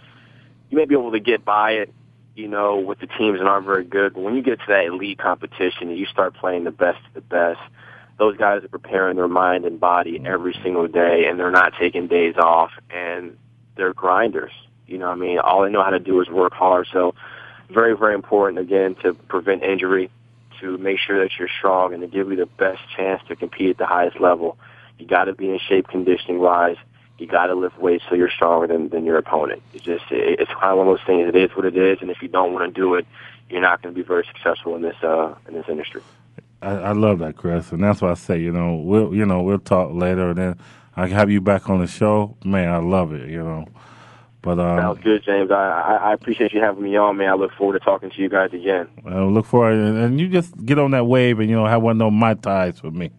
You 0.69 0.77
may 0.77 0.85
be 0.85 0.95
able 0.95 1.11
to 1.11 1.19
get 1.19 1.45
by 1.45 1.71
it, 1.71 1.93
you 2.35 2.47
know, 2.47 2.77
with 2.79 2.99
the 2.99 3.07
teams 3.07 3.39
that 3.39 3.47
aren't 3.47 3.65
very 3.65 3.85
good. 3.85 4.13
But 4.13 4.21
when 4.21 4.35
you 4.35 4.41
get 4.41 4.59
to 4.59 4.65
that 4.67 4.85
elite 4.85 5.19
competition 5.19 5.89
and 5.89 5.97
you 5.97 6.05
start 6.05 6.35
playing 6.35 6.65
the 6.65 6.71
best 6.71 6.99
of 7.07 7.13
the 7.13 7.21
best, 7.21 7.59
those 8.17 8.37
guys 8.37 8.63
are 8.63 8.69
preparing 8.69 9.17
their 9.17 9.27
mind 9.27 9.65
and 9.65 9.79
body 9.79 10.21
every 10.25 10.57
single 10.63 10.87
day, 10.87 11.25
and 11.27 11.39
they're 11.39 11.51
not 11.51 11.73
taking 11.77 12.07
days 12.07 12.35
off, 12.37 12.71
and 12.89 13.37
they're 13.75 13.93
grinders. 13.93 14.53
You 14.87 14.97
know, 14.97 15.07
what 15.07 15.17
I 15.17 15.19
mean, 15.19 15.39
all 15.39 15.63
they 15.63 15.69
know 15.69 15.83
how 15.83 15.89
to 15.89 15.99
do 15.99 16.21
is 16.21 16.29
work 16.29 16.53
hard. 16.53 16.87
So, 16.93 17.15
very, 17.69 17.97
very 17.97 18.13
important 18.13 18.59
again 18.59 18.95
to 19.03 19.13
prevent 19.13 19.63
injury, 19.63 20.09
to 20.61 20.77
make 20.77 20.99
sure 20.99 21.21
that 21.23 21.31
you're 21.37 21.49
strong, 21.57 21.93
and 21.93 22.01
to 22.01 22.07
give 22.07 22.29
you 22.29 22.35
the 22.35 22.45
best 22.45 22.81
chance 22.95 23.21
to 23.27 23.35
compete 23.35 23.71
at 23.71 23.77
the 23.77 23.87
highest 23.87 24.19
level. 24.19 24.57
You 24.97 25.07
got 25.07 25.25
to 25.25 25.33
be 25.33 25.49
in 25.49 25.59
shape, 25.59 25.87
conditioning 25.87 26.39
wise. 26.39 26.77
You 27.17 27.27
got 27.27 27.47
to 27.47 27.55
lift 27.55 27.77
weights 27.79 28.03
so 28.09 28.15
you're 28.15 28.29
stronger 28.29 28.67
than, 28.67 28.89
than 28.89 29.05
your 29.05 29.17
opponent. 29.17 29.61
It's 29.73 29.83
just 29.83 30.05
it, 30.11 30.39
it's 30.39 30.51
kind 30.51 30.71
of 30.71 30.77
one 30.77 30.87
of 30.87 30.97
those 30.97 31.05
things. 31.05 31.27
It 31.27 31.35
is 31.35 31.55
what 31.55 31.65
it 31.65 31.75
is, 31.75 31.97
and 32.01 32.09
if 32.11 32.21
you 32.21 32.27
don't 32.27 32.53
want 32.53 32.73
to 32.73 32.79
do 32.79 32.95
it, 32.95 33.05
you're 33.49 33.61
not 33.61 33.81
going 33.81 33.93
to 33.93 34.01
be 34.01 34.05
very 34.05 34.25
successful 34.25 34.75
in 34.75 34.81
this 34.81 34.95
uh, 35.03 35.35
in 35.47 35.53
this 35.53 35.65
industry. 35.67 36.01
I, 36.61 36.71
I 36.71 36.91
love 36.93 37.19
that, 37.19 37.35
Chris, 37.35 37.71
and 37.71 37.83
that's 37.83 38.01
why 38.01 38.11
I 38.11 38.15
say, 38.15 38.39
you 38.39 38.51
know, 38.51 38.75
we'll 38.75 39.13
you 39.13 39.25
know 39.25 39.41
we'll 39.41 39.59
talk 39.59 39.93
later, 39.93 40.29
and 40.29 40.37
then 40.37 40.59
I 40.95 41.07
can 41.07 41.15
have 41.15 41.29
you 41.29 41.41
back 41.41 41.69
on 41.69 41.79
the 41.79 41.87
show. 41.87 42.37
Man, 42.43 42.69
I 42.71 42.77
love 42.77 43.13
it, 43.13 43.29
you 43.29 43.43
know. 43.43 43.65
But 44.41 44.59
um, 44.59 44.77
sounds 44.79 45.03
good, 45.03 45.23
James. 45.23 45.51
I, 45.51 45.55
I 45.55 45.95
I 46.09 46.13
appreciate 46.13 46.53
you 46.53 46.61
having 46.61 46.83
me 46.83 46.95
on, 46.95 47.17
man. 47.17 47.29
I 47.29 47.33
look 47.33 47.51
forward 47.53 47.73
to 47.73 47.79
talking 47.79 48.11
to 48.11 48.21
you 48.21 48.29
guys 48.29 48.53
again. 48.53 48.87
I 49.05 49.21
look 49.21 49.45
forward, 49.45 49.73
and, 49.73 49.97
and 49.97 50.19
you 50.19 50.27
just 50.27 50.55
get 50.65 50.77
on 50.77 50.91
that 50.91 51.05
wave, 51.05 51.39
and 51.39 51.49
you 51.49 51.55
know 51.55 51.65
have 51.65 51.81
one 51.81 51.93
of 51.93 51.99
those 51.99 52.13
mai 52.13 52.35
tais 52.35 52.81
with 52.83 52.93
me. 52.93 53.09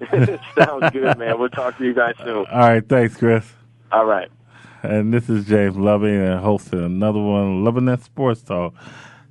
sounds 0.56 0.90
good, 0.92 1.18
man. 1.18 1.38
We'll 1.38 1.48
talk 1.48 1.76
to 1.78 1.84
you 1.84 1.92
guys 1.92 2.14
soon. 2.18 2.46
All 2.52 2.60
right, 2.60 2.88
thanks, 2.88 3.16
Chris. 3.16 3.44
All 3.92 4.06
right. 4.06 4.30
And 4.82 5.12
this 5.12 5.28
is 5.28 5.44
James 5.44 5.76
Loving, 5.76 6.16
and 6.16 6.40
hosting 6.40 6.82
another 6.82 7.18
one, 7.20 7.64
Loving 7.64 7.84
That 7.84 8.02
Sports 8.02 8.42
Talk. 8.42 8.72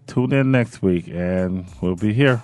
Tune 0.05 0.33
in 0.33 0.51
next 0.51 0.81
week, 0.81 1.07
and 1.07 1.65
we'll 1.81 1.95
be 1.95 2.13
here. 2.13 2.43